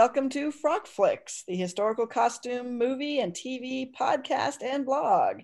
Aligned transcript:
and 0.00 0.06
welcome 0.06 0.30
to 0.30 0.50
Frock 0.50 0.86
Flicks, 0.86 1.44
the 1.46 1.56
historical 1.56 2.06
costume, 2.06 2.78
movie, 2.78 3.20
and 3.20 3.34
TV 3.34 3.92
podcast 3.92 4.62
and 4.62 4.86
blog. 4.86 5.42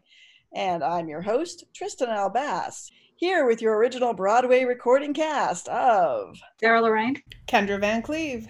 And 0.55 0.82
I'm 0.82 1.09
your 1.09 1.20
host, 1.20 1.64
Trystan 1.75 2.09
L. 2.09 2.30
Bass, 2.30 2.91
here 3.16 3.46
with 3.46 3.61
your 3.61 3.77
original 3.77 4.14
Broadway 4.14 4.65
recording 4.65 5.12
cast 5.12 5.69
of 5.69 6.38
Sarah 6.59 6.80
Lorraine, 6.80 7.23
Kendra 7.46 7.79
Van 7.79 8.01
Cleave. 8.01 8.48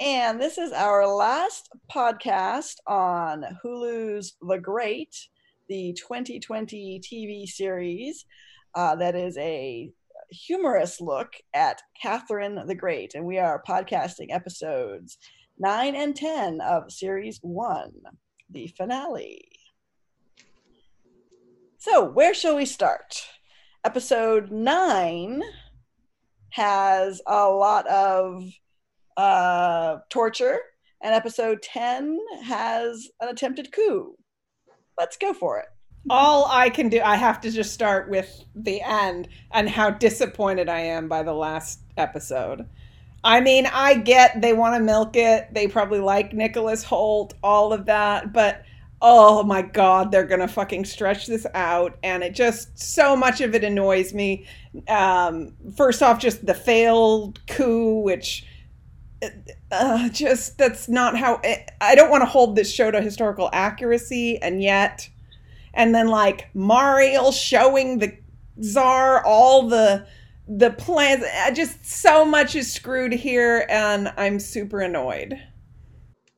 And 0.00 0.40
this 0.40 0.58
is 0.58 0.72
our 0.72 1.06
last 1.06 1.68
podcast 1.88 2.78
on 2.88 3.44
Hulu's 3.62 4.34
The 4.42 4.58
Great, 4.58 5.14
the 5.68 5.92
2020 5.92 7.00
TV 7.00 7.46
series 7.46 8.24
uh, 8.74 8.96
that 8.96 9.14
is 9.14 9.38
a 9.38 9.92
humorous 10.30 11.00
look 11.00 11.34
at 11.54 11.82
Catherine 12.00 12.66
the 12.66 12.74
Great. 12.74 13.14
And 13.14 13.24
we 13.24 13.38
are 13.38 13.62
podcasting 13.66 14.28
episodes 14.30 15.18
9 15.58 15.94
and 15.94 16.16
10 16.16 16.60
of 16.60 16.90
Series 16.90 17.38
1, 17.42 17.92
the 18.50 18.66
finale. 18.68 19.48
So, 21.78 22.04
where 22.04 22.34
shall 22.34 22.56
we 22.56 22.66
start? 22.66 23.26
Episode 23.84 24.50
9 24.50 25.42
has 26.50 27.22
a 27.26 27.48
lot 27.48 27.86
of 27.86 28.44
uh, 29.16 29.98
torture, 30.10 30.58
and 31.02 31.14
episode 31.14 31.62
10 31.62 32.18
has 32.44 33.08
an 33.20 33.28
attempted 33.28 33.72
coup. 33.72 34.14
Let's 34.98 35.16
go 35.16 35.32
for 35.32 35.58
it 35.60 35.66
all 36.08 36.46
I 36.48 36.70
can 36.70 36.88
do, 36.88 37.00
I 37.02 37.16
have 37.16 37.40
to 37.42 37.50
just 37.50 37.74
start 37.74 38.08
with 38.08 38.44
the 38.54 38.80
end 38.80 39.28
and 39.50 39.68
how 39.68 39.90
disappointed 39.90 40.68
I 40.68 40.80
am 40.80 41.08
by 41.08 41.22
the 41.22 41.34
last 41.34 41.80
episode. 41.96 42.66
I 43.22 43.40
mean, 43.40 43.66
I 43.66 43.94
get 43.94 44.40
they 44.40 44.54
want 44.54 44.76
to 44.76 44.82
milk 44.82 45.14
it. 45.14 45.52
They 45.52 45.66
probably 45.68 46.00
like 46.00 46.32
Nicholas 46.32 46.84
Hoult, 46.84 47.34
all 47.42 47.72
of 47.72 47.84
that, 47.86 48.32
but 48.32 48.64
oh 49.02 49.42
my 49.42 49.62
god, 49.62 50.10
they're 50.10 50.26
to 50.40 50.48
fucking 50.48 50.84
stretch 50.84 51.26
this 51.26 51.46
out 51.54 51.98
and 52.02 52.22
it 52.22 52.34
just 52.34 52.78
so 52.78 53.14
much 53.16 53.40
of 53.40 53.54
it 53.54 53.64
annoys 53.64 54.14
me. 54.14 54.46
Um, 54.88 55.54
first 55.76 56.02
off 56.02 56.18
just 56.18 56.46
the 56.46 56.54
failed 56.54 57.44
coup 57.46 58.00
which 58.00 58.46
uh, 59.70 60.08
just 60.08 60.56
that's 60.56 60.88
not 60.88 61.16
how 61.16 61.40
it, 61.44 61.70
I 61.80 61.94
don't 61.94 62.10
want 62.10 62.22
to 62.22 62.26
hold 62.26 62.56
this 62.56 62.72
show 62.72 62.90
to 62.90 63.02
historical 63.02 63.50
accuracy 63.52 64.40
and 64.40 64.62
yet 64.62 65.08
and 65.74 65.94
then 65.94 66.08
like 66.08 66.48
Marial 66.54 67.32
showing 67.32 67.98
the 67.98 68.16
czar 68.62 69.24
all 69.24 69.68
the 69.68 70.06
the 70.48 70.70
plans. 70.70 71.24
Just 71.54 71.84
so 71.86 72.24
much 72.24 72.54
is 72.54 72.72
screwed 72.72 73.12
here, 73.12 73.66
and 73.68 74.12
I'm 74.16 74.40
super 74.40 74.80
annoyed. 74.80 75.40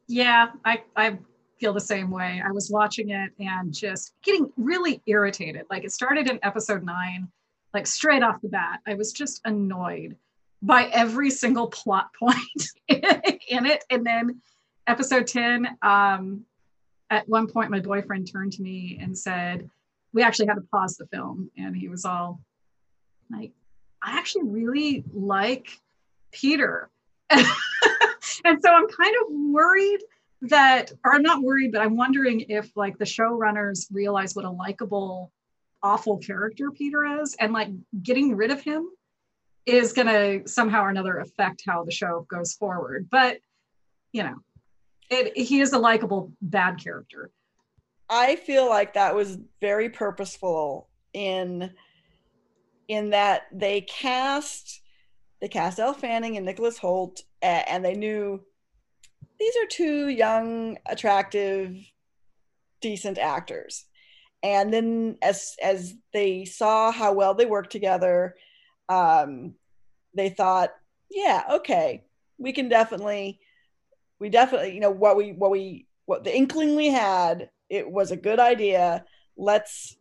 Yeah, 0.07 0.49
I 0.65 0.83
I 0.97 1.19
feel 1.59 1.73
the 1.73 1.81
same 1.81 2.11
way. 2.11 2.43
I 2.45 2.51
was 2.51 2.71
watching 2.71 3.11
it 3.11 3.31
and 3.39 3.73
just 3.73 4.15
getting 4.23 4.51
really 4.57 5.01
irritated. 5.07 5.65
Like 5.71 5.85
it 5.85 5.93
started 5.93 6.29
in 6.29 6.39
episode 6.43 6.85
nine, 6.85 7.29
like 7.73 7.87
straight 7.87 8.23
off 8.23 8.41
the 8.43 8.49
bat. 8.49 8.81
I 8.87 8.95
was 8.95 9.13
just 9.13 9.41
annoyed 9.45 10.17
by 10.61 10.87
every 10.87 11.31
single 11.31 11.69
plot 11.69 12.11
point 12.19 12.39
in 12.89 13.67
it, 13.67 13.85
and 13.91 14.05
then 14.05 14.41
episode 14.89 15.27
10 15.29 15.79
um 15.83 16.45
at 17.12 17.28
one 17.28 17.46
point 17.46 17.70
my 17.70 17.80
boyfriend 17.80 18.30
turned 18.30 18.52
to 18.52 18.62
me 18.62 18.98
and 19.00 19.17
said 19.17 19.68
we 20.12 20.23
actually 20.23 20.46
had 20.46 20.55
to 20.55 20.62
pause 20.62 20.96
the 20.96 21.06
film. 21.06 21.50
And 21.56 21.77
he 21.77 21.89
was 21.89 22.05
all 22.05 22.40
like 23.30 23.52
i 24.02 24.18
actually 24.18 24.45
really 24.45 25.05
like 25.12 25.68
peter. 26.33 26.90
And 28.45 28.61
so 28.61 28.70
i'm 28.73 28.89
kind 28.89 29.14
of 29.20 29.27
worried 29.30 30.00
that 30.42 30.90
or 31.05 31.14
i'm 31.14 31.23
not 31.23 31.42
worried 31.42 31.70
but 31.70 31.80
i'm 31.80 31.96
wondering 31.96 32.40
if 32.48 32.77
like 32.77 32.98
the 32.98 33.05
showrunners 33.05 33.86
realize 33.92 34.34
what 34.34 34.44
a 34.44 34.50
likable 34.50 35.30
awful 35.83 36.18
character 36.18 36.73
peter 36.73 37.05
is 37.20 37.36
and 37.39 37.52
like 37.52 37.68
getting 38.02 38.34
rid 38.34 38.50
of 38.50 38.61
him 38.61 38.89
is 39.67 39.92
going 39.92 40.08
to 40.08 40.48
somehow 40.48 40.83
or 40.83 40.90
another 40.90 41.18
affect 41.18 41.62
how 41.67 41.84
the 41.84 41.92
show 41.92 42.27
goes 42.29 42.55
forward. 42.55 43.08
But 43.11 43.39
you 44.12 44.23
know 44.23 44.36
it, 45.11 45.36
he 45.36 45.61
is 45.61 45.73
a 45.73 45.79
likable 45.79 46.33
bad 46.40 46.83
character. 46.83 47.30
I 48.08 48.36
feel 48.36 48.68
like 48.68 48.95
that 48.95 49.14
was 49.14 49.39
very 49.61 49.89
purposeful 49.89 50.89
in 51.13 51.73
in 52.89 53.11
that 53.11 53.42
they 53.52 53.83
cast 53.83 54.80
they 55.41 55.48
cast 55.48 55.79
Elle 55.79 55.95
Fanning 55.95 56.36
and 56.36 56.46
Nicholas 56.46 56.79
Hoult 56.79 57.23
and 57.42 57.85
they 57.85 57.95
knew 57.95 58.41
these 59.42 59.57
are 59.57 59.67
two 59.67 60.08
young, 60.08 60.79
attractive, 60.86 61.77
decent 62.80 63.18
actors. 63.18 63.86
And 64.45 64.73
then 64.73 65.18
as 65.20 65.57
as 65.62 65.95
they 66.12 66.45
saw 66.45 66.92
how 66.92 67.12
well 67.12 67.35
they 67.35 67.46
worked 67.46 67.73
together, 67.73 68.36
um, 68.89 69.55
they 70.14 70.29
thought, 70.29 70.70
yeah, 71.11 71.42
okay, 71.55 72.05
we 72.39 72.52
can 72.52 72.68
definitely 72.68 73.41
we 74.23 74.29
definitely, 74.29 74.73
you 74.73 74.79
know, 74.79 74.91
what 74.91 75.17
we 75.17 75.33
what 75.33 75.51
we 75.51 75.85
what 76.07 76.23
the 76.23 76.35
inkling 76.35 76.77
we 76.77 76.87
had, 76.87 77.51
it 77.69 77.91
was 77.91 78.13
a 78.13 78.17
good 78.17 78.39
idea. 78.39 79.05
Let's 79.37 79.97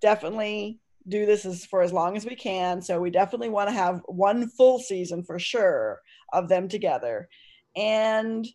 definitely 0.00 0.80
do 1.06 1.26
this 1.26 1.44
as 1.44 1.66
for 1.66 1.82
as 1.82 1.92
long 1.92 2.16
as 2.16 2.24
we 2.24 2.34
can. 2.34 2.80
So 2.80 2.98
we 2.98 3.10
definitely 3.10 3.50
want 3.50 3.68
to 3.68 3.74
have 3.74 4.00
one 4.06 4.48
full 4.48 4.78
season 4.78 5.22
for 5.22 5.38
sure 5.38 6.00
of 6.32 6.48
them 6.48 6.68
together. 6.68 7.28
And 7.76 8.46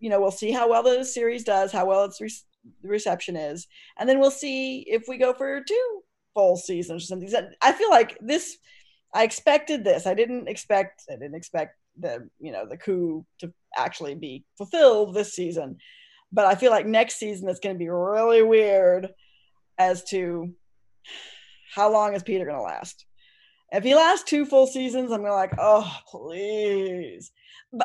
you 0.00 0.08
know, 0.08 0.18
we'll 0.18 0.30
see 0.30 0.50
how 0.50 0.68
well 0.70 0.82
the 0.82 1.04
series 1.04 1.44
does, 1.44 1.70
how 1.70 1.84
well 1.84 2.04
its 2.04 2.22
re- 2.22 2.30
reception 2.82 3.36
is, 3.36 3.66
and 3.98 4.08
then 4.08 4.18
we'll 4.18 4.30
see 4.30 4.78
if 4.88 5.04
we 5.08 5.18
go 5.18 5.34
for 5.34 5.62
two 5.62 6.02
full 6.32 6.56
seasons 6.56 7.02
or 7.02 7.06
something. 7.06 7.30
I 7.60 7.72
feel 7.72 7.90
like 7.90 8.16
this. 8.22 8.56
I 9.12 9.24
expected 9.24 9.84
this. 9.84 10.06
I 10.06 10.14
didn't 10.14 10.48
expect. 10.48 11.02
I 11.10 11.16
didn't 11.16 11.36
expect 11.36 11.76
the 11.98 12.28
you 12.40 12.52
know 12.52 12.66
the 12.66 12.76
coup 12.76 13.24
to 13.38 13.52
actually 13.76 14.14
be 14.14 14.44
fulfilled 14.56 15.14
this 15.14 15.34
season. 15.34 15.76
But 16.32 16.46
I 16.46 16.54
feel 16.54 16.70
like 16.70 16.86
next 16.86 17.16
season 17.16 17.48
it's 17.48 17.60
going 17.60 17.74
to 17.74 17.78
be 17.78 17.88
really 17.88 18.42
weird 18.42 19.08
as 19.78 20.04
to 20.10 20.52
how 21.74 21.92
long 21.92 22.14
is 22.14 22.22
Peter 22.22 22.44
going 22.44 22.56
to 22.56 22.62
last. 22.62 23.06
If 23.72 23.82
he 23.82 23.94
lasts 23.94 24.28
two 24.28 24.46
full 24.46 24.66
seasons, 24.66 25.10
I'm 25.10 25.20
going 25.20 25.30
to 25.30 25.34
like, 25.34 25.54
oh 25.58 25.92
please, 26.08 27.32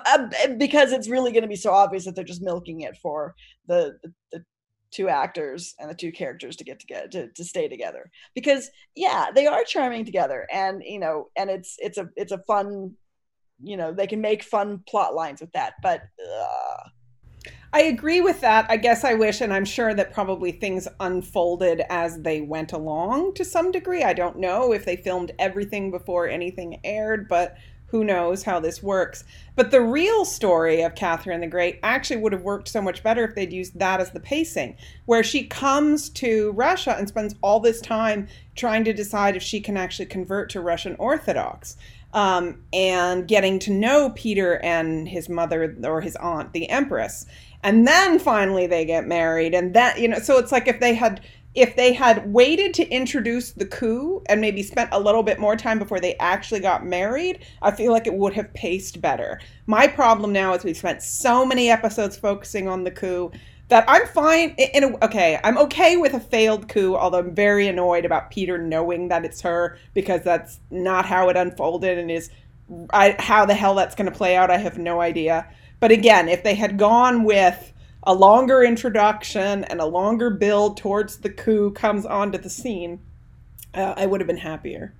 uh, 0.05 0.27
because 0.57 0.91
it's 0.91 1.09
really 1.09 1.31
going 1.31 1.43
to 1.43 1.49
be 1.49 1.55
so 1.55 1.71
obvious 1.71 2.05
that 2.05 2.15
they're 2.15 2.23
just 2.23 2.43
milking 2.43 2.81
it 2.81 2.97
for 3.01 3.33
the, 3.67 3.97
the, 4.03 4.13
the 4.31 4.45
two 4.91 5.09
actors 5.09 5.75
and 5.79 5.89
the 5.89 5.95
two 5.95 6.11
characters 6.11 6.55
to 6.55 6.63
get 6.63 6.79
together 6.79 7.07
to, 7.07 7.27
to 7.33 7.43
stay 7.43 7.67
together 7.67 8.09
because 8.33 8.69
yeah 8.95 9.27
they 9.33 9.45
are 9.45 9.63
charming 9.63 10.03
together 10.03 10.47
and 10.51 10.81
you 10.83 10.99
know 10.99 11.27
and 11.37 11.49
it's 11.49 11.75
it's 11.77 11.97
a 11.97 12.09
it's 12.15 12.31
a 12.31 12.41
fun 12.47 12.91
you 13.61 13.77
know 13.77 13.91
they 13.91 14.07
can 14.07 14.21
make 14.21 14.43
fun 14.43 14.83
plot 14.87 15.13
lines 15.13 15.41
with 15.41 15.51
that 15.53 15.73
but 15.81 16.03
uh. 16.23 16.89
I 17.71 17.83
agree 17.83 18.19
with 18.19 18.41
that. 18.41 18.65
I 18.67 18.77
guess 18.77 19.03
I 19.03 19.13
wish, 19.13 19.41
and 19.41 19.53
I'm 19.53 19.63
sure 19.63 19.93
that 19.93 20.11
probably 20.11 20.51
things 20.51 20.87
unfolded 20.99 21.83
as 21.89 22.19
they 22.19 22.41
went 22.41 22.73
along 22.73 23.35
to 23.35 23.45
some 23.45 23.71
degree. 23.71 24.01
I 24.03 24.13
don't 24.13 24.39
know 24.39 24.73
if 24.73 24.85
they 24.85 24.95
filmed 24.95 25.33
everything 25.37 25.91
before 25.91 26.27
anything 26.27 26.79
aired, 26.83 27.27
but 27.27 27.57
who 27.89 28.03
knows 28.03 28.43
how 28.43 28.59
this 28.59 28.81
works. 28.83 29.23
But 29.55 29.71
the 29.71 29.81
real 29.81 30.25
story 30.25 30.81
of 30.81 30.95
Catherine 30.95 31.41
the 31.41 31.47
Great 31.47 31.79
actually 31.83 32.17
would 32.17 32.33
have 32.33 32.43
worked 32.43 32.67
so 32.67 32.81
much 32.81 33.03
better 33.03 33.23
if 33.23 33.35
they'd 33.35 33.53
used 33.53 33.77
that 33.79 33.99
as 33.99 34.11
the 34.11 34.19
pacing, 34.19 34.77
where 35.05 35.23
she 35.23 35.45
comes 35.45 36.09
to 36.11 36.51
Russia 36.53 36.95
and 36.97 37.07
spends 37.07 37.35
all 37.41 37.59
this 37.59 37.81
time 37.81 38.27
trying 38.55 38.83
to 38.83 38.93
decide 38.93 39.35
if 39.35 39.43
she 39.43 39.59
can 39.59 39.77
actually 39.77 40.05
convert 40.05 40.49
to 40.51 40.61
Russian 40.61 40.95
Orthodox 40.97 41.77
um, 42.13 42.61
and 42.73 43.27
getting 43.27 43.59
to 43.59 43.71
know 43.71 44.11
Peter 44.15 44.59
and 44.63 45.07
his 45.07 45.29
mother 45.29 45.75
or 45.83 46.01
his 46.01 46.15
aunt, 46.17 46.53
the 46.53 46.69
Empress. 46.69 47.25
And 47.63 47.87
then 47.87 48.19
finally 48.19 48.67
they 48.67 48.85
get 48.85 49.07
married. 49.07 49.53
And 49.53 49.73
that, 49.73 49.99
you 49.99 50.07
know, 50.07 50.19
so 50.19 50.37
it's 50.37 50.51
like 50.51 50.67
if 50.67 50.79
they 50.79 50.93
had 50.93 51.21
if 51.55 51.75
they 51.75 51.93
had 51.93 52.31
waited 52.31 52.75
to 52.75 52.87
introduce 52.89 53.51
the 53.51 53.65
coup 53.65 54.21
and 54.27 54.39
maybe 54.39 54.61
spent 54.61 54.89
a 54.93 54.99
little 54.99 55.23
bit 55.23 55.39
more 55.39 55.55
time 55.55 55.79
before 55.79 55.99
they 55.99 56.15
actually 56.17 56.59
got 56.59 56.85
married, 56.85 57.43
I 57.61 57.71
feel 57.71 57.91
like 57.91 58.05
it 58.05 58.13
would 58.13 58.33
have 58.33 58.53
paced 58.53 59.01
better. 59.01 59.39
My 59.65 59.87
problem 59.87 60.31
now 60.31 60.53
is 60.53 60.63
we've 60.63 60.77
spent 60.77 61.01
so 61.01 61.45
many 61.45 61.69
episodes 61.69 62.15
focusing 62.15 62.67
on 62.67 62.83
the 62.83 62.91
coup 62.91 63.31
that 63.69 63.85
I'm 63.87 64.05
fine 64.07 64.55
in 64.57 64.83
a, 64.83 65.05
okay, 65.05 65.39
I'm 65.43 65.57
okay 65.59 65.95
with 65.95 66.13
a 66.13 66.19
failed 66.19 66.67
coup, 66.67 66.95
although 66.95 67.19
I'm 67.19 67.33
very 67.33 67.67
annoyed 67.67 68.03
about 68.03 68.31
Peter 68.31 68.57
knowing 68.57 69.07
that 69.09 69.23
it's 69.23 69.41
her 69.41 69.77
because 69.93 70.23
that's 70.23 70.59
not 70.71 71.05
how 71.05 71.29
it 71.29 71.37
unfolded 71.37 71.97
and 71.97 72.11
is 72.11 72.29
I, 72.91 73.15
how 73.19 73.45
the 73.45 73.53
hell 73.53 73.75
that's 73.75 73.95
going 73.95 74.11
to 74.11 74.15
play 74.15 74.35
out. 74.35 74.51
I 74.51 74.57
have 74.57 74.77
no 74.77 75.01
idea. 75.01 75.47
But 75.79 75.91
again, 75.91 76.27
if 76.29 76.43
they 76.43 76.55
had 76.55 76.77
gone 76.77 77.23
with 77.23 77.73
a 78.03 78.13
longer 78.13 78.63
introduction 78.63 79.63
and 79.65 79.79
a 79.79 79.85
longer 79.85 80.29
build 80.29 80.77
towards 80.77 81.17
the 81.17 81.29
coup 81.29 81.71
comes 81.71 82.05
onto 82.05 82.37
the 82.37 82.49
scene, 82.49 82.99
uh, 83.73 83.93
I 83.95 84.05
would 84.05 84.19
have 84.19 84.27
been 84.27 84.37
happier. 84.37 84.93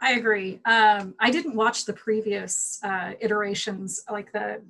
I 0.00 0.14
agree. 0.14 0.60
Um, 0.64 1.14
I 1.20 1.30
didn't 1.30 1.54
watch 1.54 1.84
the 1.84 1.92
previous 1.92 2.80
uh, 2.82 3.12
iterations, 3.20 4.00
like 4.10 4.32
the 4.32 4.60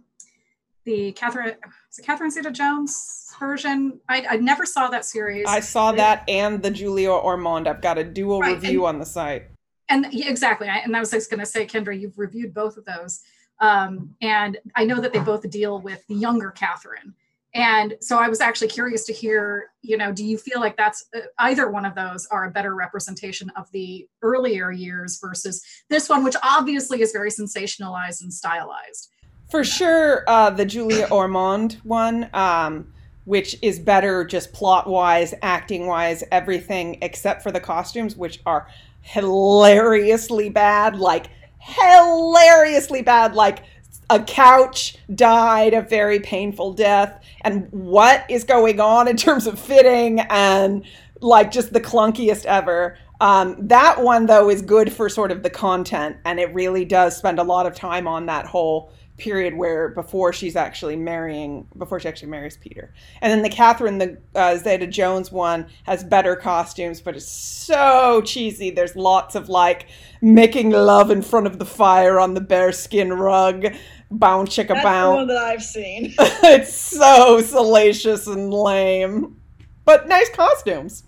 the 0.84 1.12
Catherine, 1.12 1.48
it 1.48 1.58
Catherine 2.02 2.30
Zeta-Jones 2.30 3.34
version. 3.38 4.00
I, 4.08 4.26
I 4.30 4.36
never 4.36 4.66
saw 4.66 4.88
that 4.88 5.04
series. 5.04 5.46
I 5.48 5.60
saw 5.60 5.92
that 5.92 6.28
and 6.28 6.62
the 6.62 6.70
Julia 6.70 7.10
Ormond. 7.10 7.68
I've 7.68 7.80
got 7.80 7.98
a 7.98 8.04
dual 8.04 8.40
right, 8.40 8.54
review 8.54 8.86
and, 8.86 8.96
on 8.96 8.98
the 8.98 9.06
site. 9.06 9.44
And 9.88 10.06
yeah, 10.10 10.28
exactly, 10.28 10.68
I, 10.68 10.78
and 10.78 10.96
I 10.96 11.00
was 11.00 11.10
just 11.10 11.30
going 11.30 11.40
to 11.40 11.46
say, 11.46 11.66
Kendra, 11.66 11.98
you've 11.98 12.18
reviewed 12.18 12.54
both 12.54 12.76
of 12.76 12.84
those, 12.84 13.20
um, 13.60 14.14
and 14.20 14.58
I 14.74 14.84
know 14.84 15.00
that 15.00 15.12
they 15.12 15.20
both 15.20 15.48
deal 15.50 15.80
with 15.80 16.06
the 16.06 16.14
younger 16.14 16.50
Catherine. 16.50 17.14
And 17.54 17.96
so 18.00 18.16
I 18.16 18.28
was 18.28 18.40
actually 18.40 18.68
curious 18.68 19.04
to 19.04 19.12
hear, 19.12 19.72
you 19.82 19.98
know, 19.98 20.10
do 20.10 20.24
you 20.24 20.38
feel 20.38 20.58
like 20.58 20.74
that's 20.76 21.04
uh, 21.14 21.20
either 21.38 21.70
one 21.70 21.84
of 21.84 21.94
those 21.94 22.26
are 22.30 22.46
a 22.46 22.50
better 22.50 22.74
representation 22.74 23.50
of 23.56 23.70
the 23.72 24.08
earlier 24.22 24.72
years 24.72 25.18
versus 25.20 25.62
this 25.90 26.08
one, 26.08 26.24
which 26.24 26.36
obviously 26.42 27.02
is 27.02 27.12
very 27.12 27.30
sensationalized 27.30 28.22
and 28.22 28.32
stylized? 28.32 29.10
For 29.52 29.64
sure, 29.64 30.24
uh, 30.28 30.48
the 30.48 30.64
Julia 30.64 31.08
Ormond 31.10 31.76
one, 31.82 32.30
um, 32.32 32.90
which 33.26 33.54
is 33.60 33.78
better 33.78 34.24
just 34.24 34.50
plot 34.54 34.88
wise, 34.88 35.34
acting 35.42 35.86
wise, 35.86 36.24
everything 36.32 36.96
except 37.02 37.42
for 37.42 37.52
the 37.52 37.60
costumes, 37.60 38.16
which 38.16 38.40
are 38.46 38.66
hilariously 39.02 40.48
bad. 40.48 40.96
Like, 40.96 41.26
hilariously 41.58 43.02
bad. 43.02 43.34
Like, 43.34 43.64
a 44.08 44.22
couch 44.22 44.96
died 45.14 45.74
a 45.74 45.82
very 45.82 46.20
painful 46.20 46.72
death 46.72 47.22
and 47.42 47.68
what 47.72 48.24
is 48.30 48.44
going 48.44 48.80
on 48.80 49.06
in 49.06 49.18
terms 49.18 49.46
of 49.46 49.58
fitting 49.58 50.20
and 50.30 50.82
like 51.20 51.50
just 51.50 51.74
the 51.74 51.80
clunkiest 51.80 52.46
ever 52.46 52.96
um, 53.20 53.56
that 53.68 54.02
one 54.02 54.26
though 54.26 54.50
is 54.50 54.60
good 54.60 54.92
for 54.92 55.08
sort 55.08 55.30
of 55.30 55.42
the 55.42 55.50
content 55.50 56.16
and 56.24 56.40
it 56.40 56.52
really 56.52 56.84
does 56.84 57.16
spend 57.16 57.38
a 57.38 57.42
lot 57.42 57.64
of 57.64 57.74
time 57.74 58.08
on 58.08 58.26
that 58.26 58.44
whole 58.44 58.92
period 59.18 59.54
where 59.54 59.90
before 59.90 60.32
she's 60.32 60.56
actually 60.56 60.96
marrying 60.96 61.66
before 61.76 62.00
she 62.00 62.08
actually 62.08 62.28
marries 62.28 62.56
peter 62.56 62.92
and 63.20 63.30
then 63.30 63.42
the 63.42 63.48
catherine 63.48 63.98
the 63.98 64.18
uh, 64.34 64.56
zeta 64.56 64.86
jones 64.86 65.30
one 65.30 65.66
has 65.84 66.02
better 66.02 66.34
costumes 66.34 67.00
but 67.00 67.14
it's 67.14 67.30
so 67.30 68.22
cheesy 68.24 68.70
there's 68.70 68.96
lots 68.96 69.34
of 69.34 69.48
like 69.48 69.86
making 70.22 70.70
love 70.70 71.10
in 71.10 71.22
front 71.22 71.46
of 71.46 71.58
the 71.58 71.64
fire 71.64 72.18
on 72.18 72.34
the 72.34 72.40
bearskin 72.40 73.12
rug 73.12 73.66
bound 74.12 74.48
chicka 74.48 74.68
That's 74.68 74.84
bound. 74.84 75.12
the 75.12 75.16
one 75.16 75.28
that 75.28 75.36
I've 75.38 75.62
seen. 75.62 76.14
it's 76.18 76.74
so 76.74 77.40
salacious 77.40 78.26
and 78.26 78.52
lame, 78.52 79.40
but 79.84 80.08
nice 80.08 80.28
costumes. 80.30 81.04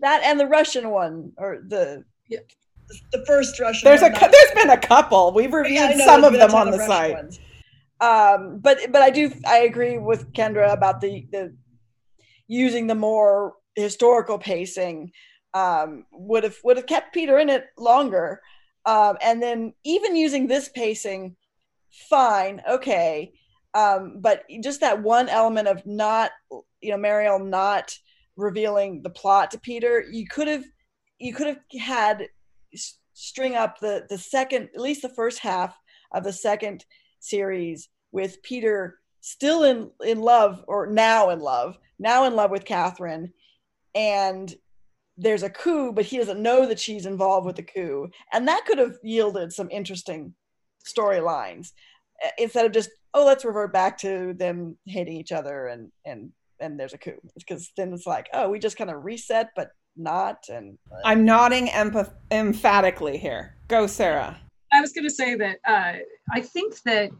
That 0.00 0.22
and 0.24 0.38
the 0.38 0.46
Russian 0.46 0.90
one, 0.90 1.32
or 1.36 1.62
the 1.66 2.04
yeah. 2.28 2.40
The 3.12 3.24
first 3.26 3.58
Russian. 3.60 3.86
There's 3.86 4.02
a 4.02 4.10
there's 4.10 4.50
been 4.54 4.70
a 4.70 4.78
couple. 4.78 5.32
We've 5.32 5.52
reviewed 5.52 5.74
yeah, 5.74 5.96
know, 5.96 6.04
some 6.04 6.24
of 6.24 6.32
them 6.32 6.54
on 6.54 6.70
the 6.70 6.78
Russian 6.78 6.90
site. 6.90 7.14
Ones. 7.14 7.40
Um, 8.00 8.58
but 8.58 8.78
but 8.90 9.02
I 9.02 9.10
do 9.10 9.32
I 9.46 9.58
agree 9.60 9.98
with 9.98 10.32
Kendra 10.32 10.72
about 10.72 11.00
the 11.00 11.26
the 11.30 11.54
using 12.48 12.86
the 12.86 12.94
more 12.94 13.54
historical 13.74 14.38
pacing 14.38 15.12
um, 15.54 16.04
would 16.12 16.44
have 16.44 16.56
would 16.64 16.76
have 16.76 16.86
kept 16.86 17.14
Peter 17.14 17.38
in 17.38 17.48
it 17.48 17.66
longer. 17.78 18.40
Um, 18.84 19.16
and 19.22 19.42
then 19.42 19.74
even 19.84 20.16
using 20.16 20.46
this 20.46 20.68
pacing 20.68 21.36
fine, 22.10 22.60
okay. 22.68 23.32
Um, 23.74 24.18
but 24.20 24.42
just 24.62 24.80
that 24.80 25.02
one 25.02 25.28
element 25.28 25.68
of 25.68 25.86
not, 25.86 26.32
you 26.80 26.90
know, 26.90 26.96
Marial 26.96 27.38
not 27.38 27.96
revealing 28.36 29.02
the 29.02 29.10
plot 29.10 29.50
to 29.52 29.60
Peter, 29.60 30.04
you 30.10 30.26
could 30.26 30.48
have, 30.48 30.64
you 31.18 31.32
could 31.32 31.46
have 31.46 31.58
had 31.80 32.26
string 33.22 33.54
up 33.54 33.78
the 33.78 34.04
the 34.08 34.18
second, 34.18 34.68
at 34.74 34.80
least 34.80 35.02
the 35.02 35.08
first 35.08 35.38
half 35.38 35.78
of 36.12 36.24
the 36.24 36.32
second 36.32 36.84
series 37.20 37.88
with 38.10 38.42
Peter 38.42 38.98
still 39.20 39.62
in 39.62 39.90
in 40.04 40.20
love 40.20 40.64
or 40.66 40.86
now 40.86 41.30
in 41.30 41.38
love, 41.38 41.78
now 41.98 42.24
in 42.24 42.34
love 42.34 42.50
with 42.50 42.64
Catherine, 42.64 43.32
and 43.94 44.52
there's 45.16 45.44
a 45.44 45.50
coup, 45.50 45.92
but 45.92 46.04
he 46.04 46.18
doesn't 46.18 46.42
know 46.42 46.66
that 46.66 46.80
she's 46.80 47.06
involved 47.06 47.46
with 47.46 47.56
the 47.56 47.62
coup, 47.62 48.08
and 48.32 48.48
that 48.48 48.64
could 48.66 48.78
have 48.78 48.96
yielded 49.04 49.52
some 49.52 49.70
interesting 49.70 50.34
storylines 50.84 51.70
uh, 52.24 52.30
instead 52.38 52.66
of 52.66 52.72
just 52.72 52.90
oh 53.14 53.24
let's 53.24 53.44
revert 53.44 53.72
back 53.72 53.96
to 53.98 54.34
them 54.34 54.76
hating 54.86 55.16
each 55.16 55.30
other 55.30 55.68
and 55.68 55.92
and 56.04 56.32
and 56.58 56.78
there's 56.78 56.94
a 56.94 56.98
coup. 56.98 57.20
Because 57.36 57.70
then 57.76 57.92
it's 57.92 58.06
like 58.06 58.28
oh 58.34 58.50
we 58.50 58.58
just 58.58 58.76
kind 58.76 58.90
of 58.90 59.04
reset 59.04 59.50
but 59.54 59.70
not 59.96 60.44
and 60.48 60.78
uh, 60.90 60.96
i'm 61.04 61.24
nodding 61.24 61.68
empath- 61.68 62.14
emphatically 62.30 63.16
here 63.18 63.56
go 63.68 63.86
sarah 63.86 64.38
i 64.72 64.80
was 64.80 64.92
going 64.92 65.04
to 65.04 65.10
say 65.10 65.34
that 65.34 65.58
uh, 65.66 65.94
i 66.32 66.40
think 66.40 66.80
that 66.82 67.10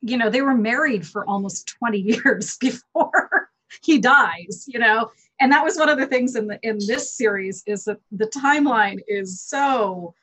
you 0.00 0.16
know 0.16 0.30
they 0.30 0.42
were 0.42 0.54
married 0.54 1.06
for 1.06 1.26
almost 1.26 1.68
20 1.78 1.98
years 2.24 2.56
before 2.58 3.50
he 3.82 3.98
dies 3.98 4.64
you 4.66 4.78
know 4.78 5.10
and 5.40 5.52
that 5.52 5.64
was 5.64 5.76
one 5.76 5.88
of 5.88 5.98
the 5.98 6.06
things 6.06 6.36
in 6.36 6.46
the 6.46 6.58
in 6.62 6.78
this 6.86 7.14
series 7.14 7.62
is 7.66 7.84
that 7.84 7.98
the 8.12 8.26
timeline 8.26 8.98
is 9.06 9.40
so 9.40 10.14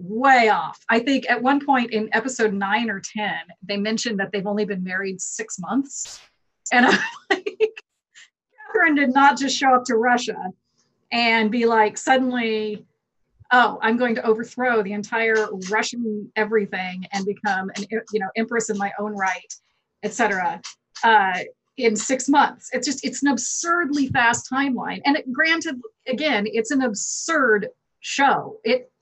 way 0.00 0.48
off. 0.48 0.80
I 0.88 1.00
think 1.00 1.28
at 1.28 1.42
one 1.42 1.64
point 1.64 1.92
in 1.92 2.08
episode 2.12 2.52
nine 2.52 2.90
or 2.90 3.00
10, 3.00 3.32
they 3.62 3.76
mentioned 3.76 4.18
that 4.20 4.32
they've 4.32 4.46
only 4.46 4.64
been 4.64 4.82
married 4.82 5.20
six 5.20 5.58
months. 5.58 6.20
And 6.72 6.86
I'm 6.86 6.98
like, 7.30 7.82
Catherine 8.66 8.94
did 8.94 9.12
not 9.12 9.38
just 9.38 9.56
show 9.56 9.74
up 9.74 9.84
to 9.84 9.96
Russia 9.96 10.36
and 11.12 11.50
be 11.50 11.66
like, 11.66 11.98
suddenly, 11.98 12.84
oh, 13.52 13.78
I'm 13.82 13.96
going 13.96 14.14
to 14.14 14.24
overthrow 14.24 14.82
the 14.82 14.92
entire 14.92 15.48
Russian 15.70 16.30
everything 16.36 17.06
and 17.12 17.26
become 17.26 17.70
an, 17.76 17.84
you 17.90 18.20
know, 18.20 18.28
empress 18.36 18.70
in 18.70 18.78
my 18.78 18.92
own 18.98 19.16
right, 19.16 19.54
etc. 20.02 20.60
Uh, 21.02 21.40
in 21.76 21.96
six 21.96 22.28
months. 22.28 22.68
It's 22.72 22.86
just, 22.86 23.04
it's 23.04 23.22
an 23.22 23.28
absurdly 23.28 24.08
fast 24.08 24.48
timeline. 24.52 25.00
And 25.04 25.16
it, 25.16 25.32
granted, 25.32 25.80
again, 26.06 26.46
it's 26.46 26.70
an 26.70 26.82
absurd 26.82 27.68
show. 28.00 28.58
It 28.64 28.92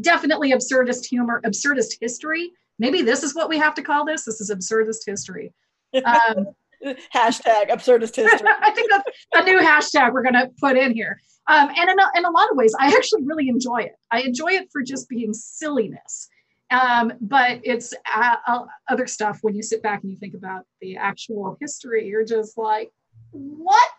definitely 0.00 0.52
absurdist 0.52 1.06
humor, 1.06 1.40
absurdist 1.44 1.96
history. 2.00 2.52
Maybe 2.78 3.02
this 3.02 3.22
is 3.22 3.34
what 3.34 3.48
we 3.48 3.58
have 3.58 3.74
to 3.74 3.82
call 3.82 4.04
this. 4.04 4.24
This 4.24 4.40
is 4.40 4.50
absurdist 4.50 5.06
history. 5.06 5.52
Um, 5.94 6.46
hashtag 7.14 7.70
absurdist 7.70 8.16
history. 8.16 8.48
I 8.60 8.70
think 8.72 8.90
that's 8.90 9.10
a 9.34 9.44
new 9.44 9.60
hashtag 9.60 10.12
we're 10.12 10.22
going 10.22 10.34
to 10.34 10.50
put 10.60 10.76
in 10.76 10.92
here. 10.92 11.20
Um, 11.46 11.68
and 11.76 11.90
in 11.90 11.98
a, 11.98 12.10
in 12.16 12.24
a 12.24 12.30
lot 12.30 12.50
of 12.50 12.56
ways, 12.56 12.74
I 12.78 12.88
actually 12.88 13.22
really 13.24 13.48
enjoy 13.48 13.82
it. 13.82 13.96
I 14.10 14.20
enjoy 14.22 14.52
it 14.52 14.68
for 14.72 14.82
just 14.82 15.08
being 15.08 15.32
silliness. 15.34 16.28
Um, 16.70 17.12
but 17.20 17.60
it's 17.62 17.92
uh, 18.14 18.36
uh, 18.46 18.64
other 18.88 19.06
stuff 19.06 19.38
when 19.42 19.54
you 19.54 19.62
sit 19.62 19.82
back 19.82 20.02
and 20.02 20.10
you 20.10 20.16
think 20.16 20.34
about 20.34 20.66
the 20.80 20.96
actual 20.96 21.56
history, 21.60 22.08
you're 22.08 22.24
just 22.24 22.56
like, 22.56 22.90
what? 23.30 23.90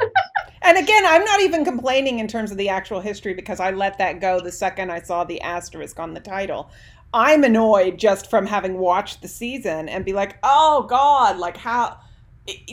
and 0.62 0.78
again, 0.78 1.04
I'm 1.06 1.24
not 1.24 1.40
even 1.40 1.64
complaining 1.64 2.18
in 2.18 2.28
terms 2.28 2.50
of 2.50 2.58
the 2.58 2.68
actual 2.68 3.00
history 3.00 3.34
because 3.34 3.60
I 3.60 3.70
let 3.70 3.98
that 3.98 4.20
go 4.20 4.40
the 4.40 4.52
second 4.52 4.90
I 4.90 5.00
saw 5.00 5.24
the 5.24 5.40
asterisk 5.40 5.98
on 5.98 6.14
the 6.14 6.20
title. 6.20 6.70
I'm 7.12 7.44
annoyed 7.44 7.98
just 7.98 8.28
from 8.28 8.46
having 8.46 8.78
watched 8.78 9.22
the 9.22 9.28
season 9.28 9.88
and 9.88 10.04
be 10.04 10.12
like, 10.12 10.36
oh 10.42 10.86
God, 10.88 11.38
like 11.38 11.56
how 11.56 11.98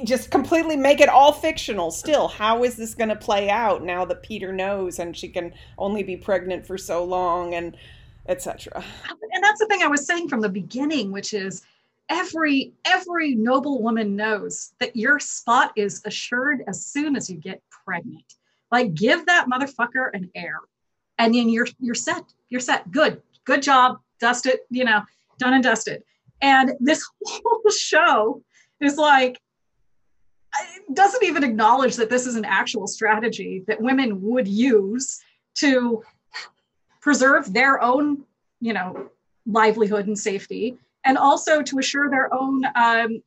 just 0.03 0.31
completely 0.31 0.75
make 0.75 0.99
it 0.99 1.09
all 1.09 1.31
fictional 1.31 1.91
still. 1.91 2.27
How 2.27 2.63
is 2.63 2.75
this 2.75 2.93
going 2.93 3.09
to 3.09 3.15
play 3.15 3.49
out 3.49 3.83
now 3.83 4.03
that 4.05 4.21
Peter 4.21 4.51
knows 4.51 4.99
and 4.99 5.15
she 5.15 5.29
can 5.29 5.53
only 5.77 6.03
be 6.03 6.17
pregnant 6.17 6.65
for 6.65 6.77
so 6.77 7.03
long 7.03 7.53
and 7.53 7.77
etc. 8.27 8.83
And 9.33 9.43
that's 9.43 9.59
the 9.59 9.65
thing 9.65 9.81
I 9.81 9.87
was 9.87 10.05
saying 10.05 10.29
from 10.29 10.41
the 10.41 10.49
beginning, 10.49 11.11
which 11.11 11.33
is 11.33 11.63
every 12.09 12.73
every 12.85 13.35
noble 13.35 13.81
woman 13.81 14.15
knows 14.15 14.73
that 14.79 14.95
your 14.95 15.19
spot 15.19 15.71
is 15.75 16.01
assured 16.05 16.63
as 16.67 16.85
soon 16.85 17.15
as 17.15 17.29
you 17.29 17.37
get 17.37 17.61
pregnant. 17.85 18.35
Like 18.71 18.93
give 18.93 19.25
that 19.25 19.47
motherfucker 19.47 20.09
an 20.13 20.29
heir 20.35 20.59
and 21.17 21.33
then 21.33 21.49
you're 21.49 21.67
you're 21.79 21.95
set. 21.95 22.23
You're 22.49 22.61
set. 22.61 22.91
Good. 22.91 23.21
Good 23.45 23.61
job. 23.61 23.99
Dust 24.19 24.45
it 24.45 24.61
you 24.69 24.83
know 24.83 25.01
done 25.39 25.53
and 25.53 25.63
dusted. 25.63 26.03
And 26.41 26.73
this 26.79 27.07
whole 27.25 27.71
show 27.71 28.43
is 28.81 28.97
like 28.97 29.39
doesn't 30.93 31.23
even 31.23 31.43
acknowledge 31.43 31.95
that 31.95 32.09
this 32.09 32.25
is 32.25 32.35
an 32.35 32.45
actual 32.45 32.87
strategy 32.87 33.63
that 33.67 33.79
women 33.79 34.21
would 34.21 34.47
use 34.47 35.21
to 35.55 36.03
preserve 37.01 37.51
their 37.53 37.81
own 37.81 38.23
you 38.59 38.73
know 38.73 39.09
livelihood 39.45 40.07
and 40.07 40.17
safety 40.17 40.77
and 41.05 41.17
also 41.17 41.61
to 41.61 41.79
assure 41.79 42.09
their 42.09 42.33
own 42.33 42.63
um, 42.75 43.21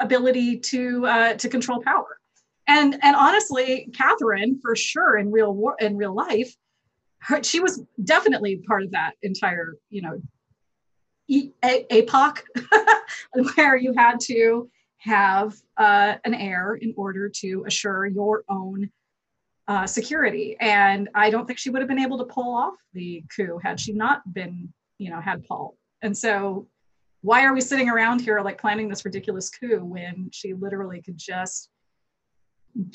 ability 0.00 0.58
to 0.58 1.06
uh, 1.06 1.34
to 1.34 1.48
control 1.48 1.82
power. 1.82 2.18
And 2.66 2.98
and 3.02 3.14
honestly, 3.14 3.88
Catherine, 3.94 4.58
for 4.60 4.74
sure, 4.74 5.18
in 5.18 5.30
real 5.30 5.52
war, 5.52 5.76
in 5.80 5.96
real 5.96 6.14
life, 6.14 6.54
her, 7.18 7.42
she 7.42 7.60
was 7.60 7.82
definitely 8.02 8.56
part 8.56 8.84
of 8.84 8.90
that 8.92 9.12
entire 9.22 9.74
you 9.90 10.02
know 10.02 10.22
epoch 11.90 12.44
where 13.54 13.76
you 13.76 13.94
had 13.96 14.20
to 14.20 14.68
have 15.04 15.54
uh, 15.76 16.14
an 16.24 16.32
heir 16.32 16.74
in 16.74 16.94
order 16.96 17.28
to 17.28 17.64
assure 17.66 18.06
your 18.06 18.42
own 18.48 18.90
uh, 19.68 19.86
security. 19.86 20.56
And 20.60 21.10
I 21.14 21.28
don't 21.30 21.46
think 21.46 21.58
she 21.58 21.70
would 21.70 21.80
have 21.80 21.88
been 21.88 21.98
able 21.98 22.18
to 22.18 22.24
pull 22.24 22.54
off 22.54 22.74
the 22.94 23.22
coup 23.34 23.60
had 23.62 23.78
she 23.78 23.92
not 23.92 24.32
been, 24.32 24.72
you 24.98 25.10
know, 25.10 25.20
had 25.20 25.44
Paul. 25.44 25.76
And 26.00 26.16
so 26.16 26.68
why 27.20 27.44
are 27.44 27.52
we 27.52 27.60
sitting 27.60 27.90
around 27.90 28.20
here 28.20 28.40
like 28.40 28.58
planning 28.58 28.88
this 28.88 29.04
ridiculous 29.04 29.50
coup 29.50 29.84
when 29.84 30.30
she 30.32 30.54
literally 30.54 31.02
could 31.02 31.18
just 31.18 31.68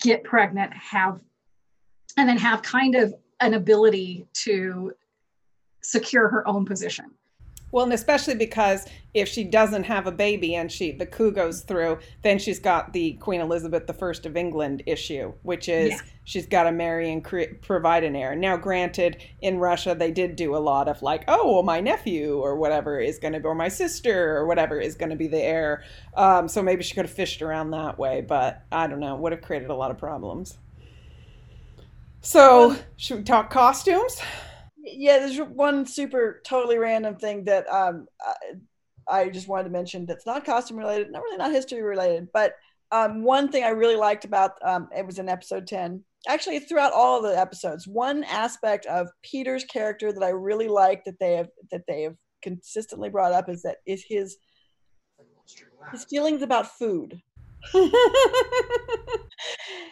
get 0.01 0.23
pregnant, 0.23 0.73
have, 0.73 1.19
and 2.17 2.27
then 2.27 2.37
have 2.37 2.61
kind 2.63 2.95
of 2.95 3.13
an 3.39 3.53
ability 3.53 4.25
to 4.45 4.93
secure 5.83 6.27
her 6.27 6.47
own 6.47 6.65
position? 6.65 7.05
Well, 7.71 7.83
and 7.83 7.93
especially 7.93 8.35
because 8.35 8.87
if 9.13 9.27
she 9.27 9.43
doesn't 9.43 9.83
have 9.83 10.07
a 10.07 10.11
baby 10.11 10.55
and 10.55 10.71
she 10.71 10.91
the 10.91 11.05
coup 11.05 11.31
goes 11.31 11.61
through, 11.61 11.99
then 12.23 12.39
she's 12.39 12.59
got 12.59 12.93
the 12.93 13.13
Queen 13.13 13.41
Elizabeth 13.41 13.89
I 13.89 14.27
of 14.27 14.37
England 14.37 14.83
issue, 14.85 15.33
which 15.43 15.69
is 15.69 15.91
yeah. 15.91 15.99
she's 16.23 16.47
got 16.47 16.63
to 16.63 16.71
marry 16.71 17.11
and 17.11 17.23
provide 17.61 18.03
an 18.03 18.15
heir. 18.15 18.35
Now, 18.35 18.57
granted, 18.57 19.23
in 19.41 19.57
Russia 19.57 19.95
they 19.97 20.11
did 20.11 20.35
do 20.35 20.55
a 20.55 20.57
lot 20.57 20.87
of 20.87 21.01
like, 21.01 21.23
oh, 21.27 21.53
well, 21.53 21.63
my 21.63 21.79
nephew 21.79 22.37
or 22.39 22.55
whatever 22.55 22.99
is 22.99 23.19
going 23.19 23.33
to 23.33 23.39
be, 23.39 23.45
or 23.45 23.55
my 23.55 23.69
sister 23.69 24.35
or 24.37 24.45
whatever 24.45 24.79
is 24.79 24.95
going 24.95 25.11
to 25.11 25.15
be 25.15 25.27
the 25.27 25.41
heir. 25.41 25.83
Um, 26.15 26.47
so 26.47 26.61
maybe 26.63 26.83
she 26.83 26.95
could 26.95 27.05
have 27.05 27.13
fished 27.13 27.41
around 27.41 27.71
that 27.71 27.99
way, 27.99 28.21
but 28.21 28.63
I 28.71 28.87
don't 28.87 28.99
know, 28.99 29.15
would 29.15 29.31
have 29.31 29.41
created 29.41 29.69
a 29.69 29.75
lot 29.75 29.91
of 29.91 29.97
problems. 29.97 30.57
So, 32.21 32.75
should 32.97 33.19
we 33.19 33.23
talk 33.23 33.49
costumes? 33.49 34.21
Yeah, 34.83 35.19
there's 35.19 35.37
one 35.37 35.85
super 35.85 36.41
totally 36.45 36.77
random 36.77 37.15
thing 37.15 37.45
that 37.45 37.67
um, 37.69 38.07
I, 39.09 39.21
I 39.21 39.29
just 39.29 39.47
wanted 39.47 39.65
to 39.65 39.69
mention 39.69 40.05
that's 40.05 40.25
not 40.25 40.45
costume 40.45 40.77
related, 40.77 41.11
not 41.11 41.23
really 41.23 41.37
not 41.37 41.51
history 41.51 41.81
related, 41.81 42.27
but 42.33 42.53
um, 42.91 43.23
one 43.23 43.51
thing 43.51 43.63
I 43.63 43.69
really 43.69 43.95
liked 43.95 44.25
about 44.25 44.53
um, 44.63 44.89
it 44.95 45.05
was 45.05 45.19
in 45.19 45.29
episode 45.29 45.67
10. 45.67 46.03
Actually, 46.27 46.59
throughout 46.59 46.91
all 46.91 47.17
of 47.17 47.31
the 47.31 47.39
episodes, 47.39 47.87
one 47.87 48.23
aspect 48.25 48.85
of 48.87 49.07
Peter's 49.23 49.63
character 49.63 50.11
that 50.11 50.23
I 50.23 50.29
really 50.29 50.67
like 50.67 51.03
that 51.05 51.19
they 51.19 51.33
have 51.33 51.49
that 51.71 51.83
they 51.87 52.01
have 52.03 52.15
consistently 52.41 53.09
brought 53.09 53.31
up 53.31 53.49
is 53.49 53.61
that 53.61 53.77
is 53.85 54.03
his 54.07 54.37
his 55.91 56.05
feelings 56.05 56.41
about 56.41 56.77
food. 56.77 57.21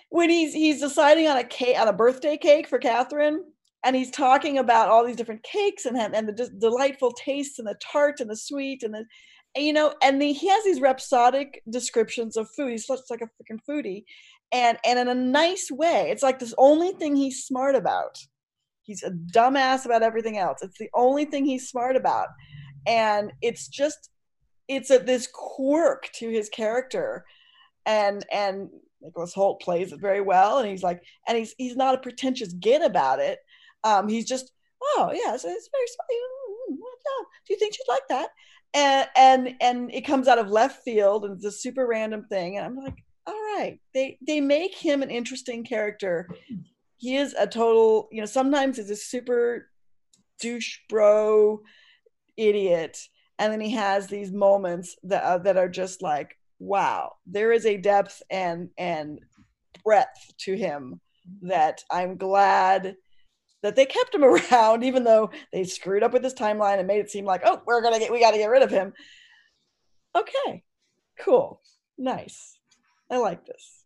when 0.09 0.29
he's 0.29 0.53
he's 0.53 0.79
deciding 0.81 1.27
on 1.27 1.37
a 1.37 1.43
cake 1.43 1.79
on 1.79 1.87
a 1.87 1.93
birthday 1.93 2.37
cake 2.37 2.67
for 2.67 2.79
Catherine, 2.79 3.43
and 3.87 3.95
he's 3.95 4.11
talking 4.11 4.57
about 4.57 4.89
all 4.89 5.05
these 5.05 5.15
different 5.15 5.43
cakes 5.43 5.85
and 5.85 5.97
and 5.97 6.27
the 6.27 6.49
delightful 6.59 7.13
tastes 7.13 7.57
and 7.57 7.67
the 7.67 7.79
tart 7.81 8.19
and 8.19 8.29
the 8.29 8.35
sweet 8.35 8.83
and 8.83 8.93
the 8.93 9.05
you 9.55 9.71
know 9.71 9.93
and 10.03 10.21
the, 10.21 10.33
he 10.33 10.49
has 10.49 10.65
these 10.65 10.81
rhapsodic 10.81 11.63
descriptions 11.69 12.35
of 12.35 12.49
food. 12.53 12.71
He's 12.71 12.85
such 12.85 12.99
like 13.09 13.21
a 13.21 13.25
freaking 13.25 13.59
foodie. 13.67 14.03
And 14.51 14.77
and 14.85 14.99
in 14.99 15.07
a 15.07 15.15
nice 15.15 15.71
way 15.71 16.09
it's 16.11 16.21
like 16.21 16.37
this 16.37 16.53
only 16.57 16.91
thing 16.91 17.15
he's 17.15 17.45
smart 17.45 17.75
about. 17.75 18.17
He's 18.81 19.03
a 19.03 19.11
dumbass 19.11 19.85
about 19.85 20.03
everything 20.03 20.37
else. 20.37 20.59
It's 20.61 20.77
the 20.77 20.89
only 20.93 21.23
thing 21.23 21.45
he's 21.45 21.69
smart 21.69 21.95
about. 21.95 22.27
And 22.85 23.31
it's 23.41 23.69
just 23.69 24.09
it's 24.67 24.91
a 24.91 24.99
this 24.99 25.29
quirk 25.33 26.09
to 26.15 26.29
his 26.29 26.49
character. 26.49 27.23
And 27.85 28.25
and 28.33 28.67
Nicholas 29.01 29.33
Hoult 29.33 29.61
plays 29.61 29.93
it 29.93 30.01
very 30.01 30.19
well 30.19 30.59
and 30.59 30.67
he's 30.69 30.83
like 30.83 31.01
and 31.25 31.37
he's 31.37 31.55
he's 31.57 31.77
not 31.77 31.95
a 31.95 31.99
pretentious 31.99 32.51
git 32.51 32.81
about 32.81 33.19
it 33.19 33.39
um, 33.83 34.07
he's 34.07 34.25
just, 34.25 34.51
oh 34.81 35.11
yeah, 35.13 35.33
it's, 35.33 35.45
it's 35.45 35.69
very 35.71 35.85
mm, 36.69 36.73
mm, 36.73 36.77
do 37.47 37.53
you 37.53 37.59
think 37.59 37.73
she'd 37.73 37.83
like 37.87 38.07
that? 38.09 38.29
And 38.73 39.07
and 39.15 39.55
and 39.61 39.93
it 39.93 40.01
comes 40.01 40.27
out 40.27 40.39
of 40.39 40.49
left 40.49 40.83
field 40.83 41.25
and 41.25 41.35
it's 41.35 41.45
a 41.45 41.51
super 41.51 41.87
random 41.87 42.25
thing. 42.29 42.57
And 42.57 42.65
I'm 42.65 42.75
like, 42.75 42.95
all 43.25 43.33
right, 43.33 43.79
they 43.93 44.17
they 44.25 44.41
make 44.41 44.75
him 44.75 45.01
an 45.01 45.09
interesting 45.09 45.63
character. 45.63 46.29
He 46.97 47.15
is 47.15 47.33
a 47.33 47.47
total, 47.47 48.09
you 48.11 48.21
know, 48.21 48.25
sometimes 48.25 48.77
he's 48.77 48.89
a 48.89 48.95
super 48.95 49.69
douche 50.39 50.79
bro 50.89 51.61
idiot, 52.35 52.97
and 53.39 53.51
then 53.51 53.61
he 53.61 53.71
has 53.71 54.07
these 54.07 54.31
moments 54.31 54.95
that 55.03 55.23
uh, 55.23 55.37
that 55.39 55.57
are 55.57 55.69
just 55.69 56.01
like, 56.01 56.37
wow, 56.59 57.13
there 57.25 57.51
is 57.51 57.65
a 57.65 57.77
depth 57.77 58.21
and 58.29 58.69
and 58.77 59.19
breadth 59.83 60.33
to 60.39 60.55
him 60.55 60.99
that 61.41 61.83
I'm 61.91 62.17
glad 62.17 62.95
that 63.63 63.75
they 63.75 63.85
kept 63.85 64.13
him 64.13 64.23
around, 64.51 64.83
even 64.83 65.03
though 65.03 65.31
they 65.51 65.63
screwed 65.63 66.03
up 66.03 66.13
with 66.13 66.23
his 66.23 66.33
timeline 66.33 66.79
and 66.79 66.87
made 66.87 66.99
it 66.99 67.11
seem 67.11 67.25
like, 67.25 67.41
oh, 67.45 67.61
we're 67.65 67.81
gonna 67.81 67.99
get, 67.99 68.11
we 68.11 68.19
got 68.19 68.31
to 68.31 68.37
get 68.37 68.49
rid 68.49 68.63
of 68.63 68.71
him. 68.71 68.93
Okay, 70.15 70.63
cool, 71.19 71.61
nice. 71.97 72.57
I 73.09 73.17
like 73.17 73.45
this. 73.45 73.83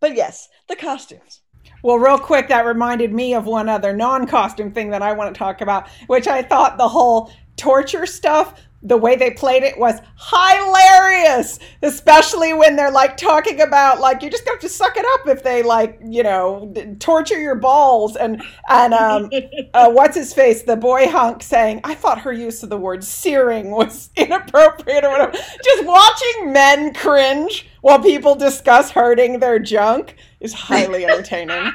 But 0.00 0.16
yes, 0.16 0.48
the 0.68 0.76
costumes. 0.76 1.42
Well, 1.82 1.98
real 1.98 2.18
quick, 2.18 2.48
that 2.48 2.64
reminded 2.64 3.12
me 3.12 3.34
of 3.34 3.46
one 3.46 3.68
other 3.68 3.92
non 3.94 4.26
costume 4.26 4.72
thing 4.72 4.90
that 4.90 5.02
I 5.02 5.12
want 5.12 5.34
to 5.34 5.38
talk 5.38 5.60
about, 5.60 5.88
which 6.06 6.26
I 6.26 6.42
thought 6.42 6.78
the 6.78 6.88
whole 6.88 7.30
torture 7.56 8.06
stuff 8.06 8.60
the 8.86 8.96
way 8.96 9.16
they 9.16 9.32
played 9.32 9.64
it 9.64 9.76
was 9.78 10.00
hilarious, 10.30 11.58
especially 11.82 12.54
when 12.54 12.76
they're 12.76 12.92
like 12.92 13.16
talking 13.16 13.60
about 13.60 14.00
like 14.00 14.22
you 14.22 14.30
just 14.30 14.46
have 14.48 14.60
to 14.60 14.68
suck 14.68 14.96
it 14.96 15.04
up 15.14 15.28
if 15.28 15.42
they 15.42 15.62
like 15.64 15.98
you 16.04 16.22
know 16.22 16.72
torture 17.00 17.40
your 17.40 17.56
balls 17.56 18.14
and 18.14 18.42
and 18.68 18.94
um 18.94 19.28
uh, 19.74 19.90
what's 19.90 20.16
his 20.16 20.32
face 20.32 20.62
the 20.62 20.76
boy 20.76 21.08
hunk 21.08 21.42
saying 21.42 21.80
I 21.82 21.94
thought 21.94 22.20
her 22.20 22.32
use 22.32 22.62
of 22.62 22.70
the 22.70 22.78
word 22.78 23.02
searing 23.02 23.72
was 23.72 24.10
inappropriate 24.16 25.04
or 25.04 25.10
whatever. 25.10 25.32
just 25.32 25.84
watching 25.84 26.52
men 26.52 26.94
cringe 26.94 27.66
while 27.80 28.00
people 28.00 28.36
discuss 28.36 28.92
hurting 28.92 29.40
their 29.40 29.58
junk 29.58 30.16
is 30.40 30.52
highly 30.52 31.04
entertaining. 31.04 31.72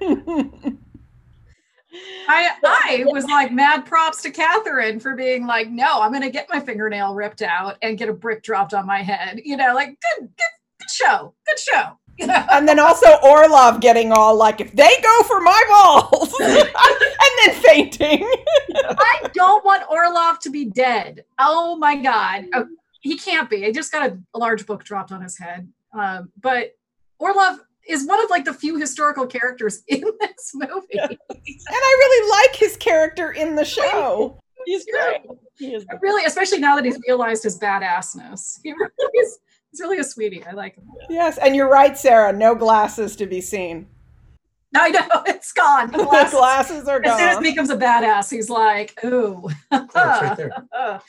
I 2.28 2.50
I 2.64 3.04
was 3.06 3.24
like 3.24 3.52
mad 3.52 3.86
props 3.86 4.22
to 4.22 4.30
Catherine 4.30 5.00
for 5.00 5.14
being 5.14 5.46
like, 5.46 5.70
no, 5.70 6.00
I'm 6.00 6.12
gonna 6.12 6.30
get 6.30 6.48
my 6.48 6.60
fingernail 6.60 7.14
ripped 7.14 7.42
out 7.42 7.76
and 7.82 7.98
get 7.98 8.08
a 8.08 8.12
brick 8.12 8.42
dropped 8.42 8.74
on 8.74 8.86
my 8.86 9.02
head. 9.02 9.40
You 9.44 9.56
know, 9.56 9.74
like 9.74 9.88
good 10.00 10.20
good, 10.20 10.52
good 10.78 10.90
show, 10.90 11.34
good 11.46 11.58
show. 11.58 11.98
You 12.18 12.26
know? 12.28 12.44
And 12.52 12.68
then 12.68 12.78
also 12.78 13.06
Orlov 13.22 13.80
getting 13.80 14.12
all 14.12 14.36
like, 14.36 14.60
if 14.60 14.72
they 14.72 14.94
go 15.02 15.22
for 15.24 15.40
my 15.40 15.62
balls, 15.68 16.34
and 16.40 16.68
then 17.44 17.62
fainting. 17.62 18.30
I 18.74 19.30
don't 19.32 19.64
want 19.64 19.84
Orlov 19.90 20.38
to 20.40 20.50
be 20.50 20.66
dead. 20.66 21.24
Oh 21.38 21.76
my 21.76 21.96
god, 21.96 22.44
oh, 22.54 22.66
he 23.00 23.16
can't 23.16 23.48
be. 23.48 23.66
I 23.66 23.72
just 23.72 23.90
got 23.90 24.10
a, 24.10 24.18
a 24.34 24.38
large 24.38 24.66
book 24.66 24.84
dropped 24.84 25.12
on 25.12 25.22
his 25.22 25.38
head. 25.38 25.68
Um, 25.92 26.30
but 26.40 26.76
Orlov 27.18 27.60
is 27.90 28.06
one 28.06 28.22
of 28.22 28.30
like 28.30 28.44
the 28.44 28.54
few 28.54 28.78
historical 28.78 29.26
characters 29.26 29.82
in 29.88 30.02
this 30.20 30.52
movie. 30.54 30.98
and 30.98 31.18
I 31.30 31.96
really 31.98 32.30
like 32.30 32.56
his 32.56 32.76
character 32.76 33.32
in 33.32 33.54
the 33.54 33.64
show. 33.76 34.38
He's 34.66 34.84
great. 34.84 35.22
He 35.58 35.74
is 35.74 35.86
really, 36.02 36.24
especially 36.24 36.58
now 36.58 36.76
that 36.76 36.84
he's 36.84 36.98
realized 37.06 37.42
his 37.42 37.58
badassness. 37.58 38.58
He 38.62 38.72
really 38.72 39.18
is, 39.18 39.38
he's 39.70 39.80
really 39.80 39.98
a 39.98 40.04
sweetie. 40.04 40.44
I 40.44 40.52
like 40.52 40.76
him. 40.76 40.84
Yes, 41.08 41.38
and 41.38 41.56
you're 41.56 41.68
right, 41.68 41.96
Sarah. 41.96 42.32
No 42.32 42.54
glasses 42.54 43.16
to 43.16 43.26
be 43.26 43.40
seen. 43.40 43.86
I 44.74 44.90
know 44.90 45.22
it's 45.26 45.52
gone. 45.52 45.90
The 45.90 46.04
glasses, 46.04 46.38
glasses 46.38 46.88
are 46.88 47.00
gone. 47.00 47.12
As 47.14 47.18
soon 47.18 47.28
as 47.28 47.36
he 47.38 47.50
becomes 47.50 47.70
a 47.70 47.76
badass, 47.76 48.30
he's 48.30 48.48
like, 48.48 49.02
"Ooh, 49.04 49.48
oh, 49.72 49.86
right 49.94 51.00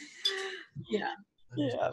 yeah, 0.90 1.14
yeah." 1.56 1.92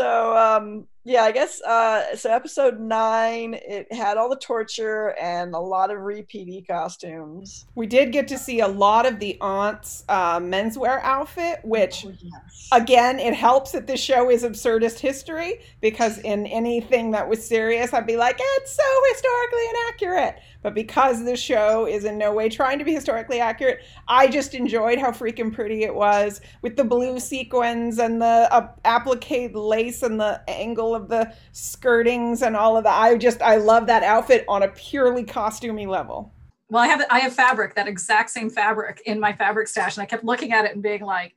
So 0.00 0.36
um 0.36 0.86
yeah 1.04 1.22
i 1.22 1.32
guess 1.32 1.60
uh 1.62 2.14
so 2.16 2.30
episode 2.30 2.78
nine 2.80 3.54
it 3.54 3.90
had 3.92 4.16
all 4.16 4.28
the 4.28 4.36
torture 4.36 5.14
and 5.20 5.54
a 5.54 5.58
lot 5.58 5.90
of 5.90 5.98
repeaty 5.98 6.66
costumes 6.66 7.66
we 7.74 7.86
did 7.86 8.12
get 8.12 8.28
to 8.28 8.38
see 8.38 8.60
a 8.60 8.68
lot 8.68 9.06
of 9.06 9.18
the 9.18 9.36
aunt's 9.40 10.04
uh, 10.08 10.38
menswear 10.38 11.00
outfit 11.02 11.58
which 11.64 12.04
oh, 12.06 12.12
yes. 12.20 12.68
again 12.72 13.18
it 13.18 13.34
helps 13.34 13.72
that 13.72 13.86
this 13.86 14.00
show 14.00 14.30
is 14.30 14.42
absurdist 14.42 14.98
history 14.98 15.60
because 15.80 16.18
in 16.18 16.46
anything 16.46 17.10
that 17.10 17.28
was 17.28 17.46
serious 17.46 17.92
i'd 17.92 18.06
be 18.06 18.16
like 18.16 18.36
it's 18.38 18.74
so 18.74 19.02
historically 19.12 19.64
inaccurate 19.70 20.36
but 20.62 20.74
because 20.74 21.24
the 21.24 21.36
show 21.36 21.86
is 21.86 22.04
in 22.04 22.18
no 22.18 22.32
way 22.32 22.48
trying 22.48 22.78
to 22.78 22.84
be 22.84 22.94
historically 22.94 23.40
accurate, 23.40 23.80
I 24.08 24.28
just 24.28 24.54
enjoyed 24.54 24.98
how 24.98 25.10
freaking 25.10 25.52
pretty 25.52 25.84
it 25.84 25.94
was 25.94 26.40
with 26.62 26.76
the 26.76 26.84
blue 26.84 27.18
sequins 27.18 27.98
and 27.98 28.20
the 28.20 28.48
uh, 28.50 28.68
applique 28.84 29.52
lace 29.54 30.02
and 30.02 30.20
the 30.20 30.42
angle 30.48 30.94
of 30.94 31.08
the 31.08 31.34
skirtings 31.52 32.46
and 32.46 32.56
all 32.56 32.76
of 32.76 32.84
that. 32.84 32.98
I 32.98 33.16
just, 33.16 33.42
I 33.42 33.56
love 33.56 33.86
that 33.86 34.02
outfit 34.02 34.44
on 34.48 34.62
a 34.62 34.68
purely 34.68 35.24
costumey 35.24 35.86
level. 35.86 36.32
Well, 36.70 36.82
I 36.82 36.86
have 36.86 37.04
I 37.10 37.18
have 37.18 37.34
fabric, 37.34 37.74
that 37.74 37.88
exact 37.88 38.30
same 38.30 38.48
fabric 38.48 39.02
in 39.04 39.18
my 39.18 39.32
fabric 39.32 39.66
stash, 39.66 39.96
and 39.96 40.02
I 40.02 40.06
kept 40.06 40.22
looking 40.22 40.52
at 40.52 40.64
it 40.64 40.72
and 40.72 40.82
being 40.82 41.02
like, 41.02 41.34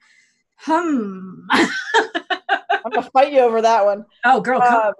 "Hmm." 0.57 1.47
I'm 1.51 2.91
gonna 2.91 3.09
fight 3.11 3.33
you 3.33 3.39
over 3.39 3.61
that 3.61 3.83
one. 3.83 4.05
Oh, 4.25 4.41
girl, 4.41 4.61
um, 4.61 4.93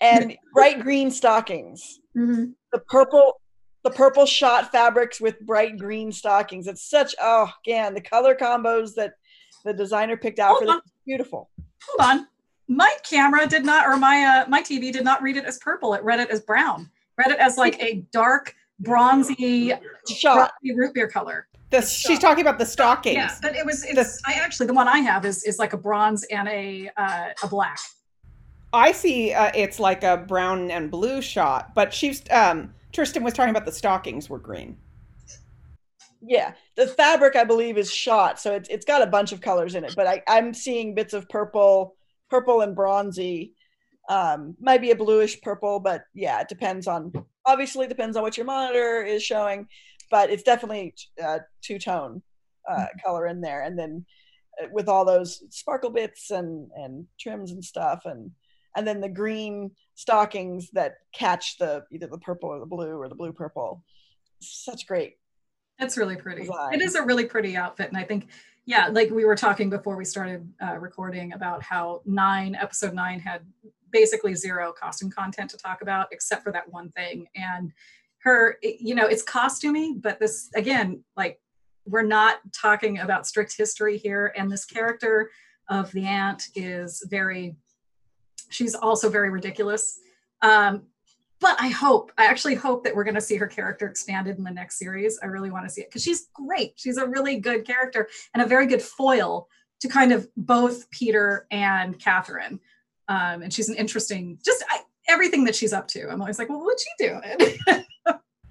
and 0.00 0.36
bright 0.52 0.80
green 0.80 1.10
stockings. 1.10 2.00
Mm-hmm. 2.16 2.52
The 2.72 2.78
purple, 2.78 3.40
the 3.86 3.92
purple 3.92 4.26
shot 4.26 4.72
fabrics 4.72 5.20
with 5.20 5.38
bright 5.46 5.78
green 5.78 6.10
stockings. 6.10 6.66
It's 6.66 6.82
such 6.82 7.14
oh 7.22 7.48
again 7.64 7.94
the 7.94 8.00
color 8.00 8.34
combos 8.34 8.94
that 8.96 9.12
the 9.64 9.72
designer 9.72 10.16
picked 10.16 10.40
out 10.40 10.56
Hold 10.56 10.60
for 10.60 10.66
this 10.66 10.80
beautiful. 11.06 11.48
Hold 11.88 12.10
on. 12.10 12.26
My 12.66 12.92
camera 13.08 13.46
did 13.46 13.64
not 13.64 13.86
or 13.86 13.96
my 13.96 14.24
uh, 14.24 14.50
my 14.50 14.60
TV 14.60 14.92
did 14.92 15.04
not 15.04 15.22
read 15.22 15.36
it 15.36 15.44
as 15.44 15.58
purple. 15.58 15.94
It 15.94 16.02
read 16.02 16.18
it 16.18 16.30
as 16.30 16.40
brown. 16.40 16.90
Read 17.16 17.30
it 17.30 17.38
as 17.38 17.56
like 17.56 17.80
a 17.80 18.04
dark 18.12 18.56
bronzy, 18.80 19.72
Shot. 20.10 20.34
bronzy 20.34 20.76
root 20.76 20.92
beer 20.92 21.08
color. 21.08 21.46
The, 21.70 21.80
she's 21.80 22.18
talking 22.18 22.42
about 22.42 22.58
the 22.58 22.66
stockings. 22.66 23.14
Yeah, 23.14 23.36
but 23.40 23.54
it 23.54 23.64
was. 23.64 23.84
It's, 23.84 24.20
I 24.26 24.32
actually 24.32 24.66
the 24.66 24.74
one 24.74 24.88
I 24.88 24.98
have 24.98 25.24
is 25.24 25.44
is 25.44 25.60
like 25.60 25.74
a 25.74 25.76
bronze 25.76 26.24
and 26.24 26.48
a 26.48 26.90
uh, 26.96 27.28
a 27.40 27.46
black. 27.46 27.78
I 28.72 28.90
see 28.90 29.32
uh, 29.32 29.52
it's 29.54 29.78
like 29.78 30.02
a 30.02 30.16
brown 30.16 30.72
and 30.72 30.90
blue 30.90 31.22
shot, 31.22 31.72
but 31.74 31.94
she's 31.94 32.22
um, 32.32 32.74
Trystan 32.96 33.22
was 33.22 33.34
talking 33.34 33.50
about 33.50 33.66
the 33.66 33.72
stockings 33.72 34.30
were 34.30 34.38
green. 34.38 34.78
Yeah, 36.22 36.54
the 36.76 36.86
fabric 36.86 37.36
I 37.36 37.44
believe 37.44 37.76
is 37.76 37.92
shot, 37.92 38.40
so 38.40 38.54
it's 38.54 38.68
it's 38.70 38.86
got 38.86 39.02
a 39.02 39.06
bunch 39.06 39.32
of 39.32 39.42
colors 39.42 39.74
in 39.74 39.84
it. 39.84 39.94
But 39.94 40.06
I, 40.06 40.22
I'm 40.26 40.54
seeing 40.54 40.94
bits 40.94 41.12
of 41.12 41.28
purple, 41.28 41.94
purple 42.30 42.62
and 42.62 42.74
bronzy. 42.74 43.52
Um, 44.08 44.56
might 44.60 44.80
be 44.80 44.92
a 44.92 44.96
bluish 44.96 45.40
purple, 45.42 45.78
but 45.78 46.04
yeah, 46.14 46.40
it 46.40 46.48
depends 46.48 46.86
on. 46.86 47.12
Obviously, 47.44 47.86
depends 47.86 48.16
on 48.16 48.22
what 48.22 48.36
your 48.36 48.46
monitor 48.46 49.04
is 49.04 49.22
showing, 49.22 49.68
but 50.10 50.30
it's 50.30 50.42
definitely 50.42 50.94
uh, 51.22 51.40
two 51.62 51.78
tone 51.78 52.22
uh, 52.68 52.86
color 53.04 53.26
in 53.26 53.40
there. 53.40 53.62
And 53.62 53.78
then 53.78 54.06
uh, 54.60 54.68
with 54.72 54.88
all 54.88 55.04
those 55.04 55.42
sparkle 55.50 55.90
bits 55.90 56.30
and 56.30 56.70
and 56.74 57.06
trims 57.20 57.50
and 57.52 57.62
stuff, 57.62 58.02
and 58.06 58.30
and 58.76 58.86
then 58.86 59.00
the 59.00 59.08
green 59.08 59.70
stockings 59.94 60.70
that 60.72 60.98
catch 61.12 61.56
the 61.58 61.84
either 61.90 62.06
the 62.06 62.18
purple 62.18 62.50
or 62.50 62.60
the 62.60 62.66
blue 62.66 63.00
or 63.00 63.08
the 63.08 63.14
blue 63.14 63.32
purple. 63.32 63.82
Such 64.40 64.86
great 64.86 65.16
That's 65.78 65.96
really 65.96 66.16
pretty. 66.16 66.42
Design. 66.42 66.74
It 66.74 66.82
is 66.82 66.94
a 66.94 67.02
really 67.02 67.24
pretty 67.24 67.56
outfit, 67.56 67.88
and 67.88 67.96
I 67.96 68.04
think, 68.04 68.28
yeah, 68.66 68.88
like 68.88 69.10
we 69.10 69.24
were 69.24 69.36
talking 69.36 69.70
before 69.70 69.96
we 69.96 70.04
started 70.04 70.48
uh, 70.62 70.76
recording 70.78 71.32
about 71.32 71.62
how 71.62 72.02
nine 72.04 72.54
episode 72.54 72.94
nine 72.94 73.20
had 73.20 73.40
basically 73.92 74.34
zero 74.34 74.72
costume 74.72 75.10
content 75.10 75.50
to 75.50 75.56
talk 75.56 75.82
about 75.82 76.08
except 76.12 76.42
for 76.42 76.52
that 76.52 76.70
one 76.70 76.90
thing, 76.90 77.26
and 77.34 77.72
her, 78.18 78.58
you 78.62 78.94
know, 78.94 79.06
it's 79.06 79.22
costumey, 79.22 80.00
but 80.00 80.18
this 80.18 80.50
again, 80.54 81.02
like 81.16 81.40
we're 81.86 82.02
not 82.02 82.38
talking 82.52 82.98
about 82.98 83.26
strict 83.26 83.56
history 83.56 83.96
here, 83.96 84.32
and 84.36 84.50
this 84.50 84.64
character 84.64 85.30
of 85.68 85.92
the 85.92 86.04
aunt 86.04 86.48
is 86.54 87.04
very, 87.08 87.56
she's 88.48 88.74
also 88.74 89.08
very 89.08 89.30
ridiculous. 89.30 90.00
Um, 90.42 90.82
but 91.40 91.56
I 91.60 91.68
hope, 91.68 92.12
I 92.16 92.26
actually 92.26 92.54
hope 92.54 92.84
that 92.84 92.94
we're 92.94 93.04
going 93.04 93.14
to 93.14 93.20
see 93.20 93.36
her 93.36 93.46
character 93.46 93.86
expanded 93.86 94.38
in 94.38 94.44
the 94.44 94.50
next 94.50 94.78
series. 94.78 95.18
I 95.22 95.26
really 95.26 95.50
want 95.50 95.66
to 95.66 95.70
see 95.70 95.82
it 95.82 95.88
because 95.88 96.02
she's 96.02 96.28
great. 96.32 96.72
She's 96.76 96.96
a 96.96 97.06
really 97.06 97.38
good 97.38 97.66
character 97.66 98.08
and 98.32 98.42
a 98.42 98.46
very 98.46 98.66
good 98.66 98.80
foil 98.80 99.48
to 99.80 99.88
kind 99.88 100.12
of 100.12 100.28
both 100.36 100.90
Peter 100.90 101.46
and 101.50 101.98
Catherine. 101.98 102.58
Um, 103.08 103.42
and 103.42 103.52
she's 103.52 103.68
an 103.68 103.76
interesting, 103.76 104.38
just 104.44 104.64
I, 104.70 104.80
everything 105.08 105.44
that 105.44 105.54
she's 105.54 105.72
up 105.72 105.88
to. 105.88 106.08
I'm 106.08 106.20
always 106.20 106.38
like, 106.38 106.48
well, 106.48 106.64
what's 106.64 106.84
she 106.84 107.06
doing? 107.06 107.58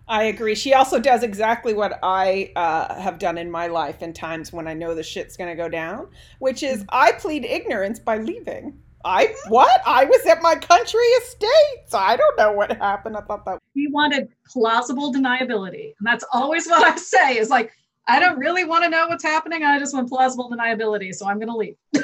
I 0.07 0.25
agree. 0.25 0.53
She 0.53 0.73
also 0.75 0.99
does 0.99 1.23
exactly 1.23 1.73
what 1.73 1.97
I 2.03 2.51
uh, 2.55 3.01
have 3.01 3.17
done 3.17 3.39
in 3.39 3.49
my 3.49 3.67
life 3.67 4.03
in 4.03 4.13
times 4.13 4.53
when 4.53 4.67
I 4.67 4.73
know 4.73 4.93
the 4.93 5.01
shit's 5.01 5.35
going 5.35 5.49
to 5.49 5.55
go 5.55 5.67
down, 5.67 6.09
which 6.37 6.61
is 6.61 6.85
I 6.89 7.13
plead 7.13 7.43
ignorance 7.43 7.97
by 7.97 8.19
leaving. 8.19 8.79
I 9.05 9.35
what? 9.47 9.81
I 9.85 10.05
was 10.05 10.25
at 10.25 10.41
my 10.41 10.55
country 10.55 10.99
estates. 10.99 11.93
I 11.93 12.17
don't 12.17 12.37
know 12.37 12.51
what 12.51 12.75
happened. 12.75 13.15
I 13.15 13.21
thought 13.21 13.45
that 13.45 13.59
we 13.75 13.87
wanted 13.87 14.29
plausible 14.47 15.13
deniability. 15.13 15.93
And 15.99 16.05
that's 16.05 16.25
always 16.33 16.67
what 16.67 16.83
I 16.83 16.97
say 16.97 17.37
is 17.37 17.49
like, 17.49 17.71
I 18.07 18.19
don't 18.19 18.39
really 18.39 18.65
want 18.65 18.83
to 18.83 18.89
know 18.89 19.07
what's 19.07 19.23
happening. 19.23 19.63
I 19.63 19.77
just 19.77 19.93
want 19.93 20.09
plausible 20.09 20.49
deniability. 20.49 21.13
So 21.13 21.27
I'm 21.27 21.37
going 21.37 21.49
to 21.49 21.55
leave. 21.55 21.75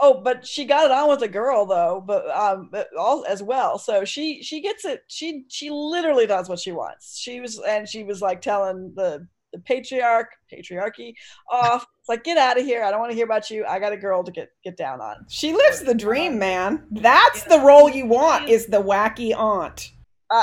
Oh, 0.00 0.20
but 0.20 0.46
she 0.46 0.66
got 0.66 0.84
it 0.84 0.90
on 0.90 1.08
with 1.08 1.22
a 1.22 1.28
girl 1.28 1.64
though, 1.64 2.02
but 2.04 2.28
um, 2.28 2.68
but 2.70 2.88
all 2.94 3.24
as 3.26 3.42
well. 3.42 3.78
So 3.78 4.04
she 4.04 4.42
she 4.42 4.60
gets 4.60 4.84
it. 4.84 5.02
She 5.06 5.44
she 5.48 5.70
literally 5.70 6.26
does 6.26 6.46
what 6.46 6.58
she 6.58 6.72
wants. 6.72 7.16
She 7.16 7.40
was 7.40 7.58
and 7.60 7.88
she 7.88 8.04
was 8.04 8.20
like 8.20 8.42
telling 8.42 8.92
the 8.94 9.26
the 9.54 9.60
patriarch 9.60 10.28
patriarchy 10.52 11.14
off. 11.50 11.86
It's 12.00 12.08
like 12.08 12.24
get 12.24 12.36
out 12.36 12.58
of 12.58 12.64
here. 12.66 12.82
I 12.84 12.90
don't 12.90 13.00
want 13.00 13.12
to 13.12 13.16
hear 13.16 13.24
about 13.24 13.48
you. 13.50 13.64
I 13.64 13.78
got 13.78 13.92
a 13.92 13.96
girl 13.96 14.22
to 14.24 14.32
get 14.32 14.50
get 14.62 14.76
down 14.76 15.00
on. 15.00 15.24
she 15.30 15.52
lives 15.54 15.80
the 15.82 15.94
dream, 15.94 16.38
man. 16.38 16.84
That's 16.90 17.44
the 17.44 17.60
role 17.60 17.88
you 17.88 18.06
want 18.06 18.48
is 18.48 18.66
the 18.66 18.82
wacky 18.82 19.34
aunt. 19.34 19.92
Uh, 20.30 20.42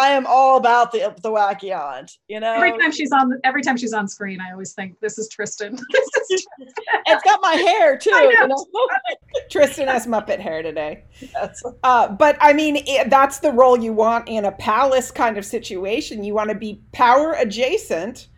I 0.00 0.08
am 0.08 0.26
all 0.26 0.56
about 0.56 0.90
the 0.90 1.14
the 1.22 1.30
wacky 1.30 1.70
aunt. 1.76 2.10
You 2.28 2.40
know, 2.40 2.54
Every 2.54 2.76
time 2.78 2.90
she's 2.90 3.12
on, 3.12 3.38
every 3.44 3.62
time 3.62 3.76
she's 3.76 3.92
on 3.92 4.08
screen, 4.08 4.40
I 4.40 4.50
always 4.52 4.72
think 4.72 4.98
this 5.00 5.16
is 5.18 5.28
Trystan. 5.28 5.78
This 5.92 6.30
is 6.30 6.46
it's 7.06 7.22
got 7.24 7.38
my 7.40 7.54
hair 7.54 7.96
too. 7.96 8.10
I 8.12 8.22
You 8.22 8.48
know. 8.48 8.56
know? 8.56 8.88
Trystan 9.50 9.86
has 9.86 10.06
Muppet 10.06 10.40
hair 10.40 10.62
today. 10.62 11.04
Yes. 11.20 11.62
Uh, 11.82 12.08
but 12.08 12.36
I 12.40 12.52
mean, 12.52 12.76
it, 12.86 13.08
that's 13.10 13.38
the 13.38 13.52
role 13.52 13.78
you 13.78 13.92
want 13.92 14.28
in 14.28 14.44
a 14.46 14.52
palace 14.52 15.10
kind 15.10 15.38
of 15.38 15.44
situation. 15.44 16.24
You 16.24 16.34
want 16.34 16.48
to 16.50 16.56
be 16.56 16.82
power 16.92 17.34
adjacent, 17.34 18.28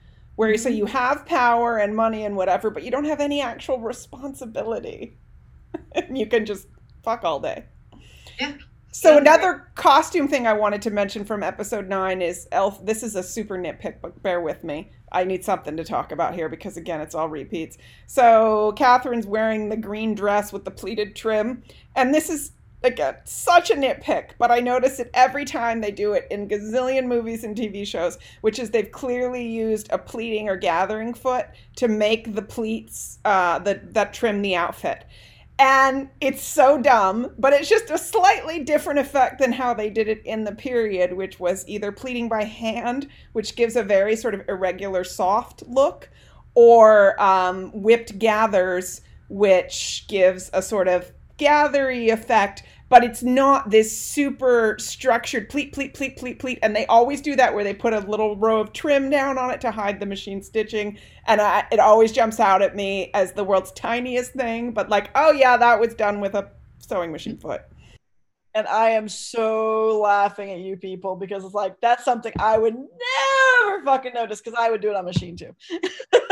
where 0.41 0.57
so 0.57 0.71
you 0.71 0.87
have 0.87 1.27
power 1.27 1.77
and 1.77 1.95
money 1.95 2.25
and 2.25 2.35
whatever, 2.35 2.71
but 2.71 2.83
you 2.83 2.91
don't 2.91 3.05
have 3.05 3.21
any 3.21 3.43
actual 3.43 3.79
responsibility. 3.79 5.19
and 5.93 6.17
you 6.17 6.27
can 6.27 6.47
just 6.47 6.67
fuck 7.03 7.25
all 7.25 7.39
day. 7.39 7.67
Yeah. 8.41 8.55
So 8.91 9.19
another 9.19 9.71
costume 9.75 10.29
thing 10.29 10.47
I 10.47 10.55
wanted 10.55 10.81
to 10.81 10.91
mention 10.91 11.27
from 11.27 11.43
episode 11.43 11.91
nine 11.91 12.23
is 12.23 12.49
Elf. 12.53 12.83
This 12.87 13.03
is 13.03 13.17
a 13.17 13.23
super 13.23 13.59
nitpick, 13.59 13.97
but 14.01 14.23
bear 14.23 14.41
with 14.41 14.65
me. 14.65 14.91
I 15.13 15.25
need 15.25 15.45
something 15.45 15.77
to 15.77 15.85
talk 15.85 16.11
about 16.11 16.35
here 16.35 16.49
because 16.49 16.79
again, 16.79 17.03
it's 17.03 17.15
all 17.15 17.29
repeats. 17.29 17.77
So 18.07 18.73
Catherine's 18.79 19.27
wearing 19.27 19.69
the 19.69 19.77
green 19.77 20.15
dress 20.15 20.55
with 20.55 20.65
the 20.65 20.71
pleated 20.71 21.15
trim, 21.15 21.63
and 21.95 22.15
this 22.15 22.31
is 22.31 22.53
again 22.83 23.17
such 23.25 23.71
a 23.71 23.75
nitpick, 23.75 24.31
but 24.39 24.51
I 24.51 24.61
notice 24.61 24.99
it 25.01 25.11
every 25.15 25.45
time 25.45 25.81
they 25.81 25.91
do 25.91 26.13
it 26.13 26.27
in 26.31 26.49
gazillion 26.49 27.07
movies 27.07 27.45
and 27.45 27.57
TV 27.57 27.87
shows, 27.87 28.19
which 28.41 28.59
is 28.59 28.71
they've 28.71 28.91
clearly 28.91 29.47
used 29.47 29.89
a 29.91 29.99
pleating 29.99 30.49
or 30.49 30.57
gathering 30.57 31.15
foot 31.15 31.47
to 31.77 31.89
make 31.89 32.35
the 32.35 32.43
pleats 32.43 33.19
uh, 33.25 33.59
that 33.61 33.95
that 33.95 34.15
trim 34.15 34.43
the 34.43 34.57
outfit. 34.57 35.05
And 35.59 36.09
it's 36.23 36.43
so 36.43 36.81
dumb, 36.81 37.35
but 37.39 37.53
it's 37.53 37.69
just 37.69 37.91
a 37.91 37.99
slightly 37.99 38.61
different 38.61 38.99
effect 38.99 39.39
than 39.39 39.53
how 39.53 39.75
they 39.75 39.91
did 39.91 40.09
it 40.09 40.23
in 40.25 40.45
the 40.45 40.55
period, 40.55 41.13
which 41.13 41.39
was 41.39 41.69
either 41.69 41.93
pleating 41.93 42.31
by 42.31 42.45
hand, 42.45 43.09
which 43.33 43.57
gives 43.57 43.77
a 43.77 43.83
very 43.83 44.17
sort 44.17 44.35
of 44.35 44.49
irregular, 44.49 45.05
soft 45.05 45.63
look, 45.67 46.09
or 46.55 47.21
um, 47.23 47.71
whipped 47.73 48.19
gathers, 48.19 49.03
which 49.29 50.07
gives 50.09 50.49
a 50.55 50.63
sort 50.63 50.89
of 50.89 51.13
gathery 51.41 52.11
effect, 52.11 52.63
but 52.91 53.03
it's 53.03 53.23
not 53.23 53.71
this 53.71 53.97
super 53.99 54.77
structured 54.79 55.49
pleat, 55.49 55.73
pleat, 55.73 55.95
pleat, 55.95 56.17
pleat, 56.17 56.39
pleat. 56.39 56.59
And 56.63 56.77
they 56.77 56.87
always 56.87 57.21
do 57.21 57.35
that 57.37 57.55
where 57.55 57.65
they 57.65 57.73
put 57.75 57.93
a 57.95 58.01
little 58.01 58.37
row 58.37 58.61
of 58.61 58.73
trim 58.73 59.09
down 59.11 59.39
on 59.39 59.51
it 59.51 59.61
to 59.63 59.71
hide 59.71 60.01
the 60.01 60.07
machine 60.07 60.43
stitching. 60.43 60.99
And 61.27 61.41
I, 61.41 61.67
it 61.73 61.81
always 61.81 62.13
jumps 62.13 62.39
out 62.41 62.63
at 62.63 62.77
me 62.77 63.11
as 63.15 63.33
the 63.33 63.45
world's 63.45 63.73
tiniest 63.73 64.33
thing, 64.35 64.73
but 64.73 64.89
like, 64.91 65.11
oh 65.15 65.33
yeah, 65.33 65.57
that 65.57 65.81
was 65.81 65.95
done 65.95 66.21
with 66.21 66.35
a 66.35 66.51
sewing 66.79 67.13
machine 67.13 67.39
foot. 67.39 67.63
and 68.55 68.67
I 68.67 68.91
am 68.91 69.09
so 69.09 70.01
laughing 70.01 70.51
at 70.51 70.59
you 70.59 70.77
people 70.77 71.17
because 71.17 71.45
it's 71.45 71.55
like 71.55 71.81
that's 71.81 72.05
something 72.05 72.33
I 72.39 72.59
would 72.59 72.75
never 72.75 73.85
fucking 73.85 74.13
notice 74.15 74.41
because 74.41 74.59
I 74.59 74.71
would 74.71 74.81
do 74.81 74.91
it 74.91 74.97
on 74.97 75.05
machine 75.05 75.37
too. 75.37 75.55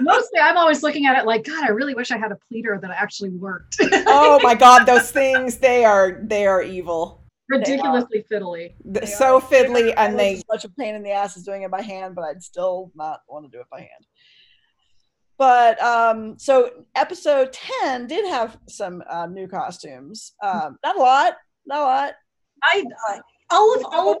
mostly. 0.00 0.40
I'm 0.40 0.56
always 0.56 0.82
looking 0.82 1.06
at 1.06 1.18
it 1.18 1.26
like, 1.26 1.44
God, 1.44 1.64
I 1.64 1.68
really 1.70 1.94
wish 1.94 2.10
I 2.10 2.18
had 2.18 2.32
a 2.32 2.38
pleater 2.48 2.78
that 2.80 2.90
actually 2.90 3.30
worked. 3.30 3.76
Oh 4.06 4.38
my 4.42 4.54
god, 4.54 4.84
those 4.86 5.10
things, 5.10 5.58
they 5.58 5.84
are 5.84 6.20
they 6.22 6.46
are 6.46 6.62
evil. 6.62 7.22
Ridiculously 7.48 8.24
fiddly. 8.30 8.74
Th- 8.94 9.06
So 9.08 9.40
fiddly 9.40 9.92
and 9.96 10.18
they 10.18 10.34
as 10.34 10.44
much 10.50 10.64
a 10.64 10.68
pain 10.70 10.94
in 10.94 11.02
the 11.02 11.10
ass 11.10 11.36
as 11.36 11.42
doing 11.42 11.62
it 11.62 11.70
by 11.70 11.82
hand, 11.82 12.14
but 12.14 12.22
I'd 12.24 12.42
still 12.42 12.90
not 12.94 13.20
want 13.28 13.44
to 13.44 13.50
do 13.50 13.60
it 13.60 13.66
by 13.70 13.80
hand. 13.80 14.06
But 15.38 15.82
um, 15.82 16.38
so 16.38 16.70
episode 16.94 17.52
ten 17.52 18.06
did 18.06 18.24
have 18.28 18.58
some 18.68 19.02
uh, 19.08 19.26
new 19.26 19.48
costumes. 19.48 20.34
Um, 20.42 20.78
not 20.84 20.96
a 20.96 21.00
lot, 21.00 21.34
not 21.66 21.78
a 21.80 21.82
lot. 21.84 22.14
I 22.62 22.84
all 23.50 23.74
of 23.76 23.84
all 23.86 24.12
of 24.12 24.18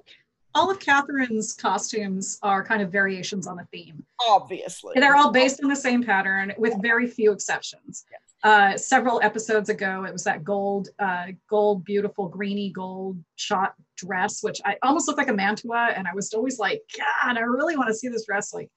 all 0.54 0.70
of 0.70 0.78
Catherine's 0.78 1.54
costumes 1.54 2.38
are 2.42 2.64
kind 2.64 2.82
of 2.82 2.90
variations 2.90 3.46
on 3.46 3.58
a 3.58 3.64
theme. 3.72 4.04
Obviously, 4.26 4.94
They're 4.96 5.16
all 5.16 5.32
based 5.32 5.62
on 5.62 5.68
the 5.68 5.76
same 5.76 6.02
pattern, 6.02 6.52
with 6.58 6.80
very 6.82 7.06
few 7.06 7.32
exceptions. 7.32 8.04
Yes. 8.10 8.20
Uh, 8.44 8.76
several 8.76 9.20
episodes 9.22 9.68
ago, 9.68 10.04
it 10.04 10.12
was 10.12 10.24
that 10.24 10.42
gold, 10.42 10.88
uh, 10.98 11.26
gold, 11.48 11.84
beautiful, 11.84 12.28
greeny 12.28 12.70
gold 12.70 13.22
shot 13.36 13.74
dress, 13.96 14.42
which 14.42 14.60
I 14.64 14.76
almost 14.82 15.06
looked 15.06 15.18
like 15.18 15.28
a 15.28 15.32
mantua, 15.32 15.92
and 15.96 16.08
I 16.08 16.14
was 16.14 16.32
always 16.34 16.58
like, 16.58 16.82
God, 16.96 17.36
I 17.36 17.40
really 17.40 17.76
want 17.76 17.88
to 17.88 17.94
see 17.94 18.08
this 18.08 18.26
dress 18.26 18.52
like 18.52 18.70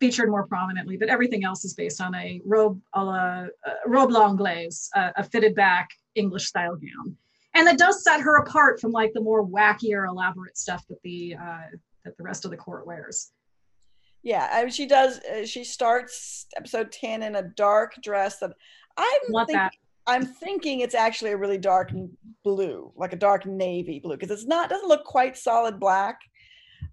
featured 0.00 0.30
more 0.30 0.46
prominently. 0.46 0.96
But 0.96 1.08
everything 1.08 1.44
else 1.44 1.64
is 1.64 1.74
based 1.74 2.00
on 2.00 2.14
a 2.14 2.40
robe 2.44 2.80
a 2.94 3.04
la 3.04 3.14
uh, 3.14 3.46
robe 3.86 4.10
l'anglaise, 4.10 4.88
uh, 4.96 5.10
a 5.16 5.24
fitted 5.24 5.54
back 5.54 5.90
English 6.14 6.46
style 6.46 6.76
gown, 6.76 7.16
and 7.58 7.66
that 7.66 7.76
does 7.76 8.04
set 8.04 8.20
her 8.20 8.38
apart 8.38 8.80
from 8.80 8.92
like 8.92 9.12
the 9.12 9.20
more 9.20 9.44
wackier, 9.44 10.08
elaborate 10.08 10.56
stuff 10.56 10.86
that 10.88 11.02
the 11.02 11.34
uh, 11.34 11.76
that 12.04 12.16
the 12.16 12.22
rest 12.22 12.44
of 12.44 12.52
the 12.52 12.56
court 12.56 12.86
wears. 12.86 13.32
Yeah, 14.22 14.48
I 14.50 14.62
mean, 14.62 14.70
she 14.70 14.86
does. 14.86 15.18
Uh, 15.18 15.44
she 15.44 15.64
starts 15.64 16.46
episode 16.56 16.92
ten 16.92 17.22
in 17.22 17.34
a 17.36 17.42
dark 17.42 17.94
dress 18.02 18.38
that 18.38 18.52
I'm 18.96 19.06
Want 19.30 19.48
thinking, 19.48 19.58
that? 19.58 19.72
I'm 20.06 20.24
thinking 20.24 20.80
it's 20.80 20.94
actually 20.94 21.32
a 21.32 21.36
really 21.36 21.58
dark 21.58 21.92
blue, 22.44 22.92
like 22.96 23.12
a 23.12 23.16
dark 23.16 23.44
navy 23.44 23.98
blue, 23.98 24.16
because 24.16 24.30
it's 24.30 24.46
not 24.46 24.70
doesn't 24.70 24.88
look 24.88 25.04
quite 25.04 25.36
solid 25.36 25.80
black. 25.80 26.20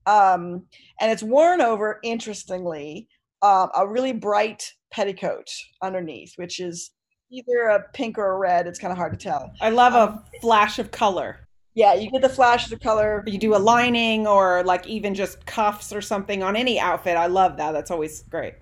Um, 0.08 0.66
and 1.00 1.12
it's 1.12 1.24
worn 1.24 1.62
over, 1.62 2.00
interestingly, 2.04 3.08
um, 3.42 3.70
a 3.76 3.88
really 3.88 4.14
bright 4.14 4.72
petticoat 4.92 5.48
underneath, 5.82 6.34
which 6.38 6.60
is 6.60 6.92
either 7.36 7.68
a 7.68 7.84
pink 7.94 8.18
or 8.18 8.32
a 8.32 8.38
red. 8.38 8.68
It's 8.68 8.80
kind 8.80 8.92
of 8.92 8.98
hard 8.98 9.12
to 9.12 9.18
tell. 9.18 9.54
I 9.62 9.70
love 9.70 9.94
um, 9.94 10.24
a 10.36 10.40
flash 10.40 10.80
of 10.80 10.92
color. 10.92 11.40
Yeah, 11.74 11.94
you 11.94 12.10
get 12.10 12.22
the 12.22 12.30
flashes 12.30 12.72
of 12.72 12.80
color. 12.80 13.22
You 13.28 13.38
do 13.38 13.56
a 13.56 13.58
lining 13.58 14.26
or 14.26 14.64
like 14.64 14.88
even 14.88 15.14
just 15.14 15.46
cuffs 15.46 15.92
or 15.92 16.02
something 16.02 16.42
on 16.42 16.56
any 16.56 16.80
outfit. 16.80 17.18
I 17.18 17.26
love 17.28 17.58
that. 17.58 17.74
That's 17.74 17.92
always 17.92 18.24
great. 18.24 18.54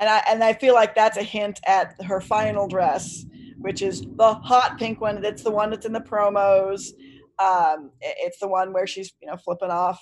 And 0.00 0.08
I 0.08 0.22
and 0.28 0.42
I 0.42 0.54
feel 0.54 0.74
like 0.74 0.94
that's 0.94 1.18
a 1.18 1.22
hint 1.22 1.60
at 1.66 2.00
her 2.02 2.20
final 2.20 2.66
dress, 2.66 3.26
which 3.58 3.82
is 3.82 4.06
the 4.16 4.34
hot 4.34 4.78
pink 4.78 5.00
one. 5.02 5.20
That's 5.20 5.42
the 5.42 5.50
one 5.50 5.70
that's 5.70 5.84
in 5.84 5.92
the 5.92 6.00
promos. 6.00 6.92
Um, 7.38 7.90
it's 8.00 8.38
the 8.38 8.48
one 8.48 8.72
where 8.72 8.86
she's 8.86 9.12
you 9.20 9.28
know 9.28 9.36
flipping 9.36 9.70
off 9.70 10.00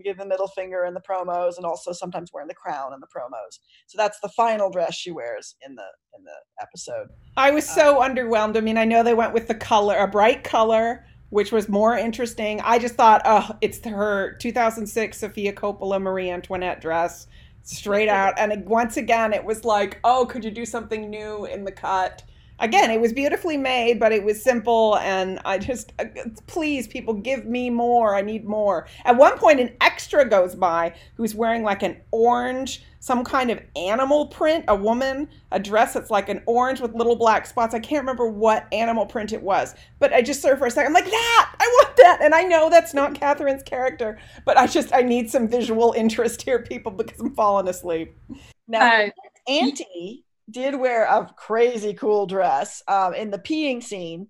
give 0.00 0.18
the 0.18 0.26
middle 0.26 0.48
finger 0.48 0.84
in 0.84 0.94
the 0.94 1.00
promos 1.00 1.56
and 1.56 1.66
also 1.66 1.92
sometimes 1.92 2.30
wearing 2.32 2.48
the 2.48 2.54
crown 2.54 2.92
in 2.94 3.00
the 3.00 3.06
promos. 3.06 3.58
So 3.86 3.96
that's 3.96 4.18
the 4.20 4.28
final 4.30 4.70
dress 4.70 4.94
she 4.94 5.10
wears 5.10 5.56
in 5.66 5.74
the 5.74 5.84
in 6.16 6.24
the 6.24 6.32
episode. 6.60 7.08
I 7.36 7.50
was 7.50 7.68
so 7.68 8.02
um, 8.02 8.14
underwhelmed. 8.14 8.56
I 8.56 8.60
mean 8.60 8.78
i 8.78 8.84
know 8.84 9.02
they 9.02 9.14
went 9.14 9.32
with 9.32 9.48
the 9.48 9.54
color 9.54 9.96
a 9.96 10.08
bright 10.08 10.44
color 10.44 11.06
which 11.30 11.50
was 11.50 11.66
more 11.66 11.96
interesting. 11.96 12.60
I 12.60 12.78
just 12.78 12.94
thought 12.94 13.22
oh 13.24 13.56
it's 13.60 13.84
her 13.86 14.36
2006 14.38 15.18
sofia 15.18 15.52
coppola 15.52 16.00
marie 16.00 16.30
antoinette 16.30 16.80
dress 16.80 17.26
straight 17.62 18.08
out. 18.20 18.34
And 18.38 18.66
once 18.66 18.96
again 18.96 19.32
it 19.32 19.44
was 19.44 19.64
like 19.64 19.98
oh 20.04 20.26
could 20.26 20.44
you 20.44 20.50
do 20.50 20.64
something 20.64 21.10
new 21.10 21.46
in 21.46 21.64
the 21.64 21.72
cut 21.72 22.22
again, 22.58 22.90
it 22.90 23.00
was 23.00 23.12
beautifully 23.12 23.56
made, 23.56 23.98
but 23.98 24.12
it 24.12 24.22
was 24.22 24.42
simple. 24.42 24.96
And 24.98 25.40
I 25.44 25.58
just, 25.58 25.92
uh, 25.98 26.04
please, 26.46 26.86
people, 26.86 27.14
give 27.14 27.44
me 27.44 27.70
more. 27.70 28.14
I 28.14 28.22
need 28.22 28.44
more. 28.44 28.86
At 29.04 29.16
one 29.16 29.38
point, 29.38 29.60
an 29.60 29.74
extra 29.80 30.28
goes 30.28 30.54
by 30.54 30.94
who's 31.16 31.34
wearing 31.34 31.62
like 31.62 31.82
an 31.82 32.00
orange, 32.10 32.84
some 33.00 33.24
kind 33.24 33.50
of 33.50 33.60
animal 33.74 34.28
print, 34.28 34.64
a 34.68 34.76
woman, 34.76 35.28
a 35.50 35.58
dress 35.58 35.94
that's 35.94 36.10
like 36.10 36.28
an 36.28 36.40
orange 36.46 36.80
with 36.80 36.94
little 36.94 37.16
black 37.16 37.46
spots. 37.46 37.74
I 37.74 37.80
can't 37.80 38.02
remember 38.02 38.28
what 38.28 38.66
animal 38.72 39.06
print 39.06 39.32
it 39.32 39.42
was, 39.42 39.74
but 39.98 40.12
I 40.12 40.22
just 40.22 40.40
saw 40.40 40.54
for 40.54 40.66
a 40.66 40.70
second. 40.70 40.94
I'm 40.94 41.02
like, 41.02 41.10
that, 41.10 41.54
I 41.58 41.64
want 41.64 41.96
that. 41.96 42.18
And 42.22 42.32
I 42.34 42.42
know 42.42 42.70
that's 42.70 42.94
not 42.94 43.14
Catherine's 43.14 43.64
character, 43.64 44.18
but 44.44 44.56
I 44.56 44.68
just, 44.68 44.94
I 44.94 45.02
need 45.02 45.30
some 45.30 45.48
visual 45.48 45.92
interest 45.96 46.42
here, 46.42 46.60
people, 46.60 46.92
because 46.92 47.18
I'm 47.20 47.34
falling 47.34 47.66
asleep. 47.66 48.16
Now, 48.68 49.06
uh, 49.06 49.10
Auntie 49.48 50.24
did 50.52 50.74
wear 50.74 51.04
a 51.04 51.32
crazy 51.36 51.94
cool 51.94 52.26
dress 52.26 52.82
um, 52.86 53.14
in 53.14 53.30
the 53.30 53.38
peeing 53.38 53.82
scene, 53.82 54.28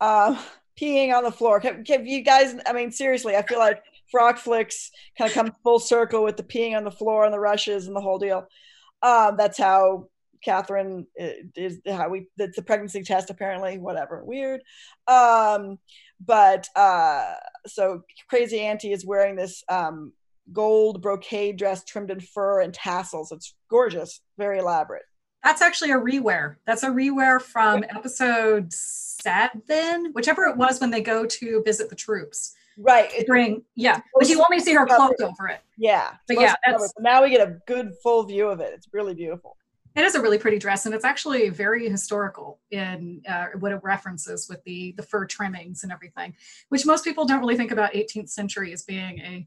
um, 0.00 0.38
peeing 0.80 1.14
on 1.16 1.24
the 1.24 1.32
floor. 1.32 1.60
Can, 1.60 1.84
you 2.06 2.22
guys? 2.22 2.54
I 2.66 2.72
mean, 2.72 2.90
seriously, 2.90 3.36
I 3.36 3.42
feel 3.42 3.58
like 3.58 3.82
Frock 4.10 4.38
Flicks 4.38 4.90
kind 5.16 5.30
of 5.30 5.34
come 5.34 5.52
full 5.62 5.78
circle 5.78 6.24
with 6.24 6.36
the 6.36 6.42
peeing 6.42 6.76
on 6.76 6.84
the 6.84 6.90
floor 6.90 7.24
and 7.24 7.32
the 7.32 7.40
rushes 7.40 7.86
and 7.86 7.96
the 7.96 8.00
whole 8.00 8.18
deal. 8.18 8.46
Um, 9.02 9.36
that's 9.36 9.58
how 9.58 10.08
Catherine 10.42 11.06
uh, 11.20 11.28
is. 11.56 11.80
How 11.86 12.08
we. 12.08 12.28
It's 12.36 12.58
a 12.58 12.62
pregnancy 12.62 13.02
test, 13.02 13.30
apparently. 13.30 13.78
Whatever. 13.78 14.24
Weird. 14.24 14.62
Um, 15.06 15.78
but 16.24 16.68
uh, 16.76 17.34
so 17.66 18.02
crazy 18.28 18.60
auntie 18.60 18.92
is 18.92 19.06
wearing 19.06 19.36
this 19.36 19.62
um, 19.68 20.12
gold 20.52 21.02
brocade 21.02 21.56
dress 21.56 21.84
trimmed 21.84 22.10
in 22.10 22.20
fur 22.20 22.60
and 22.60 22.74
tassels. 22.74 23.32
It's 23.32 23.54
gorgeous, 23.70 24.20
very 24.36 24.58
elaborate. 24.58 25.02
That's 25.42 25.62
actually 25.62 25.90
a 25.90 25.96
rewear. 25.96 26.56
That's 26.66 26.82
a 26.82 26.88
rewear 26.88 27.40
from 27.40 27.84
episode 27.84 28.72
seven, 28.72 30.12
whichever 30.12 30.44
it 30.44 30.56
was 30.56 30.80
when 30.80 30.90
they 30.90 31.00
go 31.00 31.24
to 31.24 31.62
visit 31.64 31.88
the 31.88 31.96
troops. 31.96 32.54
Right. 32.78 33.26
Bring 33.26 33.62
yeah, 33.74 34.00
but 34.18 34.28
you 34.28 34.42
only 34.50 34.62
see 34.62 34.74
her 34.74 34.86
cloaked 34.86 35.20
over 35.20 35.48
it. 35.48 35.60
Yeah. 35.76 36.12
But 36.28 36.40
yeah, 36.40 36.54
now 36.98 37.22
we 37.22 37.30
get 37.30 37.46
a 37.46 37.58
good 37.66 37.92
full 38.02 38.24
view 38.24 38.48
of 38.48 38.60
it. 38.60 38.72
It's 38.74 38.88
really 38.92 39.14
beautiful. 39.14 39.56
It 39.96 40.04
is 40.04 40.14
a 40.14 40.22
really 40.22 40.38
pretty 40.38 40.58
dress, 40.58 40.86
and 40.86 40.94
it's 40.94 41.04
actually 41.04 41.48
very 41.48 41.88
historical 41.88 42.60
in 42.70 43.22
uh, 43.28 43.46
what 43.58 43.72
it 43.72 43.80
references 43.82 44.48
with 44.48 44.62
the 44.64 44.94
the 44.96 45.02
fur 45.02 45.26
trimmings 45.26 45.82
and 45.82 45.92
everything, 45.92 46.34
which 46.68 46.86
most 46.86 47.04
people 47.04 47.24
don't 47.24 47.40
really 47.40 47.56
think 47.56 47.72
about 47.72 47.92
18th 47.92 48.30
century 48.30 48.72
as 48.72 48.82
being 48.82 49.18
a 49.18 49.46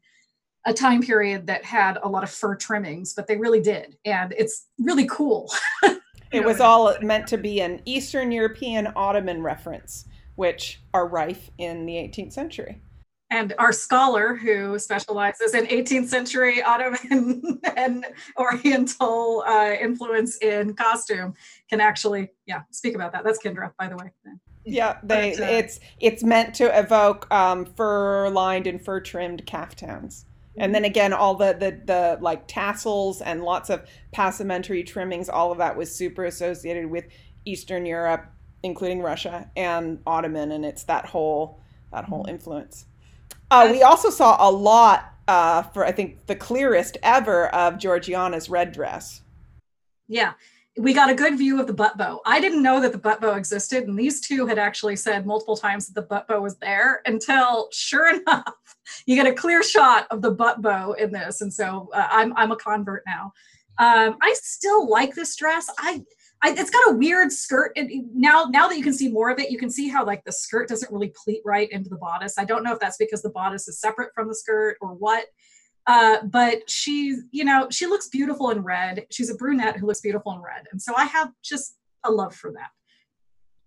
a 0.66 0.74
time 0.74 1.02
period 1.02 1.48
that 1.48 1.64
had 1.64 1.98
a 2.04 2.10
lot 2.10 2.24
of 2.24 2.30
fur 2.30 2.56
trimmings, 2.56 3.14
but 3.14 3.28
they 3.28 3.38
really 3.38 3.62
did. 3.62 3.98
And 4.06 4.34
it's 4.38 4.68
really 4.80 5.08
cool. 5.08 5.52
it 6.32 6.44
was 6.44 6.60
all 6.60 6.94
meant 7.02 7.28
to 7.28 7.38
be 7.38 7.62
an 7.62 7.82
Eastern 7.86 8.32
European 8.32 8.88
Ottoman 8.96 9.42
reference, 9.44 10.06
which 10.36 10.82
are 10.94 11.08
rife 11.08 11.50
in 11.58 11.86
the 11.86 11.94
18th 11.94 12.34
century. 12.34 12.82
And 13.30 13.54
our 13.58 13.74
scholar, 13.74 14.36
who 14.36 14.78
specializes 14.78 15.56
in 15.56 15.66
18th 15.66 16.08
century 16.08 16.62
Ottoman 16.62 17.60
and 17.76 18.06
Oriental 18.38 19.44
uh, 19.48 19.74
influence 19.82 20.38
in 20.38 20.76
costume, 20.76 21.34
can 21.68 21.82
actually, 21.82 22.30
yeah, 22.46 22.62
speak 22.70 22.94
about 22.94 23.12
that. 23.14 23.24
That's 23.24 23.42
Kendra, 23.44 23.72
by 23.78 23.88
the 23.88 23.98
way. 23.98 24.12
Yeah, 24.66 25.00
they, 25.04 25.36
but, 25.38 25.44
uh, 25.44 25.52
it's 25.52 25.80
it's 26.00 26.24
meant 26.24 26.54
to 26.56 26.78
evoke 26.78 27.30
um, 27.34 27.66
fur 27.66 28.30
lined 28.30 28.68
and 28.68 28.80
fur 28.80 29.02
trimmed 29.02 29.46
caftans 29.46 30.26
and 30.58 30.74
then 30.74 30.86
again 30.86 31.14
all 31.14 31.36
the, 31.36 31.54
the 31.54 31.82
the 31.86 32.18
like 32.22 32.48
tassels 32.48 33.22
and 33.22 33.44
lots 33.44 33.70
of 33.70 33.88
passementerie 34.16 34.86
trimmings 34.86 35.30
all 35.30 35.52
of 35.52 35.58
that 35.58 35.76
was 35.76 35.94
super 35.94 36.26
associated 36.26 36.90
with 36.90 37.06
eastern 37.46 37.86
europe 37.86 38.26
including 38.62 39.02
russia 39.02 39.50
and 39.56 40.00
ottoman 40.06 40.52
and 40.52 40.66
it's 40.66 40.84
that 40.84 41.06
whole 41.06 41.60
that 41.92 42.06
whole 42.06 42.24
mm-hmm. 42.24 42.32
influence. 42.32 42.86
Uh, 43.52 43.70
we 43.72 43.84
also 43.84 44.10
saw 44.10 44.36
a 44.40 44.50
lot 44.50 45.14
uh, 45.28 45.62
for 45.62 45.86
i 45.86 45.92
think 45.92 46.26
the 46.26 46.36
clearest 46.36 46.98
ever 47.04 47.48
of 47.50 47.78
georgiana's 47.78 48.50
red 48.50 48.72
dress. 48.72 49.22
Yeah 50.08 50.34
we 50.78 50.94
got 50.94 51.10
a 51.10 51.16
good 51.16 51.38
view 51.38 51.60
of 51.60 51.68
the 51.68 51.74
butt 51.74 51.98
bow. 51.98 52.22
I 52.26 52.40
didn't 52.40 52.64
know 52.64 52.82
that 52.82 52.92
the 52.92 52.98
butt 52.98 53.22
bow 53.22 53.36
existed, 53.36 53.88
and 53.88 53.98
these 53.98 54.22
two 54.22 54.48
had 54.48 54.58
actually 54.58 54.96
said 54.96 55.26
multiple 55.26 55.56
times 55.56 55.86
that 55.88 55.94
the 55.94 56.08
butt 56.08 56.28
bow 56.28 56.42
was 56.42 56.58
there 56.58 57.02
until, 57.06 57.70
sure 57.72 58.16
enough, 58.20 58.54
you 59.06 59.16
get 59.16 59.28
a 59.28 59.34
clear 59.34 59.62
shot 59.62 60.08
of 60.10 60.22
the 60.22 60.32
butt 60.32 60.62
bow 60.62 60.94
in 60.94 61.12
this. 61.12 61.42
And 61.42 61.54
so 61.54 61.90
uh, 61.94 62.08
I'm 62.10 62.36
I'm 62.36 62.52
a 62.52 62.56
convert 62.56 63.04
now. 63.06 63.34
Um, 63.78 64.18
I 64.22 64.36
still 64.42 64.90
like 64.90 65.14
this 65.14 65.36
dress. 65.36 65.68
I, 65.78 66.04
I 66.42 66.56
it's 66.58 66.70
got 66.72 66.92
a 66.92 66.96
weird 66.96 67.32
skirt. 67.32 67.74
And 67.76 67.90
now 68.14 68.46
now 68.46 68.68
that 68.68 68.78
you 68.78 68.84
can 68.84 68.94
see 68.94 69.12
more 69.12 69.30
of 69.30 69.40
it, 69.40 69.52
you 69.52 69.60
can 69.60 69.70
see 69.70 69.90
how 69.90 70.04
like 70.04 70.24
the 70.26 70.32
skirt 70.32 70.70
doesn't 70.70 70.92
really 70.92 71.14
pleat 71.24 71.42
right 71.46 71.72
into 71.72 71.90
the 71.90 71.98
bodice. 71.98 72.40
I 72.40 72.46
don't 72.46 72.64
know 72.64 72.74
if 72.74 72.80
that's 72.80 72.98
because 72.98 73.22
the 73.22 73.30
bodice 73.30 73.68
is 73.68 73.80
separate 73.80 74.12
from 74.16 74.28
the 74.28 74.36
skirt 74.36 74.78
or 74.82 74.90
what. 74.90 75.26
Uh, 75.86 76.18
but 76.24 76.70
she's, 76.70 77.24
you 77.32 77.44
know, 77.44 77.68
she 77.70 77.86
looks 77.86 78.08
beautiful 78.08 78.50
in 78.50 78.64
red. 78.64 79.06
She's 79.12 79.30
a 79.30 79.36
brunette 79.36 79.78
who 79.78 79.88
looks 79.88 80.02
beautiful 80.02 80.34
in 80.34 80.42
red. 80.42 80.66
And 80.72 80.82
so 80.82 80.94
I 80.96 81.06
have 81.06 81.32
just 81.42 81.78
a 82.04 82.12
love 82.12 82.36
for 82.36 82.52
that. 82.54 82.70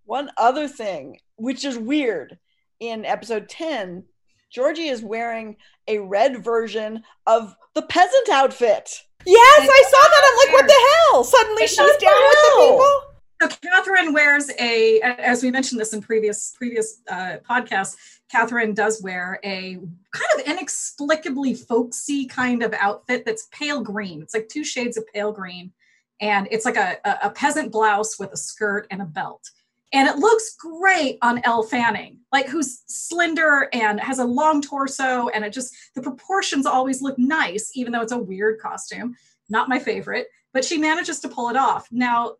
One 0.05 0.31
other 0.38 0.68
thing, 0.68 1.18
which 1.37 1.64
is 1.64 1.76
weird, 1.76 2.38
in 2.81 3.05
episode 3.05 3.48
10, 3.48 4.05
Georgie 4.50 4.88
is 4.88 5.02
wearing 5.02 5.57
a 5.88 5.98
red 5.98 6.42
version 6.42 7.02
of 7.26 7.55
the 7.74 7.83
peasant 7.83 8.29
outfit. 8.31 9.02
Yes, 9.26 9.68
I 9.70 9.83
saw 9.90 10.09
that. 10.09 10.22
I'm 10.24 10.37
like, 10.46 10.55
what 10.55 10.66
the 10.68 10.88
hell? 11.12 11.24
Suddenly 11.24 11.66
she's 11.66 11.76
down 11.76 11.88
with 11.90 11.98
the 12.00 12.55
people. 12.61 13.00
So 13.40 13.49
Catherine 13.49 14.14
wears 14.14 14.51
a, 14.59 15.01
as 15.01 15.42
we 15.42 15.51
mentioned 15.51 15.81
this 15.81 15.92
in 15.92 16.01
previous 16.01 16.55
previous 16.57 17.03
uh, 17.11 17.37
podcasts. 17.49 17.96
Catherine 18.31 18.75
does 18.75 19.03
wear 19.03 19.38
a 19.44 19.75
kind 19.75 20.31
of 20.35 20.46
inexplicably 20.46 21.55
folksy 21.55 22.27
kind 22.27 22.62
of 22.62 22.72
outfit 22.72 23.25
that's 23.25 23.49
pale 23.53 23.83
green. 23.83 24.22
It's 24.22 24.35
like 24.35 24.49
two 24.49 24.64
shades 24.64 24.96
of 24.96 25.07
pale 25.12 25.33
green, 25.33 25.72
and 26.20 26.49
it's 26.51 26.64
like 26.64 26.77
a, 26.77 26.96
a 27.22 27.31
peasant 27.31 27.70
blouse 27.70 28.18
with 28.18 28.33
a 28.33 28.37
skirt 28.37 28.87
and 28.90 29.03
a 29.03 29.07
belt. 29.07 29.49
And 29.92 30.09
it 30.09 30.16
looks 30.16 30.57
great 30.57 31.18
on 31.22 31.40
Elle 31.44 31.62
Fanning, 31.62 32.18
like 32.33 32.49
who's 32.49 32.83
slender 32.87 33.68
and 33.72 34.01
has 34.01 34.18
a 34.18 34.25
long 34.25 34.61
torso, 34.61 35.29
and 35.29 35.44
it 35.44 35.53
just 35.53 35.75
the 35.94 36.03
proportions 36.03 36.66
always 36.66 37.03
look 37.03 37.18
nice, 37.18 37.70
even 37.75 37.92
though 37.92 38.03
it's 38.03 38.12
a 38.12 38.18
weird 38.18 38.61
costume. 38.61 39.14
Not 39.49 39.68
my 39.68 39.79
favorite, 39.79 40.27
but 40.53 40.64
she 40.64 40.79
manages 40.79 41.20
to 41.20 41.29
pull 41.29 41.51
it 41.51 41.57
off. 41.57 41.87
Now, 41.92 42.37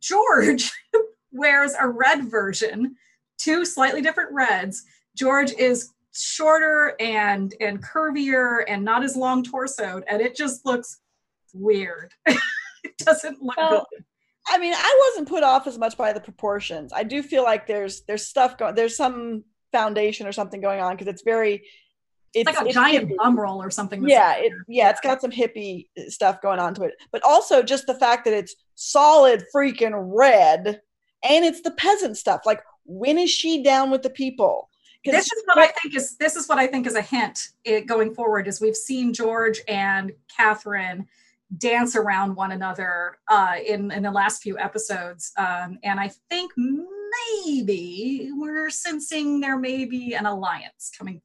George 0.00 0.70
wears 1.32 1.74
a 1.78 1.88
red 1.88 2.30
version, 2.30 2.96
two 3.38 3.64
slightly 3.64 4.00
different 4.00 4.32
reds. 4.32 4.84
George 5.16 5.52
is 5.52 5.92
shorter 6.12 6.94
and 7.00 7.54
and 7.60 7.82
curvier 7.82 8.64
and 8.68 8.84
not 8.84 9.02
as 9.02 9.16
long 9.16 9.44
torsoed, 9.44 10.02
and 10.08 10.20
it 10.20 10.36
just 10.36 10.64
looks 10.64 11.00
weird. 11.52 12.12
it 12.26 12.96
doesn't 12.98 13.42
look 13.42 13.56
well, 13.56 13.86
good. 13.90 14.04
I 14.46 14.58
mean, 14.58 14.74
I 14.76 15.10
wasn't 15.10 15.28
put 15.28 15.42
off 15.42 15.66
as 15.66 15.78
much 15.78 15.96
by 15.96 16.12
the 16.12 16.20
proportions. 16.20 16.92
I 16.92 17.02
do 17.02 17.22
feel 17.22 17.42
like 17.42 17.66
there's 17.66 18.02
there's 18.02 18.26
stuff 18.26 18.58
going 18.58 18.74
there's 18.74 18.96
some 18.96 19.44
foundation 19.72 20.26
or 20.26 20.32
something 20.32 20.60
going 20.60 20.80
on 20.80 20.94
because 20.94 21.08
it's 21.08 21.22
very 21.22 21.64
it's, 22.34 22.46
like 22.46 22.60
a 22.60 22.66
it's 22.66 22.74
giant 22.74 23.08
hippie. 23.08 23.16
bum 23.16 23.38
roll 23.38 23.62
or 23.62 23.70
something. 23.70 24.06
Yeah, 24.08 24.34
it, 24.36 24.52
yeah, 24.68 24.90
it's 24.90 25.00
got 25.00 25.20
some 25.20 25.30
hippie 25.30 25.88
stuff 26.08 26.40
going 26.42 26.58
on 26.58 26.74
to 26.74 26.82
it, 26.82 26.94
but 27.12 27.22
also 27.24 27.62
just 27.62 27.86
the 27.86 27.94
fact 27.94 28.24
that 28.24 28.34
it's 28.34 28.54
solid 28.74 29.44
freaking 29.54 29.92
red 29.94 30.80
and 31.22 31.44
it's 31.44 31.62
the 31.62 31.70
peasant 31.72 32.16
stuff. 32.16 32.42
Like, 32.44 32.62
when 32.84 33.18
is 33.18 33.30
she 33.30 33.62
down 33.62 33.90
with 33.90 34.02
the 34.02 34.10
people? 34.10 34.68
this 35.04 35.26
is 35.26 35.42
what 35.44 35.58
I 35.58 35.66
think 35.66 35.94
is 35.94 36.16
this 36.16 36.36
is 36.36 36.48
what 36.48 36.58
I 36.58 36.66
think 36.66 36.86
is 36.86 36.94
a 36.94 37.02
hint 37.02 37.48
it, 37.64 37.86
going 37.86 38.14
forward. 38.14 38.48
Is 38.48 38.60
we've 38.60 38.76
seen 38.76 39.12
George 39.12 39.60
and 39.68 40.12
Catherine 40.34 41.06
dance 41.58 41.94
around 41.94 42.34
one 42.34 42.52
another 42.52 43.18
uh, 43.28 43.56
in 43.66 43.90
in 43.90 44.02
the 44.02 44.10
last 44.10 44.42
few 44.42 44.58
episodes, 44.58 45.32
um, 45.36 45.78
and 45.82 46.00
I 46.00 46.10
think 46.30 46.52
maybe 46.56 48.30
we're 48.32 48.70
sensing 48.70 49.40
there 49.40 49.58
may 49.58 49.84
be 49.84 50.14
an 50.14 50.26
alliance 50.26 50.90
coming. 50.96 51.20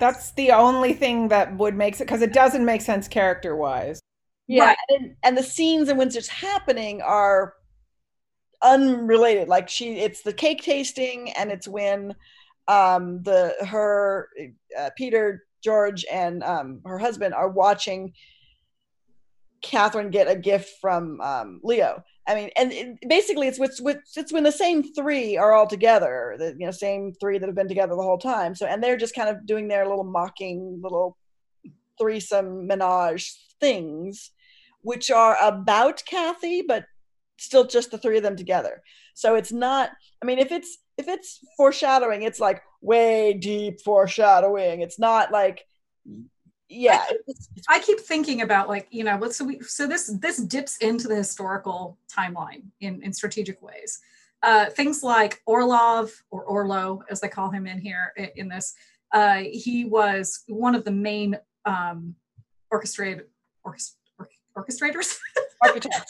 That's 0.00 0.32
the 0.32 0.52
only 0.52 0.92
thing 0.92 1.28
that 1.28 1.56
would 1.56 1.74
make 1.74 1.94
it 1.94 2.00
because 2.00 2.22
it 2.22 2.32
doesn't 2.32 2.64
make 2.64 2.80
sense 2.82 3.08
character 3.08 3.56
wise. 3.56 4.00
Yeah, 4.46 4.66
right. 4.66 4.76
and, 4.90 5.16
and 5.22 5.36
the 5.36 5.42
scenes 5.42 5.88
in 5.88 5.96
which 5.96 6.16
it's 6.16 6.28
happening 6.28 7.02
are 7.02 7.54
unrelated. 8.62 9.48
Like 9.48 9.68
she, 9.68 9.98
it's 9.98 10.22
the 10.22 10.32
cake 10.32 10.62
tasting, 10.62 11.32
and 11.32 11.50
it's 11.50 11.66
when 11.66 12.14
um, 12.68 13.22
the 13.22 13.54
her 13.66 14.28
uh, 14.78 14.90
Peter, 14.96 15.44
George, 15.64 16.04
and 16.10 16.42
um, 16.42 16.80
her 16.84 16.98
husband 16.98 17.34
are 17.34 17.48
watching 17.48 18.12
Catherine 19.62 20.10
get 20.10 20.28
a 20.28 20.36
gift 20.36 20.70
from 20.80 21.20
um, 21.20 21.60
Leo. 21.64 22.04
I 22.28 22.34
mean, 22.34 22.50
and 22.56 22.72
it, 22.72 22.98
basically, 23.08 23.46
it's, 23.46 23.58
it's 23.60 24.16
it's 24.16 24.32
when 24.32 24.42
the 24.42 24.52
same 24.52 24.82
three 24.94 25.36
are 25.36 25.52
all 25.52 25.66
together, 25.66 26.34
the 26.38 26.56
you 26.58 26.66
know 26.66 26.72
same 26.72 27.12
three 27.20 27.38
that 27.38 27.46
have 27.46 27.54
been 27.54 27.68
together 27.68 27.94
the 27.94 28.02
whole 28.02 28.18
time. 28.18 28.54
So, 28.54 28.66
and 28.66 28.82
they're 28.82 28.96
just 28.96 29.14
kind 29.14 29.28
of 29.28 29.46
doing 29.46 29.68
their 29.68 29.86
little 29.86 30.04
mocking 30.04 30.80
little 30.82 31.16
threesome 31.98 32.66
menage 32.66 33.36
things, 33.60 34.32
which 34.82 35.10
are 35.10 35.36
about 35.40 36.02
Kathy, 36.04 36.62
but 36.62 36.84
still 37.38 37.66
just 37.66 37.90
the 37.90 37.98
three 37.98 38.16
of 38.16 38.22
them 38.22 38.36
together. 38.36 38.82
So 39.14 39.34
it's 39.34 39.52
not. 39.52 39.90
I 40.22 40.26
mean, 40.26 40.38
if 40.38 40.50
it's 40.50 40.78
if 40.98 41.08
it's 41.08 41.40
foreshadowing, 41.56 42.22
it's 42.22 42.40
like 42.40 42.62
way 42.80 43.34
deep 43.34 43.80
foreshadowing. 43.82 44.80
It's 44.80 44.98
not 44.98 45.30
like 45.30 45.64
yeah 46.68 47.04
I, 47.68 47.76
I 47.76 47.78
keep 47.80 48.00
thinking 48.00 48.42
about 48.42 48.68
like 48.68 48.88
you 48.90 49.04
know 49.04 49.28
so 49.30 49.44
we 49.44 49.60
so 49.60 49.86
this 49.86 50.06
this 50.20 50.38
dips 50.38 50.78
into 50.78 51.08
the 51.08 51.16
historical 51.16 51.98
timeline 52.12 52.64
in 52.80 53.02
in 53.02 53.12
strategic 53.12 53.62
ways. 53.62 54.00
Uh 54.42 54.66
things 54.66 55.02
like 55.02 55.42
orlov 55.46 56.12
or 56.30 56.44
orlo 56.44 57.02
as 57.10 57.20
they 57.20 57.28
call 57.28 57.50
him 57.50 57.66
in 57.66 57.78
here 57.78 58.12
in, 58.16 58.30
in 58.36 58.48
this 58.48 58.74
uh 59.12 59.42
he 59.50 59.84
was 59.84 60.42
one 60.48 60.74
of 60.74 60.84
the 60.84 60.90
main 60.90 61.38
um 61.64 62.14
orchestrated 62.70 63.26
orchest, 63.64 63.96
orchestrators? 64.56 65.18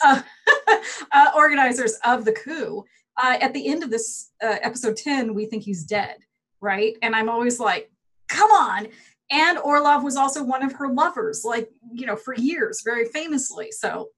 Uh, 0.03 0.21
uh, 1.13 1.31
organizers 1.35 1.97
of 2.05 2.25
the 2.25 2.33
coup. 2.33 2.83
Uh, 3.15 3.37
at 3.41 3.53
the 3.53 3.67
end 3.67 3.81
of 3.81 3.89
this 3.89 4.31
uh, 4.43 4.57
episode 4.61 4.95
10 4.95 5.33
we 5.33 5.45
think 5.45 5.63
he's 5.63 5.83
dead 5.83 6.17
right? 6.61 6.95
And 7.01 7.15
i'm 7.15 7.29
always 7.29 7.59
like 7.59 7.89
come 8.27 8.51
on 8.51 8.87
and 9.29 9.57
Orlov 9.57 10.03
was 10.03 10.15
also 10.15 10.43
one 10.43 10.63
of 10.63 10.73
her 10.73 10.87
lovers, 10.87 11.43
like, 11.43 11.69
you 11.91 12.05
know, 12.05 12.15
for 12.15 12.33
years, 12.33 12.81
very 12.83 13.05
famously. 13.05 13.71
So, 13.71 14.09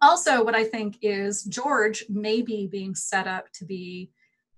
also, 0.00 0.42
what 0.42 0.54
I 0.54 0.64
think 0.64 0.96
is 1.02 1.44
George 1.44 2.04
may 2.08 2.42
be 2.42 2.66
being 2.66 2.94
set 2.94 3.26
up 3.26 3.46
to 3.54 3.64
be 3.64 4.10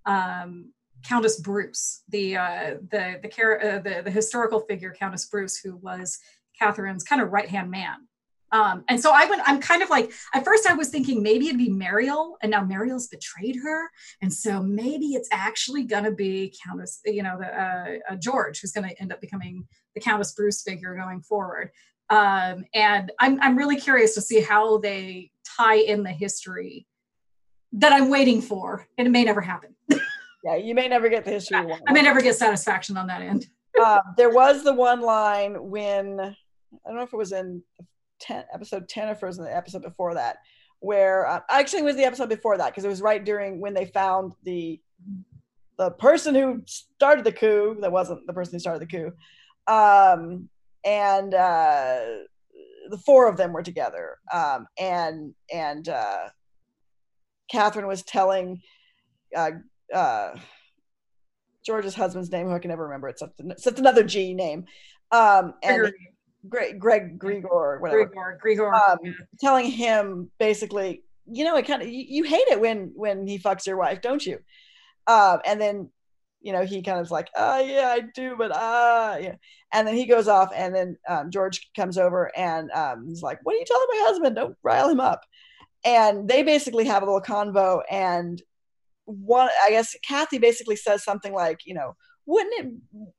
um, 0.06 0.72
Countess 1.04 1.40
Bruce, 1.40 2.02
the 2.08 2.36
uh, 2.36 2.74
the 2.90 3.18
the, 3.22 3.28
uh, 3.28 3.78
the 3.80 4.02
the 4.04 4.10
historical 4.10 4.60
figure 4.60 4.94
Countess 4.98 5.26
Bruce, 5.26 5.58
who 5.58 5.76
was 5.76 6.18
Catherine's 6.58 7.04
kind 7.04 7.20
of 7.20 7.32
right 7.32 7.48
hand 7.48 7.70
man. 7.70 8.08
Um, 8.54 8.84
and 8.88 9.00
so 9.00 9.10
I 9.12 9.26
went, 9.26 9.42
I'm 9.46 9.60
kind 9.60 9.82
of 9.82 9.90
like, 9.90 10.12
at 10.32 10.44
first 10.44 10.64
I 10.66 10.74
was 10.74 10.88
thinking 10.88 11.24
maybe 11.24 11.48
it'd 11.48 11.58
be 11.58 11.70
Marial, 11.70 12.36
and 12.40 12.52
now 12.52 12.64
Marial's 12.64 13.08
betrayed 13.08 13.56
her. 13.64 13.90
And 14.22 14.32
so 14.32 14.62
maybe 14.62 15.06
it's 15.06 15.28
actually 15.32 15.82
going 15.82 16.04
to 16.04 16.12
be 16.12 16.54
Countess, 16.64 17.00
you 17.04 17.24
know, 17.24 17.36
the 17.36 17.46
uh, 17.46 18.12
uh, 18.12 18.16
George, 18.16 18.60
who's 18.60 18.70
going 18.70 18.88
to 18.88 19.02
end 19.02 19.12
up 19.12 19.20
becoming 19.20 19.66
the 19.96 20.00
Countess 20.00 20.32
Bruce 20.32 20.62
figure 20.62 20.94
going 20.94 21.20
forward. 21.20 21.70
Um, 22.10 22.64
and 22.74 23.10
I'm, 23.18 23.40
I'm 23.42 23.58
really 23.58 23.76
curious 23.76 24.14
to 24.14 24.20
see 24.20 24.40
how 24.40 24.78
they 24.78 25.32
tie 25.56 25.78
in 25.78 26.04
the 26.04 26.12
history 26.12 26.86
that 27.72 27.92
I'm 27.92 28.08
waiting 28.08 28.40
for. 28.40 28.86
And 28.96 29.08
it 29.08 29.10
may 29.10 29.24
never 29.24 29.40
happen. 29.40 29.74
yeah, 30.44 30.54
you 30.54 30.76
may 30.76 30.86
never 30.86 31.08
get 31.08 31.24
the 31.24 31.32
history. 31.32 31.56
I, 31.56 31.80
I 31.88 31.92
may 31.92 32.02
never 32.02 32.20
get 32.20 32.36
satisfaction 32.36 32.96
on 32.96 33.08
that 33.08 33.20
end. 33.20 33.46
uh, 33.82 33.98
there 34.16 34.30
was 34.30 34.62
the 34.62 34.74
one 34.74 35.00
line 35.00 35.54
when, 35.70 36.20
I 36.20 36.34
don't 36.86 36.96
know 36.96 37.02
if 37.02 37.12
it 37.12 37.16
was 37.16 37.32
in 37.32 37.60
10 38.20 38.44
episode 38.52 38.88
10 38.88 39.08
of 39.08 39.22
in 39.22 39.44
the 39.44 39.56
episode 39.56 39.82
before 39.82 40.14
that 40.14 40.38
where 40.80 41.26
uh, 41.26 41.40
actually 41.50 41.82
was 41.82 41.96
the 41.96 42.04
episode 42.04 42.28
before 42.28 42.58
that 42.58 42.66
because 42.66 42.84
it 42.84 42.88
was 42.88 43.00
right 43.00 43.24
during 43.24 43.60
when 43.60 43.74
they 43.74 43.86
found 43.86 44.32
the 44.44 44.80
the 45.78 45.90
person 45.92 46.34
who 46.34 46.62
started 46.66 47.24
the 47.24 47.32
coup 47.32 47.76
that 47.80 47.90
wasn't 47.90 48.24
the 48.26 48.32
person 48.32 48.54
who 48.54 48.58
started 48.58 48.80
the 48.80 48.86
coup 48.86 49.12
um, 49.66 50.48
and 50.84 51.34
uh, 51.34 52.00
the 52.90 52.98
four 52.98 53.28
of 53.28 53.36
them 53.36 53.52
were 53.52 53.62
together 53.62 54.18
um, 54.32 54.66
and 54.78 55.34
and 55.52 55.88
uh, 55.88 56.28
catherine 57.50 57.86
was 57.86 58.02
telling 58.02 58.60
uh, 59.34 59.52
uh, 59.92 60.36
george's 61.64 61.94
husband's 61.94 62.30
name 62.30 62.46
who 62.46 62.52
i 62.52 62.58
can 62.58 62.68
never 62.68 62.84
remember 62.84 63.08
it's, 63.08 63.22
it's 63.38 63.80
another 63.80 64.04
g 64.04 64.34
name 64.34 64.66
um, 65.12 65.54
and 65.62 65.92
Greg, 66.48 66.78
Greg 66.78 67.18
Grigor, 67.18 67.80
whatever. 67.80 68.06
Grigor, 68.06 68.38
Grigor. 68.44 68.90
Um, 68.90 68.98
yeah. 69.02 69.12
Telling 69.40 69.66
him 69.70 70.30
basically, 70.38 71.02
you 71.26 71.44
know, 71.44 71.56
it 71.56 71.66
kind 71.66 71.82
of 71.82 71.88
you, 71.88 72.04
you, 72.06 72.22
hate 72.24 72.48
it 72.48 72.60
when 72.60 72.92
when 72.94 73.26
he 73.26 73.38
fucks 73.38 73.66
your 73.66 73.76
wife, 73.76 74.00
don't 74.02 74.24
you? 74.24 74.38
Um, 75.06 75.40
and 75.46 75.60
then, 75.60 75.90
you 76.42 76.52
know, 76.52 76.64
he 76.64 76.82
kind 76.82 77.00
of 77.00 77.10
like, 77.10 77.28
oh 77.36 77.60
yeah, 77.60 77.88
I 77.88 78.00
do, 78.14 78.36
but 78.36 78.50
ah, 78.54 79.12
uh, 79.12 79.16
yeah. 79.16 79.34
And 79.72 79.88
then 79.88 79.96
he 79.96 80.06
goes 80.06 80.28
off, 80.28 80.50
and 80.54 80.74
then 80.74 80.96
um, 81.08 81.30
George 81.30 81.70
comes 81.74 81.98
over 81.98 82.30
and 82.36 82.70
um, 82.72 83.06
he's 83.08 83.22
like, 83.22 83.40
"What 83.42 83.54
are 83.54 83.58
you 83.58 83.64
telling 83.66 83.86
my 83.90 84.02
husband? 84.06 84.36
Don't 84.36 84.56
rile 84.62 84.88
him 84.88 85.00
up." 85.00 85.22
And 85.84 86.28
they 86.28 86.42
basically 86.42 86.84
have 86.84 87.02
a 87.02 87.06
little 87.06 87.20
convo, 87.20 87.82
and 87.90 88.40
one, 89.06 89.48
I 89.64 89.70
guess, 89.70 89.94
Kathy 90.06 90.38
basically 90.38 90.76
says 90.76 91.04
something 91.04 91.32
like, 91.32 91.60
you 91.64 91.74
know, 91.74 91.96
wouldn't 92.26 92.54
it 92.58 92.72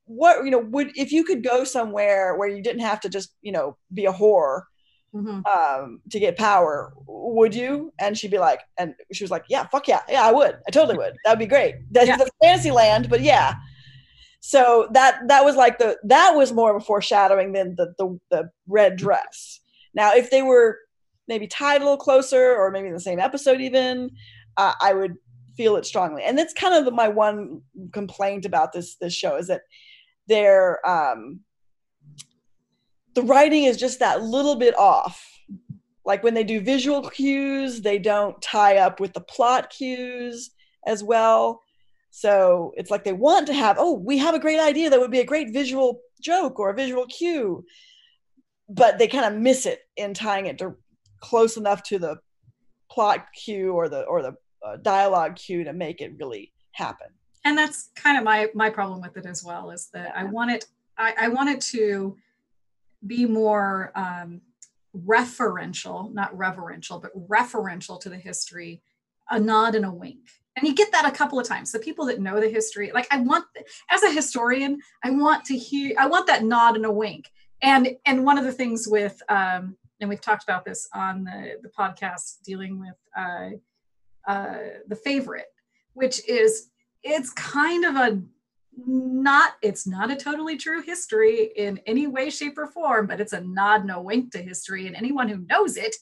what 0.06 0.44
you 0.46 0.52
know 0.52 0.60
would 0.60 0.92
if 0.96 1.12
you 1.12 1.24
could 1.24 1.44
go 1.44 1.64
somewhere 1.64 2.36
where 2.36 2.48
you 2.48 2.62
didn't 2.62 2.82
have 2.82 3.00
to 3.00 3.10
just 3.10 3.34
you 3.42 3.52
know 3.52 3.78
be 3.94 4.06
a 4.06 4.14
whore 4.14 4.64
mm-hmm. 5.14 5.46
um, 5.46 6.02
to 6.10 6.20
get 6.20 6.38
power 6.38 6.94
would 7.08 7.54
you 7.54 7.94
and 8.00 8.18
she'd 8.18 8.32
be 8.32 8.40
like 8.40 8.62
and 8.78 8.94
she 9.12 9.24
was 9.24 9.32
like 9.32 9.46
yeah 9.50 9.66
fuck 9.68 9.88
yeah 9.88 10.02
yeah 10.10 10.26
i 10.26 10.32
would 10.32 10.58
i 10.68 10.72
totally 10.72 10.98
would 10.98 11.16
that'd 11.24 11.40
be 11.40 11.46
great 11.46 11.76
that's 11.92 12.08
yeah. 12.08 12.18
fantasy 12.42 12.72
land 12.72 13.10
but 13.10 13.22
yeah 13.22 13.56
so 14.40 14.88
that 14.92 15.20
that 15.28 15.44
was 15.44 15.56
like 15.56 15.78
the 15.78 15.98
that 16.04 16.32
was 16.36 16.52
more 16.52 16.76
of 16.76 16.82
a 16.82 16.86
foreshadowing 16.86 17.54
than 17.54 17.76
the 17.76 17.94
the, 17.98 18.20
the 18.32 18.50
red 18.68 18.96
dress 18.96 19.60
now 19.94 20.14
if 20.14 20.30
they 20.32 20.42
were 20.42 20.80
maybe 21.28 21.48
tied 21.48 21.82
a 21.82 21.84
little 21.84 21.98
closer 21.98 22.56
or 22.56 22.72
maybe 22.72 22.88
in 22.88 22.94
the 22.94 23.00
same 23.00 23.20
episode 23.20 23.62
even 23.62 24.10
uh, 24.58 24.74
i 24.82 24.94
would 24.94 25.16
feel 25.56 25.76
it 25.76 25.86
strongly. 25.86 26.24
And 26.24 26.38
that's 26.38 26.54
kind 26.54 26.74
of 26.74 26.94
my 26.94 27.08
one 27.08 27.62
complaint 27.94 28.46
about 28.46 28.74
this 28.74 28.96
this 28.96 29.14
show 29.14 29.38
is 29.38 29.48
that 29.48 29.62
they're 30.28 30.86
um, 30.88 31.42
the 33.16 33.24
writing 33.24 33.64
is 33.64 33.78
just 33.78 34.00
that 34.00 34.22
little 34.22 34.56
bit 34.56 34.78
off. 34.78 35.24
Like 36.06 36.24
when 36.24 36.34
they 36.34 36.44
do 36.44 36.62
visual 36.62 37.10
cues, 37.10 37.82
they 37.82 37.98
don't 37.98 38.40
tie 38.42 38.78
up 38.78 39.00
with 39.00 39.14
the 39.14 39.22
plot 39.22 39.70
cues 39.70 40.52
as 40.86 41.04
well. 41.04 41.62
So 42.12 42.74
it's 42.78 42.92
like 42.92 43.04
they 43.04 43.14
want 43.14 43.48
to 43.48 43.54
have, 43.54 43.78
oh, 43.80 43.94
we 43.94 44.18
have 44.20 44.36
a 44.36 44.40
great 44.40 44.60
idea 44.60 44.90
that 44.90 45.00
would 45.00 45.12
be 45.12 45.20
a 45.20 45.26
great 45.26 45.52
visual 45.52 46.02
joke 46.22 46.60
or 46.60 46.70
a 46.70 46.76
visual 46.76 47.06
cue, 47.08 47.66
but 48.70 49.00
they 49.00 49.08
kind 49.08 49.26
of 49.26 49.42
miss 49.42 49.66
it 49.66 49.80
in 49.98 50.14
tying 50.14 50.46
it 50.46 50.58
to 50.60 50.76
close 51.22 51.58
enough 51.58 51.82
to 51.84 51.98
the 51.98 52.18
plot 52.90 53.26
cue 53.34 53.74
or 53.74 53.90
the 53.90 54.04
or 54.04 54.22
the 54.22 54.36
uh, 54.66 54.78
dialogue 54.78 55.36
cue 55.36 55.64
to 55.64 55.74
make 55.74 56.02
it 56.02 56.14
really 56.18 56.52
happen. 56.72 57.08
And 57.44 57.58
that's 57.58 57.92
kind 57.96 58.18
of 58.18 58.24
my 58.24 58.50
my 58.54 58.70
problem 58.70 59.02
with 59.02 59.18
it 59.18 59.26
as 59.26 59.44
well 59.44 59.70
is 59.70 59.90
that 59.94 60.16
I 60.16 60.24
want 60.24 60.52
it 60.52 60.66
I, 60.98 61.14
I 61.22 61.28
want 61.28 61.50
it 61.50 61.62
to 61.62 62.18
be 63.06 63.26
more 63.26 63.92
um, 63.96 64.42
referential, 64.96 66.14
not 66.14 66.36
reverential, 66.38 67.00
but 67.00 67.12
referential 67.30 68.00
to 68.02 68.10
the 68.10 68.18
history, 68.18 68.82
a 69.30 69.40
nod 69.40 69.76
and 69.76 69.86
a 69.86 69.92
wink. 69.92 70.30
And 70.56 70.66
you 70.66 70.74
get 70.74 70.92
that 70.94 71.06
a 71.06 71.12
couple 71.12 71.40
of 71.40 71.46
times. 71.46 71.72
The 71.72 71.80
people 71.80 72.06
that 72.06 72.22
know 72.22 72.40
the 72.40 72.50
history, 72.50 72.92
like 72.94 73.08
I 73.12 73.20
want, 73.20 73.46
as 73.90 74.04
a 74.04 74.12
historian, 74.12 74.80
I 75.04 75.10
want 75.10 75.44
to 75.46 75.58
hear, 75.58 75.96
I 76.00 76.08
want 76.08 76.28
that 76.28 76.46
nod 76.46 76.78
and 76.78 76.86
a 76.86 76.92
wink. 76.92 77.30
And 77.62 77.90
and 78.06 78.26
one 78.26 78.38
of 78.38 78.46
the 78.46 78.52
things 78.52 78.88
with, 78.88 79.22
um, 79.28 79.76
and 80.00 80.10
we've 80.10 80.22
talked 80.22 80.44
about 80.44 80.66
this 80.66 80.88
on 80.94 81.24
the 81.24 81.56
the 81.62 81.70
podcast 81.70 82.42
dealing 82.44 82.80
with 82.80 82.96
uh, 83.18 83.58
uh, 84.28 84.58
the 84.88 84.96
favorite, 84.96 85.48
which 85.94 86.28
is 86.28 86.70
it's 87.04 87.32
kind 87.32 87.86
of 87.86 87.96
a 87.96 88.22
not 88.78 89.54
it's 89.62 89.88
not 89.88 90.12
a 90.12 90.16
totally 90.16 90.58
true 90.58 90.82
history 90.82 91.52
in 91.56 91.80
any 91.86 92.08
way 92.08 92.30
shape 92.30 92.58
or 92.58 92.68
form 92.68 93.08
but 93.08 93.22
it's 93.22 93.32
a 93.32 93.40
nod 93.40 93.86
no 93.86 94.02
wink 94.02 94.34
to 94.34 94.38
history 94.40 94.86
and 94.86 94.98
anyone 94.98 95.30
who 95.30 95.46
knows 95.50 95.78
it 95.78 95.96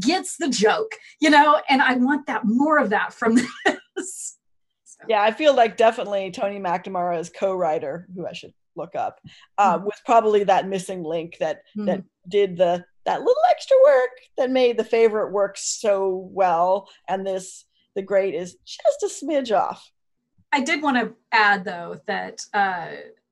gets 0.00 0.36
the 0.36 0.48
joke 0.48 0.90
you 1.20 1.30
know 1.30 1.60
and 1.68 1.80
i 1.80 1.94
want 1.94 2.26
that 2.26 2.44
more 2.44 2.78
of 2.78 2.90
that 2.90 3.14
from 3.14 3.36
this 3.96 4.38
So. 4.84 5.04
Yeah, 5.08 5.22
I 5.22 5.30
feel 5.30 5.54
like 5.54 5.76
definitely 5.76 6.32
Tony 6.32 6.58
McNamara's 6.58 7.30
co-writer, 7.30 8.08
who 8.14 8.26
I 8.26 8.32
should 8.32 8.52
look 8.74 8.96
up, 8.96 9.20
uh, 9.56 9.78
Mhm. 9.78 9.84
was 9.84 10.00
probably 10.04 10.42
that 10.44 10.66
missing 10.68 11.04
link 11.04 11.36
that 11.38 11.62
Mhm. 11.76 11.86
that 11.86 12.02
did 12.28 12.56
the 12.56 12.84
that 13.06 13.20
little 13.20 13.42
extra 13.50 13.76
work 13.84 14.10
that 14.36 14.50
made 14.50 14.76
the 14.76 14.84
favorite 14.84 15.32
work 15.32 15.56
so 15.56 16.28
well, 16.32 16.88
and 17.08 17.26
this 17.26 17.64
the 17.96 18.02
great 18.02 18.34
is 18.34 18.56
just 18.64 19.02
a 19.02 19.24
smidge 19.24 19.54
off. 19.56 19.90
I 20.52 20.60
did 20.60 20.82
want 20.82 20.96
to 20.96 21.14
add 21.32 21.64
though 21.64 22.00
that 22.06 22.40
uh, 22.54 22.88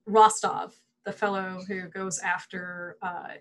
Rostov, 0.06 0.74
the 1.04 1.12
fellow 1.12 1.62
who 1.66 1.88
goes 1.88 2.18
after 2.20 2.96
uh, 3.02 3.34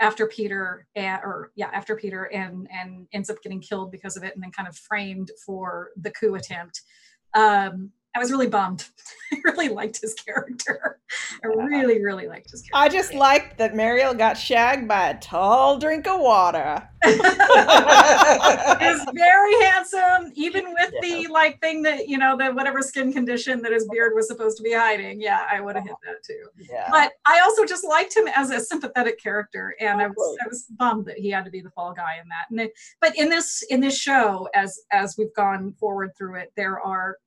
after 0.00 0.26
Peter, 0.26 0.86
and, 0.94 1.20
or 1.24 1.52
yeah, 1.56 1.70
after 1.72 1.96
Peter, 1.96 2.24
and 2.24 2.68
and 2.70 3.06
ends 3.12 3.30
up 3.30 3.42
getting 3.42 3.60
killed 3.60 3.90
because 3.90 4.16
of 4.16 4.24
it, 4.24 4.34
and 4.34 4.42
then 4.42 4.50
kind 4.50 4.68
of 4.68 4.76
framed 4.76 5.30
for 5.44 5.90
the 5.96 6.10
coup 6.10 6.34
attempt. 6.34 6.82
Um, 7.34 7.90
I 8.14 8.18
was 8.18 8.30
really 8.30 8.48
bummed. 8.48 8.88
I 9.32 9.36
really 9.44 9.68
liked 9.68 10.00
his 10.00 10.14
character. 10.14 10.98
I 11.44 11.46
really, 11.46 12.02
really 12.02 12.26
liked 12.26 12.50
his 12.50 12.62
character. 12.62 12.76
I 12.76 12.88
just 12.88 13.12
liked 13.14 13.58
that 13.58 13.74
Marial 13.74 14.14
got 14.14 14.38
shagged 14.38 14.88
by 14.88 15.10
a 15.10 15.20
tall 15.20 15.78
drink 15.78 16.06
of 16.08 16.20
water. 16.20 16.88
He's 17.04 17.16
very 19.14 19.64
handsome, 19.64 20.32
even 20.34 20.72
with 20.72 20.92
the 21.02 21.28
like 21.30 21.60
thing 21.60 21.82
that 21.82 22.08
you 22.08 22.18
know, 22.18 22.36
the 22.36 22.50
whatever 22.50 22.82
skin 22.82 23.12
condition 23.12 23.62
that 23.62 23.72
his 23.72 23.86
beard 23.88 24.14
was 24.14 24.26
supposed 24.26 24.56
to 24.56 24.62
be 24.62 24.72
hiding. 24.72 25.20
Yeah, 25.20 25.46
I 25.50 25.60
would 25.60 25.76
have 25.76 25.84
hit 25.84 25.94
that 26.04 26.24
too. 26.24 26.44
yeah. 26.70 26.88
But 26.90 27.12
I 27.26 27.40
also 27.40 27.64
just 27.64 27.84
liked 27.84 28.16
him 28.16 28.26
as 28.34 28.50
a 28.50 28.58
sympathetic 28.60 29.22
character, 29.22 29.76
and 29.80 30.00
I 30.00 30.08
was 30.08 30.38
I 30.44 30.48
was 30.48 30.64
bummed 30.76 31.04
that 31.06 31.18
he 31.18 31.30
had 31.30 31.44
to 31.44 31.50
be 31.50 31.60
the 31.60 31.70
fall 31.70 31.92
guy 31.92 32.16
in 32.20 32.28
that. 32.28 32.50
And 32.50 32.70
but 33.00 33.16
in 33.16 33.28
this 33.28 33.62
in 33.70 33.80
this 33.80 33.96
show, 33.96 34.48
as 34.54 34.80
as 34.90 35.16
we've 35.16 35.34
gone 35.34 35.74
forward 35.78 36.16
through 36.16 36.36
it, 36.36 36.52
there 36.56 36.80
are 36.80 37.18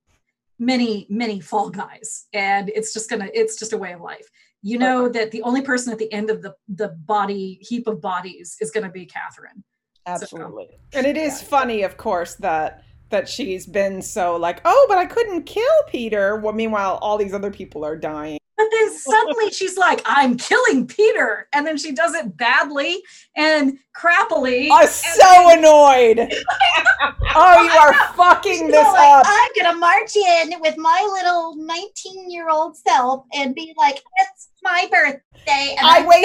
many 0.61 1.07
many 1.09 1.41
fall 1.41 1.69
guys, 1.69 2.27
and 2.31 2.69
it's 2.69 2.93
just 2.93 3.09
gonna 3.09 3.27
it's 3.33 3.57
just 3.59 3.73
a 3.73 3.77
way 3.77 3.91
of 3.91 3.99
life. 3.99 4.29
You 4.61 4.77
know 4.77 5.09
that 5.09 5.31
the 5.31 5.41
only 5.41 5.63
person 5.63 5.91
at 5.91 5.97
the 5.99 6.11
end 6.13 6.29
of 6.29 6.41
the 6.43 6.53
the 6.69 6.89
body 6.89 7.57
heap 7.61 7.87
of 7.87 7.99
bodies 7.99 8.55
is 8.61 8.69
going 8.71 8.85
to 8.85 8.91
be 8.91 9.05
Catherine. 9.07 9.63
Absolutely. 10.05 10.67
And 10.93 11.05
it 11.07 11.17
is 11.17 11.41
Yeah. 11.41 11.47
funny, 11.47 11.81
of 11.83 11.97
course, 11.97 12.35
that 12.35 12.83
that 13.09 13.27
she's 13.27 13.65
been 13.65 14.01
so 14.03 14.35
like, 14.37 14.61
oh, 14.63 14.85
but 14.87 14.97
I 14.99 15.05
couldn't 15.05 15.43
kill 15.43 15.65
Peter. 15.89 16.37
Well, 16.37 16.53
meanwhile, 16.53 16.97
all 17.01 17.17
these 17.17 17.33
other 17.33 17.51
people 17.51 17.83
are 17.83 17.97
dying. 17.97 18.37
But 18.61 18.69
then 18.77 18.91
suddenly 18.91 19.49
she's 19.51 19.77
like, 19.77 20.01
I'm 20.05 20.37
killing 20.37 20.85
Peter. 20.85 21.47
And 21.53 21.65
then 21.65 21.77
she 21.77 21.91
does 21.91 22.13
it 22.13 22.37
badly 22.37 23.01
and 23.35 23.79
crappily. 23.95 24.69
I'm 24.71 24.87
so 24.87 25.49
annoyed. 25.49 26.19
oh, 27.35 27.63
you 27.63 27.71
are 27.71 27.93
fucking 28.13 28.53
She's 28.53 28.71
this 28.71 28.85
all 28.85 28.93
like, 28.93 29.19
up. 29.19 29.25
I'm 29.27 29.51
gonna 29.59 29.77
march 29.79 30.15
in 30.15 30.53
with 30.61 30.77
my 30.77 31.09
little 31.13 31.55
19 31.55 32.29
year 32.29 32.49
old 32.49 32.77
self 32.77 33.25
and 33.33 33.55
be 33.55 33.73
like, 33.77 33.95
it's 34.21 34.49
my 34.61 34.87
birthday. 34.91 35.75
And 35.77 35.87
I 35.87 35.97
I'm 35.99 36.05
weigh 36.07 36.23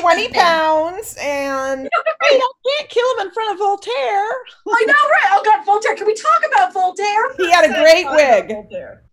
20 0.00 0.22
husband." 0.22 0.34
pounds 0.34 1.16
and 1.20 1.82
Hey, 1.82 2.38
I 2.38 2.52
can't 2.66 2.90
kill 2.90 3.06
him 3.18 3.28
in 3.28 3.32
front 3.32 3.52
of 3.52 3.58
Voltaire. 3.58 3.94
I 3.94 4.84
know, 4.86 4.94
right? 4.94 5.28
Oh 5.30 5.42
God, 5.44 5.64
Voltaire. 5.64 5.94
Can 5.94 6.06
we 6.06 6.14
talk 6.14 6.42
about 6.50 6.72
Voltaire? 6.74 7.34
he 7.36 7.50
had 7.50 7.64
a 7.64 7.68
great 7.68 8.06
wig. 8.10 8.48
Voltaire. 8.48 9.04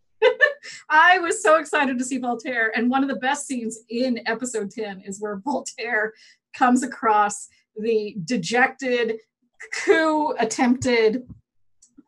I 0.89 1.19
was 1.19 1.41
so 1.41 1.57
excited 1.57 1.97
to 1.97 2.05
see 2.05 2.17
Voltaire. 2.17 2.71
And 2.75 2.89
one 2.89 3.03
of 3.03 3.09
the 3.09 3.15
best 3.17 3.47
scenes 3.47 3.79
in 3.89 4.21
episode 4.25 4.71
10 4.71 5.01
is 5.01 5.21
where 5.21 5.37
Voltaire 5.43 6.13
comes 6.55 6.83
across 6.83 7.47
the 7.77 8.15
dejected, 8.25 9.19
coup 9.73 10.33
attempted 10.39 11.23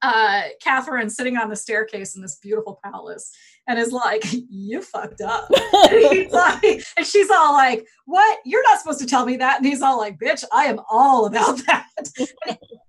uh, 0.01 0.43
Catherine 0.61 1.09
sitting 1.09 1.37
on 1.37 1.49
the 1.49 1.55
staircase 1.55 2.15
in 2.15 2.21
this 2.21 2.37
beautiful 2.41 2.79
palace 2.83 3.31
and 3.67 3.79
is 3.79 3.91
like, 3.91 4.23
You 4.31 4.81
fucked 4.81 5.21
up. 5.21 5.49
and, 5.89 6.13
he's 6.13 6.31
like, 6.31 6.83
and 6.97 7.05
she's 7.05 7.29
all 7.29 7.53
like, 7.53 7.85
What? 8.05 8.39
You're 8.45 8.63
not 8.69 8.79
supposed 8.79 8.99
to 8.99 9.05
tell 9.05 9.25
me 9.25 9.37
that. 9.37 9.57
And 9.57 9.65
he's 9.65 9.81
all 9.81 9.97
like, 9.97 10.19
Bitch, 10.19 10.43
I 10.53 10.65
am 10.65 10.79
all 10.89 11.25
about 11.25 11.57
that. 11.65 11.87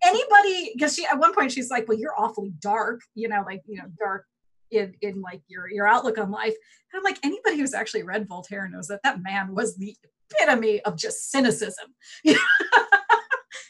Anybody, 0.02 0.72
because 0.74 0.94
she 0.94 1.06
at 1.06 1.18
one 1.18 1.34
point 1.34 1.52
she's 1.52 1.70
like, 1.70 1.88
Well, 1.88 1.98
you're 1.98 2.18
awfully 2.18 2.52
dark, 2.60 3.00
you 3.14 3.28
know, 3.28 3.42
like, 3.46 3.62
you 3.66 3.78
know, 3.78 3.88
dark 3.98 4.26
in, 4.70 4.94
in 5.02 5.20
like 5.20 5.42
your 5.48 5.70
your 5.70 5.86
outlook 5.86 6.18
on 6.18 6.30
life. 6.30 6.54
And 6.92 6.98
I'm 6.98 7.04
like, 7.04 7.18
anybody 7.24 7.58
who's 7.58 7.74
actually 7.74 8.02
read 8.02 8.28
Voltaire 8.28 8.68
knows 8.68 8.88
that 8.88 9.02
that 9.04 9.22
man 9.22 9.54
was 9.54 9.76
the 9.76 9.96
epitome 10.30 10.80
of 10.82 10.96
just 10.96 11.30
cynicism. 11.30 11.94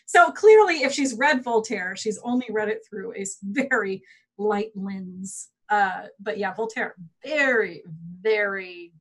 so 0.06 0.30
clearly, 0.32 0.82
if 0.82 0.92
she's 0.92 1.14
read 1.14 1.42
Voltaire, 1.42 1.96
she's 1.96 2.18
only 2.22 2.46
read 2.50 2.68
it 2.68 2.80
through 2.88 3.14
a 3.14 3.24
very 3.42 4.02
light 4.38 4.70
lens. 4.74 5.48
Uh, 5.68 6.04
but 6.18 6.38
yeah, 6.38 6.54
Voltaire, 6.54 6.94
very, 7.24 7.82
very, 8.22 8.92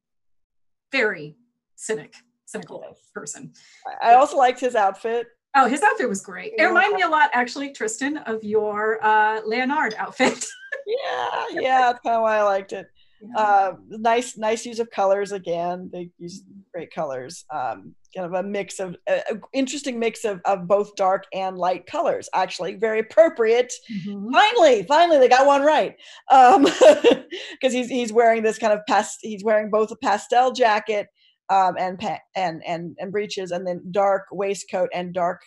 very 0.91 1.37
cynic, 1.75 2.13
cynical 2.45 2.83
Yes. 2.85 2.99
person. 3.13 3.53
I 4.01 4.15
also 4.15 4.35
liked 4.37 4.59
his 4.59 4.75
outfit. 4.75 5.27
Oh, 5.55 5.67
his 5.67 5.81
outfit 5.81 6.09
was 6.09 6.21
great. 6.21 6.53
It 6.57 6.63
reminded 6.65 6.95
me 6.95 7.01
a 7.03 7.07
lot, 7.09 7.29
actually, 7.33 7.69
Trystan, 7.73 8.21
of 8.27 8.43
your 8.43 9.03
uh, 9.03 9.41
Leonard 9.45 9.95
outfit. 9.97 10.45
Yeah, 10.87 11.45
yeah, 11.61 11.79
that's 11.81 11.99
kind 11.99 12.15
of 12.15 12.23
why 12.23 12.37
I 12.37 12.43
liked 12.43 12.73
it. 12.73 12.87
Uh, 13.35 13.73
nice, 13.89 14.37
nice 14.37 14.65
use 14.65 14.79
of 14.79 14.91
colors 14.91 15.31
again. 15.31 15.89
They 15.91 16.11
use 16.19 16.43
great 16.71 16.93
colors. 16.93 17.45
Um, 17.53 17.95
kind 18.15 18.27
of 18.27 18.33
a 18.33 18.43
mix 18.43 18.79
of, 18.79 18.95
uh, 19.09 19.21
interesting 19.53 19.99
mix 19.99 20.23
of, 20.23 20.39
of 20.45 20.67
both 20.67 20.95
dark 20.95 21.25
and 21.33 21.57
light 21.57 21.87
colors. 21.87 22.29
Actually, 22.35 22.75
very 22.75 22.99
appropriate. 22.99 23.73
Mhm. 23.91 24.31
Finally, 24.31 24.83
finally, 24.83 25.17
they 25.17 25.27
got 25.27 25.47
one 25.47 25.63
right. 25.63 25.95
Um, 26.31 26.63
because 27.51 27.73
he's 27.73 27.89
he's 27.89 28.13
wearing 28.13 28.43
this 28.43 28.59
kind 28.59 28.73
of 28.73 28.85
past. 28.87 29.17
He's 29.21 29.43
wearing 29.43 29.71
both 29.71 29.91
a 29.91 29.95
pastel 29.97 30.51
jacket, 30.51 31.07
um, 31.49 31.75
and 31.77 31.97
pa- 31.97 32.21
and 32.35 32.61
and 32.67 32.95
and 32.99 33.11
breeches, 33.11 33.51
and 33.51 33.65
then 33.65 33.81
dark 33.91 34.25
waistcoat 34.31 34.89
and 34.93 35.13
dark 35.13 35.41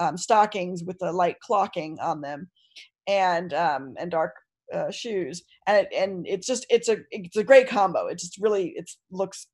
um, 0.00 0.16
stockings 0.16 0.82
with 0.84 0.98
the 0.98 1.12
light 1.12 1.36
clocking 1.48 1.96
on 2.02 2.20
them, 2.20 2.50
and 3.06 3.54
um, 3.54 3.94
and 3.98 4.10
dark 4.10 4.34
uh, 4.72 4.90
shoes, 4.90 5.42
and 5.66 5.78
it, 5.86 5.88
and 5.96 6.26
it's 6.26 6.46
just 6.46 6.66
it's 6.70 6.88
a 6.88 6.98
it's 7.10 7.36
a 7.36 7.44
great 7.44 7.68
combo. 7.68 8.06
It 8.06 8.18
just 8.18 8.38
really 8.38 8.68
it 8.76 8.90
looks 9.10 9.46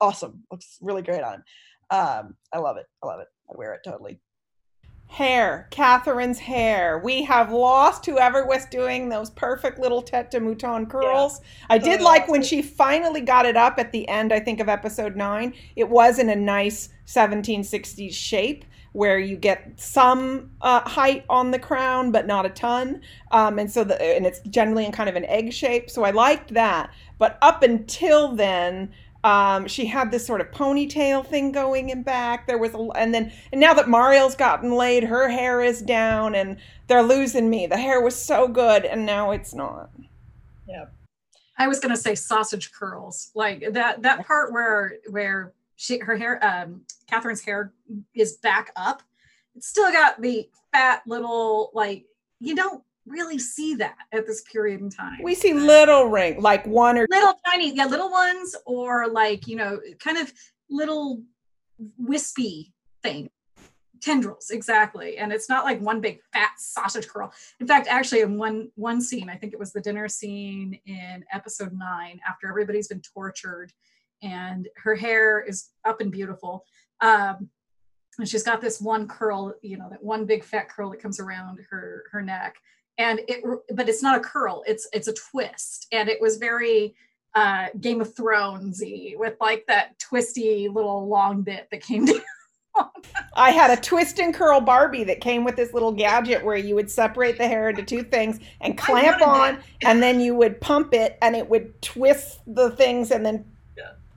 awesome. 0.00 0.44
Looks 0.50 0.78
really 0.80 1.02
great 1.02 1.22
on. 1.22 1.42
Um, 1.90 2.36
I 2.52 2.58
love 2.58 2.76
it. 2.76 2.86
I 3.02 3.06
love 3.06 3.20
it. 3.20 3.28
I 3.50 3.54
wear 3.56 3.74
it 3.74 3.80
totally. 3.84 4.20
Hair, 5.08 5.68
Catherine's 5.70 6.40
hair. 6.40 6.98
We 6.98 7.22
have 7.22 7.52
lost 7.52 8.04
whoever 8.04 8.44
was 8.44 8.66
doing 8.66 9.08
those 9.08 9.30
perfect 9.30 9.78
little 9.78 10.02
tete 10.02 10.32
de 10.32 10.40
mouton 10.40 10.86
curls. 10.90 11.40
I 11.70 11.78
did 11.78 12.00
Oh, 12.00 12.04
like 12.04 12.26
when 12.26 12.42
so- 12.42 12.48
she 12.48 12.60
finally 12.62 13.20
got 13.20 13.46
it 13.46 13.56
up 13.56 13.78
at 13.78 13.92
the 13.92 14.08
end, 14.08 14.32
I 14.32 14.40
think, 14.40 14.58
of 14.58 14.68
episode 14.68 15.14
nine. 15.14 15.54
It 15.76 15.88
was 15.88 16.18
in 16.18 16.28
a 16.28 16.34
nice 16.34 16.88
1760s 17.06 18.12
shape 18.14 18.64
where 18.96 19.18
you 19.18 19.36
get 19.36 19.78
some 19.78 20.50
uh, 20.62 20.80
height 20.88 21.22
on 21.28 21.50
the 21.50 21.58
crown, 21.58 22.10
but 22.10 22.26
not 22.26 22.46
a 22.46 22.48
ton. 22.48 23.02
Um, 23.30 23.58
and 23.58 23.70
so, 23.70 23.84
the, 23.84 24.02
and 24.02 24.24
it's 24.24 24.40
generally 24.48 24.86
in 24.86 24.92
kind 24.92 25.10
of 25.10 25.16
an 25.16 25.26
egg 25.26 25.52
shape. 25.52 25.90
So 25.90 26.02
I 26.02 26.12
liked 26.12 26.54
that. 26.54 26.90
But 27.18 27.36
up 27.42 27.62
until 27.62 28.34
then, 28.34 28.90
um, 29.22 29.68
she 29.68 29.84
had 29.84 30.10
this 30.10 30.26
sort 30.26 30.40
of 30.40 30.50
ponytail 30.50 31.26
thing 31.26 31.52
going 31.52 31.90
in 31.90 32.04
back. 32.04 32.46
There 32.46 32.56
was 32.56 32.72
a, 32.72 32.78
and 32.96 33.12
then, 33.12 33.30
and 33.52 33.60
now 33.60 33.74
that 33.74 33.86
Marial's 33.86 34.34
gotten 34.34 34.72
laid, 34.72 35.04
her 35.04 35.28
hair 35.28 35.60
is 35.60 35.82
down 35.82 36.34
and 36.34 36.56
they're 36.86 37.02
losing 37.02 37.50
me. 37.50 37.66
The 37.66 37.76
hair 37.76 38.00
was 38.00 38.16
so 38.16 38.48
good 38.48 38.86
and 38.86 39.04
now 39.04 39.32
it's 39.32 39.52
not. 39.52 39.90
Yeah, 40.66 40.86
I 41.58 41.68
was 41.68 41.80
gonna 41.80 41.98
say 41.98 42.14
sausage 42.14 42.72
curls, 42.72 43.30
like 43.34 43.62
that 43.72 44.00
that 44.02 44.26
part 44.26 44.54
where 44.54 44.94
where 45.10 45.52
she 45.76 45.98
her 45.98 46.16
hair 46.16 46.44
um 46.44 46.82
Catherine's 47.10 47.42
hair 47.42 47.72
is 48.14 48.38
back 48.38 48.72
up. 48.76 49.02
It's 49.54 49.68
still 49.68 49.92
got 49.92 50.20
the 50.20 50.48
fat 50.72 51.02
little 51.06 51.70
like 51.72 52.04
you 52.40 52.56
don't 52.56 52.82
really 53.06 53.38
see 53.38 53.76
that 53.76 53.96
at 54.12 54.26
this 54.26 54.42
period 54.42 54.80
in 54.80 54.90
time. 54.90 55.20
We 55.22 55.34
see 55.34 55.54
little 55.54 56.06
ring, 56.06 56.42
like 56.42 56.66
one 56.66 56.98
or 56.98 57.06
little 57.08 57.38
tiny, 57.46 57.74
yeah, 57.74 57.84
little 57.84 58.10
ones 58.10 58.56
or 58.66 59.08
like 59.08 59.46
you 59.46 59.56
know, 59.56 59.80
kind 60.00 60.18
of 60.18 60.32
little 60.68 61.22
wispy 61.98 62.72
thing. 63.02 63.30
Tendrils, 64.02 64.50
exactly. 64.50 65.16
And 65.18 65.32
it's 65.32 65.48
not 65.48 65.64
like 65.64 65.80
one 65.80 66.00
big 66.00 66.20
fat 66.32 66.50
sausage 66.58 67.08
curl. 67.08 67.32
In 67.60 67.66
fact, 67.66 67.86
actually, 67.88 68.20
in 68.20 68.36
one 68.36 68.70
one 68.74 69.00
scene, 69.00 69.30
I 69.30 69.36
think 69.36 69.52
it 69.52 69.58
was 69.58 69.72
the 69.72 69.80
dinner 69.80 70.08
scene 70.08 70.78
in 70.86 71.24
episode 71.32 71.72
nine, 71.72 72.20
after 72.28 72.48
everybody's 72.48 72.88
been 72.88 73.00
tortured 73.00 73.72
and 74.22 74.68
her 74.76 74.94
hair 74.94 75.40
is 75.42 75.70
up 75.84 76.00
and 76.00 76.10
beautiful. 76.10 76.64
Um, 77.00 77.50
and 78.18 78.28
she's 78.28 78.42
got 78.42 78.60
this 78.60 78.80
one 78.80 79.06
curl, 79.08 79.54
you 79.62 79.76
know, 79.76 79.88
that 79.90 80.02
one 80.02 80.24
big 80.24 80.42
fat 80.42 80.68
curl 80.68 80.90
that 80.90 81.02
comes 81.02 81.20
around 81.20 81.60
her 81.70 82.04
her 82.10 82.22
neck. 82.22 82.56
And 82.98 83.20
it 83.28 83.44
but 83.74 83.88
it's 83.88 84.02
not 84.02 84.16
a 84.16 84.20
curl, 84.20 84.62
it's 84.66 84.88
it's 84.92 85.08
a 85.08 85.12
twist. 85.12 85.86
And 85.92 86.08
it 86.08 86.20
was 86.20 86.38
very 86.38 86.94
uh 87.34 87.66
Game 87.80 88.00
of 88.00 88.14
Thronesy 88.14 89.16
with 89.18 89.34
like 89.40 89.64
that 89.66 89.98
twisty 89.98 90.68
little 90.68 91.06
long 91.06 91.42
bit 91.42 91.68
that 91.70 91.82
came 91.82 92.04
down. 92.06 92.22
I 93.34 93.50
had 93.50 93.76
a 93.76 93.80
twist 93.80 94.18
and 94.18 94.34
curl 94.34 94.60
Barbie 94.60 95.04
that 95.04 95.20
came 95.20 95.44
with 95.44 95.56
this 95.56 95.72
little 95.72 95.92
gadget 95.92 96.44
where 96.44 96.56
you 96.56 96.74
would 96.74 96.90
separate 96.90 97.38
the 97.38 97.46
hair 97.46 97.68
into 97.68 97.82
two 97.82 98.02
things 98.02 98.40
and 98.60 98.76
clamp 98.76 99.26
on, 99.26 99.58
and 99.82 100.02
then 100.02 100.20
you 100.20 100.34
would 100.34 100.60
pump 100.60 100.94
it, 100.94 101.18
and 101.22 101.36
it 101.36 101.48
would 101.48 101.80
twist 101.82 102.40
the 102.46 102.70
things 102.70 103.10
and 103.10 103.24
then. 103.24 103.44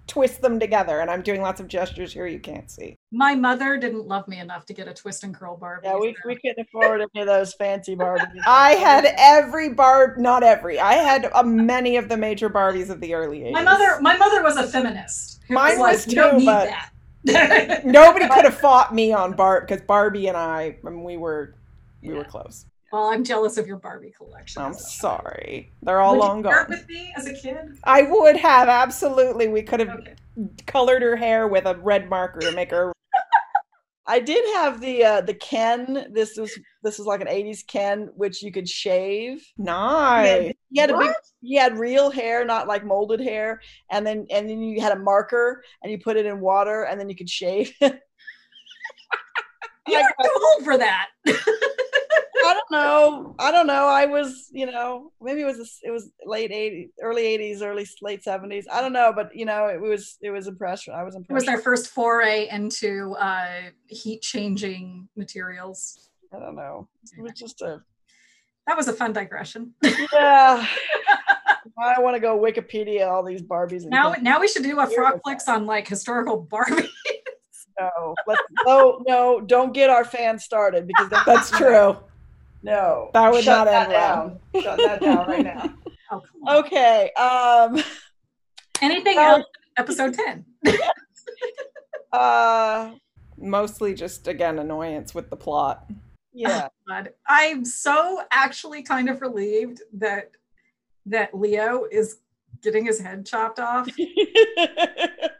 Twist 0.09 0.41
them 0.41 0.59
together. 0.59 0.99
And 0.99 1.09
I'm 1.09 1.21
doing 1.21 1.41
lots 1.41 1.61
of 1.61 1.67
gestures 1.69 2.11
here 2.11 2.27
you 2.27 2.39
can't 2.39 2.69
see. 2.69 2.97
My 3.11 3.35
mother 3.35 3.77
didn't 3.77 4.07
love 4.07 4.27
me 4.27 4.39
enough 4.39 4.65
to 4.65 4.73
get 4.73 4.87
a 4.87 4.93
twist 4.93 5.23
and 5.23 5.33
curl 5.33 5.55
Barbie. 5.55 5.87
Yeah, 5.87 5.97
we, 5.97 6.13
so- 6.13 6.27
we 6.27 6.35
couldn't 6.35 6.59
afford 6.67 7.01
any 7.01 7.21
of 7.21 7.27
those 7.27 7.53
fancy 7.53 7.95
Barbies. 7.95 8.25
I 8.47 8.71
had 8.71 9.13
every 9.17 9.69
Barb, 9.69 10.17
not 10.17 10.43
every. 10.43 10.79
I 10.79 10.93
had 10.95 11.29
uh, 11.33 11.43
many 11.43 11.95
of 11.95 12.09
the 12.09 12.17
major 12.17 12.49
Barbies 12.49 12.89
of 12.89 12.99
the 12.99 13.13
early 13.13 13.39
80s. 13.41 13.51
my 13.53 13.63
mother, 13.63 14.01
my 14.01 14.17
mother 14.17 14.43
was 14.43 14.57
a 14.57 14.67
feminist. 14.67 15.39
Mine 15.49 15.79
like, 15.79 15.93
was 15.93 16.07
"You 16.07 16.15
don't 16.15 16.31
too, 16.33 16.37
need 16.39 16.45
but- 16.45 16.65
that." 16.65 16.91
Nobody 17.85 18.27
could 18.33 18.45
have 18.45 18.57
fought 18.57 18.93
me 18.95 19.11
on 19.13 19.33
Barb 19.35 19.67
because 19.67 19.81
Barbie 19.85 20.27
and 20.27 20.37
I, 20.37 20.77
I 20.85 20.89
mean, 20.89 21.03
we 21.03 21.17
were, 21.17 21.55
we 22.01 22.13
were 22.13 22.23
close. 22.23 22.65
Well, 22.91 23.05
I'm 23.05 23.23
jealous 23.23 23.57
of 23.57 23.67
your 23.67 23.77
Barbie 23.77 24.13
collection. 24.15 24.61
I'm 24.61 24.73
so. 24.73 24.79
sorry. 24.79 25.73
They're 25.81 26.01
all 26.01 26.13
Would 26.13 26.19
long 26.19 26.37
you 26.37 26.43
share 26.49 26.61
it 26.61 26.67
gone. 26.69 26.79
with 26.79 26.89
me 26.89 27.13
as 27.15 27.27
a 27.27 27.33
kid? 27.33 27.57
I 27.83 28.03
would 28.03 28.37
have 28.37 28.67
absolutely. 28.67 29.47
We 29.47 29.63
could 29.63 29.79
have 29.79 29.89
Okay. 29.89 30.15
colored 30.65 31.01
her 31.01 31.15
hair 31.15 31.47
with 31.47 31.65
a 31.65 31.77
red 31.77 32.09
marker 32.09 32.39
to 32.39 32.51
make 32.51 32.71
her. 32.71 32.91
I 34.07 34.19
did 34.19 34.43
have 34.55 34.81
the 34.81 35.03
uh, 35.05 35.21
the 35.21 35.35
Ken. 35.35 36.07
This 36.11 36.35
was 36.37 36.57
this 36.81 36.97
was 36.97 37.05
like 37.05 37.21
an 37.21 37.27
'80s 37.27 37.65
Ken, 37.67 38.09
which 38.15 38.41
you 38.41 38.51
could 38.51 38.67
shave. 38.67 39.37
He 39.57 39.63
Nice. 39.63 40.47
had, 40.47 40.55
he 40.71 40.81
had 40.81 40.89
a 40.89 40.97
big, 40.97 41.07
What? 41.09 41.15
he 41.41 41.55
had 41.55 41.77
real 41.77 42.09
hair, 42.09 42.43
not 42.43 42.67
like 42.67 42.83
molded 42.83 43.19
hair, 43.19 43.61
and 43.91 44.07
then 44.07 44.25
and 44.31 44.49
then 44.49 44.63
you 44.63 44.81
had 44.81 44.93
a 44.93 44.99
marker, 44.99 45.63
and 45.83 45.91
you 45.91 45.99
put 45.99 46.17
it 46.17 46.25
in 46.25 46.39
water, 46.39 46.83
and 46.85 46.99
then 46.99 47.09
you 47.09 47.15
could 47.15 47.29
shave. 47.29 47.71
You're 47.81 47.91
too 50.01 50.29
old 50.55 50.63
for 50.63 50.77
that. 50.77 51.07
I 52.45 52.53
don't 52.53 52.71
know. 52.71 53.35
I 53.39 53.51
don't 53.51 53.67
know. 53.67 53.85
I 53.87 54.05
was, 54.05 54.49
you 54.51 54.65
know, 54.65 55.11
maybe 55.21 55.41
it 55.41 55.45
was 55.45 55.59
a- 55.59 55.87
it 55.87 55.91
was 55.91 56.09
late 56.25 56.51
'80s, 56.51 56.89
early 57.01 57.23
'80s, 57.23 57.61
early 57.61 57.85
late 58.01 58.23
'70s. 58.23 58.65
I 58.71 58.81
don't 58.81 58.93
know, 58.93 59.11
but 59.15 59.35
you 59.35 59.45
know, 59.45 59.67
it 59.67 59.79
was 59.81 60.17
it 60.21 60.29
was 60.31 60.47
impressive. 60.47 60.93
I 60.93 61.03
was 61.03 61.15
impressed. 61.15 61.31
It 61.31 61.33
was 61.33 61.45
their 61.45 61.59
first 61.61 61.89
foray 61.89 62.47
into 62.49 63.15
uh, 63.19 63.69
heat 63.87 64.21
changing 64.21 65.09
materials. 65.15 66.09
I 66.33 66.39
don't 66.39 66.55
know. 66.55 66.87
It 67.17 67.21
was 67.21 67.33
just 67.33 67.61
a 67.61 67.81
That 68.67 68.77
was 68.77 68.87
a 68.87 68.93
fun 68.93 69.13
digression. 69.13 69.73
yeah. 70.13 70.65
I 71.81 71.99
want 71.99 72.15
to 72.15 72.19
go 72.19 72.37
Wikipedia 72.39 73.07
all 73.09 73.23
these 73.23 73.41
Barbies. 73.41 73.81
And 73.83 73.89
Now, 73.91 74.11
things. 74.13 74.23
now 74.23 74.39
we 74.39 74.47
should 74.47 74.63
do 74.63 74.79
a 74.79 74.87
Frock 74.87 75.21
Flicks 75.23 75.47
on 75.47 75.65
like 75.65 75.87
historical 75.87 76.45
Barbies. 76.45 76.87
no, 77.79 78.15
let's, 78.27 78.41
no, 78.65 79.01
no, 79.07 79.39
don't 79.41 79.73
get 79.73 79.89
our 79.89 80.03
fans 80.03 80.43
started 80.43 80.87
because 80.87 81.09
That's 81.25 81.49
true. 81.57 81.97
No, 82.61 83.09
That 83.13 83.31
would 83.31 83.43
Shut 83.43 83.65
not 83.67 83.71
that 83.71 83.83
end 83.83 84.39
well. 84.53 84.63
Shut 84.63 84.77
that 84.77 85.01
down 85.01 85.27
right 85.27 85.43
now. 85.45 85.73
Oh. 86.11 86.23
Okay. 86.61 87.11
Um. 87.11 87.79
Anything 88.81 89.15
Well- 89.17 89.35
else? 89.37 89.45
Episode 89.77 90.15
ten. 90.15 90.43
Uh. 92.11 92.91
Mostly 93.37 93.93
just 93.93 94.27
again 94.27 94.59
annoyance 94.59 95.13
with 95.15 95.29
the 95.29 95.35
plot. 95.37 95.89
Yeah. 96.33 96.67
God. 96.87 97.11
I'm 97.27 97.63
so 97.63 98.21
actually 98.31 98.81
kind 98.83 99.09
of 99.09 99.21
relieved 99.21 99.81
that 99.93 100.31
that 101.05 101.33
Leo 101.37 101.85
is 101.91 102.17
getting 102.61 102.85
his 102.85 102.99
head 102.99 103.25
chopped 103.25 103.59
off. 103.59 103.87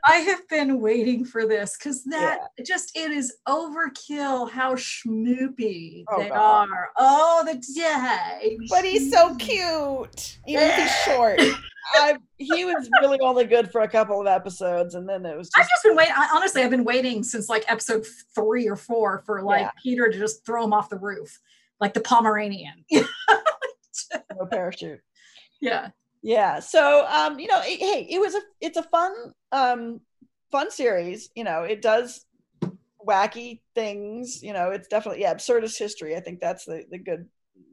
I 0.05 0.15
have 0.17 0.47
been 0.49 0.79
waiting 0.81 1.23
for 1.25 1.45
this 1.45 1.77
because 1.77 2.03
that 2.05 2.39
just 2.65 2.95
it 2.97 3.11
is 3.11 3.35
overkill 3.47 4.49
how 4.49 4.75
schmoopy 4.75 6.03
Oh, 6.11 6.21
they 6.21 6.29
God. 6.29 6.69
are. 6.69 6.89
Oh, 6.97 7.43
the 7.45 7.55
day. 7.75 8.57
But 8.69 8.85
he's 8.85 9.11
so 9.11 9.35
cute, 9.35 10.37
even 10.47 10.63
if 10.63 10.75
he's 10.75 10.95
short. 11.03 11.39
I, 11.95 12.17
he 12.37 12.65
was 12.65 12.87
really 13.01 13.19
only 13.21 13.45
good 13.45 13.71
for 13.71 13.81
a 13.81 13.87
couple 13.87 14.21
of 14.21 14.27
episodes, 14.27 14.93
and 14.95 15.09
then 15.09 15.25
it 15.25 15.35
was 15.35 15.49
I've 15.55 15.63
just 15.63 15.71
just 15.71 15.83
been 15.83 15.95
waiting. 15.95 16.13
Honestly, 16.35 16.61
I've 16.61 16.69
been 16.69 16.83
waiting 16.83 17.23
since 17.23 17.49
like 17.49 17.65
episode 17.67 18.05
three 18.35 18.67
or 18.67 18.75
four 18.75 19.23
for 19.25 19.41
like 19.41 19.61
Yeah. 19.61 19.71
Peter 19.81 20.09
to 20.09 20.17
just 20.17 20.45
throw 20.45 20.63
him 20.63 20.71
off 20.73 20.89
the 20.89 20.97
roof, 20.97 21.39
like 21.79 21.93
the 21.95 22.01
Pomeranian. 22.01 22.85
no 22.91 24.45
parachute. 24.51 24.99
yeah. 25.61 25.89
Yeah. 26.21 26.59
So, 26.59 27.05
um, 27.07 27.39
you 27.39 27.47
know, 27.47 27.61
it, 27.63 27.79
hey, 27.79 28.07
it 28.09 28.19
was 28.19 28.35
a 28.35 28.41
it's 28.61 28.77
a 28.77 28.83
fun 28.83 29.13
um 29.51 30.01
fun 30.51 30.71
series. 30.71 31.29
You 31.35 31.43
know, 31.43 31.63
it 31.63 31.81
does 31.81 32.25
wacky 33.05 33.61
things. 33.75 34.43
You 34.43 34.53
know, 34.53 34.71
it's 34.71 34.87
definitely 34.87 35.21
yeah 35.21 35.33
absurdist 35.33 35.77
history. 35.77 36.15
I 36.15 36.19
think 36.19 36.39
that's 36.39 36.65
the 36.65 36.83
the 36.89 36.97
good 36.97 37.27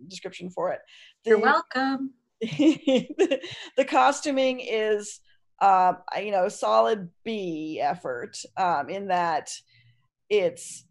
description 0.09 0.51
for 0.51 0.73
it. 0.73 0.81
You're 1.25 1.39
welcome. 1.39 2.13
the, 2.41 3.41
the 3.77 3.85
costuming 3.85 4.61
is 4.61 5.21
um 5.63 5.97
you 6.23 6.31
know 6.31 6.49
solid 6.49 7.09
b 7.25 7.81
effort 7.83 8.37
um 8.59 8.91
in 8.91 9.09
that 9.09 9.49
it's 10.29 10.85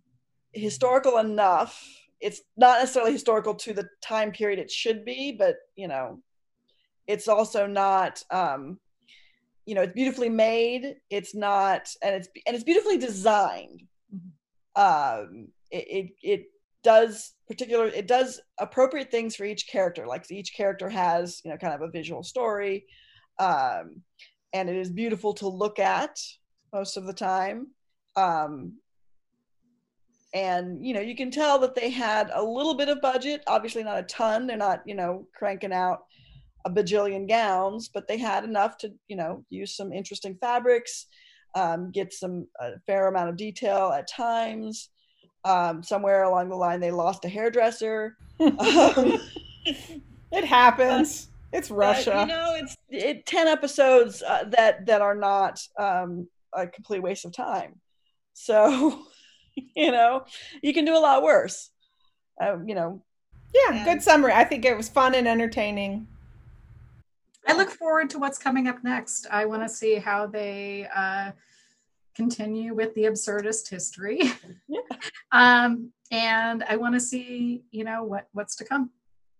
historical 0.53 1.19
enough 1.19 1.79
it's 2.19 2.41
not 2.57 2.79
necessarily 2.79 3.11
historical 3.11 3.53
to 3.53 3.73
the 3.73 3.87
time 4.01 4.31
period 4.31 4.57
it 4.57 4.71
should 4.71 5.05
be 5.05 5.31
but 5.37 5.57
you 5.75 5.87
know 5.87 6.19
it's 7.07 7.27
also 7.27 7.67
not 7.67 8.23
um 8.31 8.79
you 9.65 9.75
know 9.75 9.81
it's 9.81 9.93
beautifully 9.93 10.29
made. 10.29 10.95
It's 11.09 11.35
not 11.35 11.89
and 12.01 12.15
it's 12.15 12.29
and 12.45 12.55
it's 12.55 12.63
beautifully 12.63 12.97
designed. 12.97 13.83
Um 14.75 15.49
it, 15.71 15.85
it 15.87 16.11
it 16.21 16.45
does 16.83 17.33
particular 17.47 17.87
it 17.87 18.07
does 18.07 18.39
appropriate 18.59 19.11
things 19.11 19.35
for 19.35 19.45
each 19.45 19.67
character. 19.67 20.05
Like 20.05 20.29
each 20.31 20.53
character 20.55 20.89
has 20.89 21.41
you 21.43 21.51
know 21.51 21.57
kind 21.57 21.73
of 21.73 21.81
a 21.81 21.91
visual 21.91 22.23
story 22.23 22.85
um 23.39 24.01
and 24.53 24.69
it 24.69 24.77
is 24.77 24.89
beautiful 24.89 25.33
to 25.33 25.47
look 25.47 25.79
at 25.79 26.19
most 26.73 26.97
of 26.97 27.05
the 27.05 27.13
time. 27.13 27.67
Um 28.15 28.73
and 30.33 30.85
you 30.85 30.93
know 30.93 30.99
you 30.99 31.15
can 31.15 31.31
tell 31.31 31.57
that 31.59 31.75
they 31.75 31.89
had 31.89 32.29
a 32.33 32.43
little 32.43 32.75
bit 32.75 32.89
of 32.89 33.01
budget. 33.01 33.41
Obviously 33.47 33.83
not 33.83 33.97
a 33.97 34.03
ton. 34.03 34.45
They're 34.45 34.57
not 34.57 34.83
you 34.85 34.95
know 34.95 35.27
cranking 35.33 35.73
out 35.73 36.05
a 36.65 36.69
bajillion 36.69 37.27
gowns 37.27 37.89
but 37.93 38.07
they 38.07 38.17
had 38.17 38.43
enough 38.43 38.77
to 38.77 38.91
you 39.07 39.15
know 39.15 39.43
use 39.49 39.75
some 39.75 39.93
interesting 39.93 40.35
fabrics 40.41 41.07
um, 41.55 41.91
get 41.91 42.11
some 42.11 42.47
a 42.59 42.71
fair 42.85 43.07
amount 43.07 43.29
of 43.29 43.37
detail 43.37 43.91
at 43.95 44.07
times 44.07 44.89
um, 45.45 45.83
somewhere 45.83 46.23
along 46.23 46.49
the 46.49 46.55
line 46.55 46.79
they 46.79 46.91
lost 46.91 47.23
a 47.25 47.29
hairdresser 47.29 48.17
um, 48.39 49.19
It 50.35 50.43
happens. 50.43 51.29
It's 51.53 51.69
but, 51.69 51.75
Russia. 51.77 52.17
you 52.19 52.25
know 52.27 52.55
it's 52.57 52.75
it 52.89 53.25
10 53.25 53.47
episodes 53.47 54.21
uh, 54.21 54.43
that 54.49 54.85
that 54.87 55.01
are 55.01 55.15
not 55.15 55.61
um, 55.79 56.27
a 56.53 56.67
complete 56.67 57.01
waste 57.01 57.23
of 57.23 57.31
time 57.31 57.79
so 58.33 59.05
you 59.75 59.91
know 59.91 60.25
you 60.61 60.73
can 60.73 60.83
do 60.83 60.97
a 60.97 60.99
lot 60.99 61.23
worse 61.23 61.69
um, 62.41 62.67
you 62.67 62.75
know 62.75 63.01
yeah, 63.53 63.75
and- 63.77 63.85
good 63.85 64.03
summary. 64.03 64.33
I 64.33 64.43
think 64.43 64.65
it 64.65 64.75
was 64.75 64.89
fun 64.89 65.15
and 65.15 65.27
entertaining. 65.27 66.07
I 67.47 67.55
look 67.55 67.69
forward 67.69 68.09
to 68.11 68.19
what's 68.19 68.37
coming 68.37 68.67
up 68.67 68.83
next. 68.83 69.27
I 69.31 69.45
want 69.45 69.63
to 69.63 69.69
see 69.69 69.95
how 69.95 70.25
they 70.25 70.87
uh, 70.95 71.31
continue 72.15 72.73
with 72.73 72.93
the 72.95 73.03
absurdist 73.03 73.69
history. 73.69 74.19
Yeah. 74.67 74.81
um, 75.31 75.91
and 76.11 76.63
I 76.63 76.77
want 76.77 76.95
to 76.95 76.99
see, 76.99 77.63
you 77.71 77.83
know, 77.83 78.03
what 78.03 78.27
what's 78.31 78.55
to 78.57 78.65
come. 78.65 78.91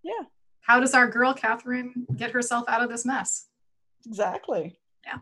Yeah. 0.04 0.24
How 0.62 0.80
does 0.80 0.94
our 0.94 1.08
girl 1.08 1.34
Catherine 1.34 2.06
get 2.16 2.32
herself 2.32 2.66
out 2.68 2.84
of 2.84 2.90
this 2.90 3.06
mess? 3.06 3.48
Exactly. 4.06 4.80
Yeah. 5.06 5.20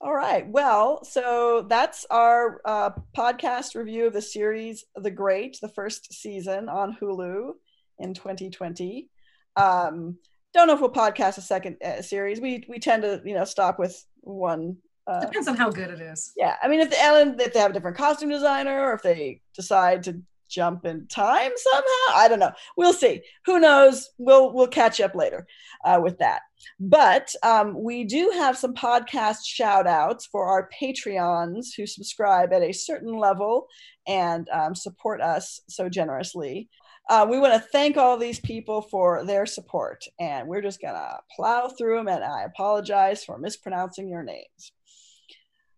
All 0.00 0.14
right. 0.14 0.46
Well, 0.46 1.04
so 1.04 1.64
that's 1.68 2.04
our 2.10 2.60
uh, 2.64 2.90
podcast 3.16 3.74
review 3.74 4.06
of 4.06 4.12
the 4.12 4.22
series 4.22 4.84
The 4.94 5.10
Great, 5.10 5.58
the 5.62 5.68
first 5.68 6.12
season 6.12 6.68
on 6.68 6.96
Hulu 7.00 7.52
in 7.98 8.12
2020. 8.12 9.08
Um, 9.56 10.18
don't 10.56 10.66
know 10.66 10.74
if 10.74 10.80
we'll 10.80 10.90
podcast 10.90 11.38
a 11.38 11.42
second 11.42 11.76
uh, 11.84 12.02
series. 12.02 12.40
We 12.40 12.64
we 12.68 12.78
tend 12.78 13.02
to 13.02 13.22
you 13.24 13.34
know 13.34 13.44
stop 13.44 13.78
with 13.78 14.04
one. 14.20 14.76
Uh, 15.06 15.20
Depends 15.20 15.46
on 15.46 15.56
how 15.56 15.70
good 15.70 15.90
it 15.90 16.00
is. 16.00 16.32
yeah, 16.36 16.56
I 16.62 16.68
mean 16.68 16.80
if 16.80 16.90
the 16.90 17.00
Ellen 17.00 17.36
if 17.38 17.52
they 17.52 17.60
have 17.60 17.70
a 17.70 17.74
different 17.74 17.96
costume 17.96 18.30
designer 18.30 18.86
or 18.86 18.94
if 18.94 19.02
they 19.02 19.40
decide 19.54 20.02
to 20.04 20.20
jump 20.48 20.84
in 20.84 21.06
time 21.08 21.50
somehow, 21.56 22.14
I 22.14 22.26
don't 22.28 22.38
know. 22.38 22.52
We'll 22.76 22.92
see. 22.92 23.22
Who 23.46 23.60
knows? 23.60 24.10
We'll 24.18 24.52
we'll 24.52 24.68
catch 24.68 25.00
up 25.00 25.14
later 25.14 25.46
uh, 25.84 26.00
with 26.02 26.18
that. 26.18 26.42
But 26.80 27.32
um, 27.42 27.82
we 27.82 28.04
do 28.04 28.30
have 28.34 28.56
some 28.56 28.74
podcast 28.74 29.44
shout 29.44 29.86
outs 29.86 30.26
for 30.26 30.46
our 30.46 30.68
Patreons 30.80 31.68
who 31.76 31.86
subscribe 31.86 32.52
at 32.52 32.62
a 32.62 32.72
certain 32.72 33.16
level 33.16 33.68
and 34.06 34.48
um, 34.50 34.74
support 34.74 35.20
us 35.20 35.60
so 35.68 35.88
generously. 35.88 36.68
Uh, 37.08 37.26
we 37.28 37.38
want 37.38 37.54
to 37.54 37.68
thank 37.70 37.96
all 37.96 38.16
these 38.16 38.40
people 38.40 38.82
for 38.82 39.24
their 39.24 39.46
support, 39.46 40.04
and 40.18 40.48
we're 40.48 40.62
just 40.62 40.80
gonna 40.80 41.18
plow 41.34 41.68
through 41.68 41.96
them. 41.96 42.08
And 42.08 42.24
I 42.24 42.42
apologize 42.42 43.24
for 43.24 43.38
mispronouncing 43.38 44.08
your 44.08 44.24
names. 44.24 44.72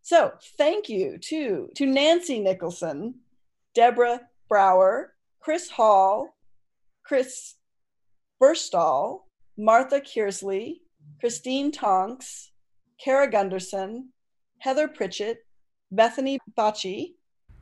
So, 0.03 0.33
thank 0.57 0.89
you 0.89 1.19
to 1.19 1.69
to 1.77 1.87
Nancy 1.87 2.39
Nicholson 2.41 3.15
Deborah 3.75 4.23
Brower, 4.49 5.15
Chris 5.41 5.69
Hall, 5.69 6.35
Chris 7.05 7.57
Burstall, 8.43 9.23
Martha 9.59 10.01
Kearsley, 10.01 10.81
Christine 11.21 11.71
Tonks, 11.71 12.51
Kara 12.99 13.31
Gunderson, 13.31 14.09
Heather 14.61 14.89
Pritchett, 14.89 15.45
Bethany 15.91 16.39
Bocci, 16.57 17.15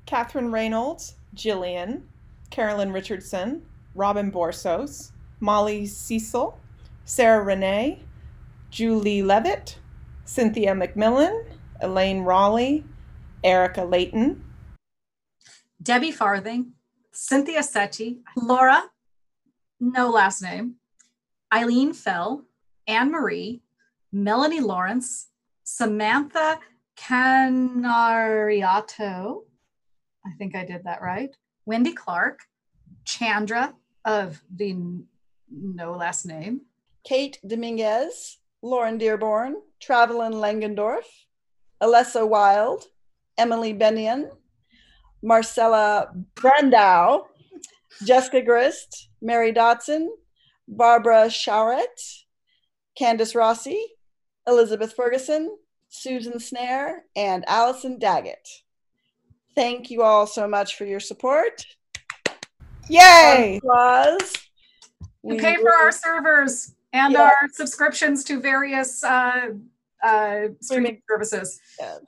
Catherine 0.06 0.52
Reynolds, 0.52 1.16
Jillian, 1.34 2.02
Carolyn 2.50 2.92
Richardson, 2.92 3.62
Robin 3.94 4.30
Borsos, 4.30 5.12
Molly 5.40 5.86
Cecil, 5.86 6.58
Sarah 7.04 7.42
Renee, 7.42 8.02
Julie 8.70 9.22
Levitt, 9.22 9.78
Cynthia 10.24 10.72
McMillan, 10.72 11.44
Elaine 11.80 12.20
Raleigh, 12.20 12.84
Erica 13.44 13.84
Layton, 13.84 14.42
Debbie 15.82 16.10
Farthing, 16.10 16.72
Cynthia 17.12 17.62
Setti, 17.62 18.18
Laura, 18.36 18.90
no 19.78 20.10
last 20.10 20.42
name, 20.42 20.76
Eileen 21.52 21.92
Fell, 21.92 22.44
Anne 22.88 23.10
Marie, 23.12 23.62
Melanie 24.10 24.60
Lawrence, 24.60 25.28
Samantha 25.64 26.58
Canariato, 26.96 27.82
I 30.24 30.30
think 30.38 30.56
I 30.56 30.64
did 30.64 30.84
that 30.84 31.02
right, 31.02 31.36
Wendy 31.66 31.92
Clark, 31.92 32.40
Chandra 33.04 33.74
of 34.04 34.40
the 34.54 34.76
no 35.50 35.92
last 35.92 36.24
name, 36.24 36.62
Kate 37.04 37.38
Dominguez, 37.46 38.38
Lauren 38.62 38.98
Dearborn, 38.98 39.56
Travelin 39.80 40.34
Langendorf, 40.34 41.04
Alessa 41.82 42.26
Wild, 42.26 42.84
Emily 43.36 43.74
Benion, 43.74 44.30
Marcella 45.22 46.12
Brandow, 46.34 47.26
Jessica 48.04 48.42
Grist, 48.42 49.08
Mary 49.20 49.52
Dotson, 49.52 50.08
Barbara 50.68 51.26
Shawrett, 51.26 52.24
Candace 52.96 53.34
Rossi, 53.34 53.84
Elizabeth 54.46 54.94
Ferguson, 54.94 55.56
Susan 55.88 56.38
Snare, 56.38 57.04
and 57.14 57.44
Allison 57.48 57.98
Daggett. 57.98 58.48
Thank 59.56 59.90
you 59.90 60.02
all 60.02 60.26
so 60.26 60.46
much 60.46 60.76
for 60.76 60.84
your 60.84 61.00
support. 61.00 61.64
Yay! 62.88 63.58
Applause. 63.62 64.34
and 65.00 65.08
We 65.22 65.38
pay 65.40 65.56
for 65.56 65.74
our 65.74 65.90
servers 65.90 66.74
and 66.92 67.14
Yeah. 67.14 67.22
our 67.22 67.48
subscriptions 67.52 68.22
to 68.24 68.38
various 68.40 69.02
uh, 69.02 69.48
uh, 70.04 70.40
streaming 70.60 71.02
services. 71.10 71.58
Yes. 71.80 72.00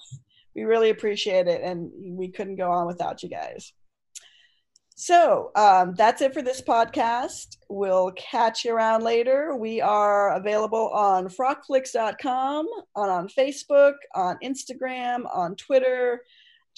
We 0.55 0.65
really 0.65 0.91
appreciate 0.91 1.49
it, 1.49 1.63
and 1.63 1.91
we 2.17 2.29
couldn't 2.29 2.57
go 2.57 2.71
on 2.71 2.87
without 2.87 3.23
you 3.23 3.29
guys. 3.29 3.73
So 4.95 5.53
um, 5.55 5.95
that's 5.95 6.21
it 6.23 6.35
for 6.35 6.43
this 6.43 6.61
podcast. 6.61 7.57
We'll 7.69 8.11
catch 8.17 8.65
you 8.65 8.75
around 8.75 9.05
later. 9.05 9.57
We 9.57 9.81
are 9.81 10.35
available 10.35 10.89
on 10.91 11.29
frockflicks.com, 11.29 12.67
on, 12.97 13.09
on 13.09 13.29
Facebook, 13.29 13.95
on 14.15 14.37
Instagram, 14.45 15.25
on 15.33 15.55
Twitter. 15.55 16.23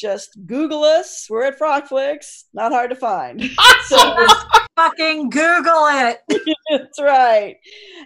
Just 0.00 0.30
Google 0.46 0.82
us. 0.82 1.26
We're 1.28 1.44
at 1.44 1.58
Frock 1.58 1.88
Flicks. 1.88 2.46
Not 2.54 2.72
hard 2.72 2.88
to 2.88 2.96
find. 2.96 3.42
so, 3.86 4.26
Fucking 4.76 5.28
Google 5.28 5.86
it. 5.88 6.20
that's 6.70 6.98
right. 6.98 7.56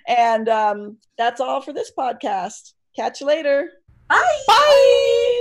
And 0.09 0.49
um, 0.49 0.97
that's 1.17 1.41
all 1.41 1.61
for 1.61 1.73
this 1.73 1.93
podcast. 1.97 2.73
Catch 2.97 3.21
you 3.21 3.29
later. 3.29 3.69
Bye. 4.09 4.43
Bye! 4.49 5.34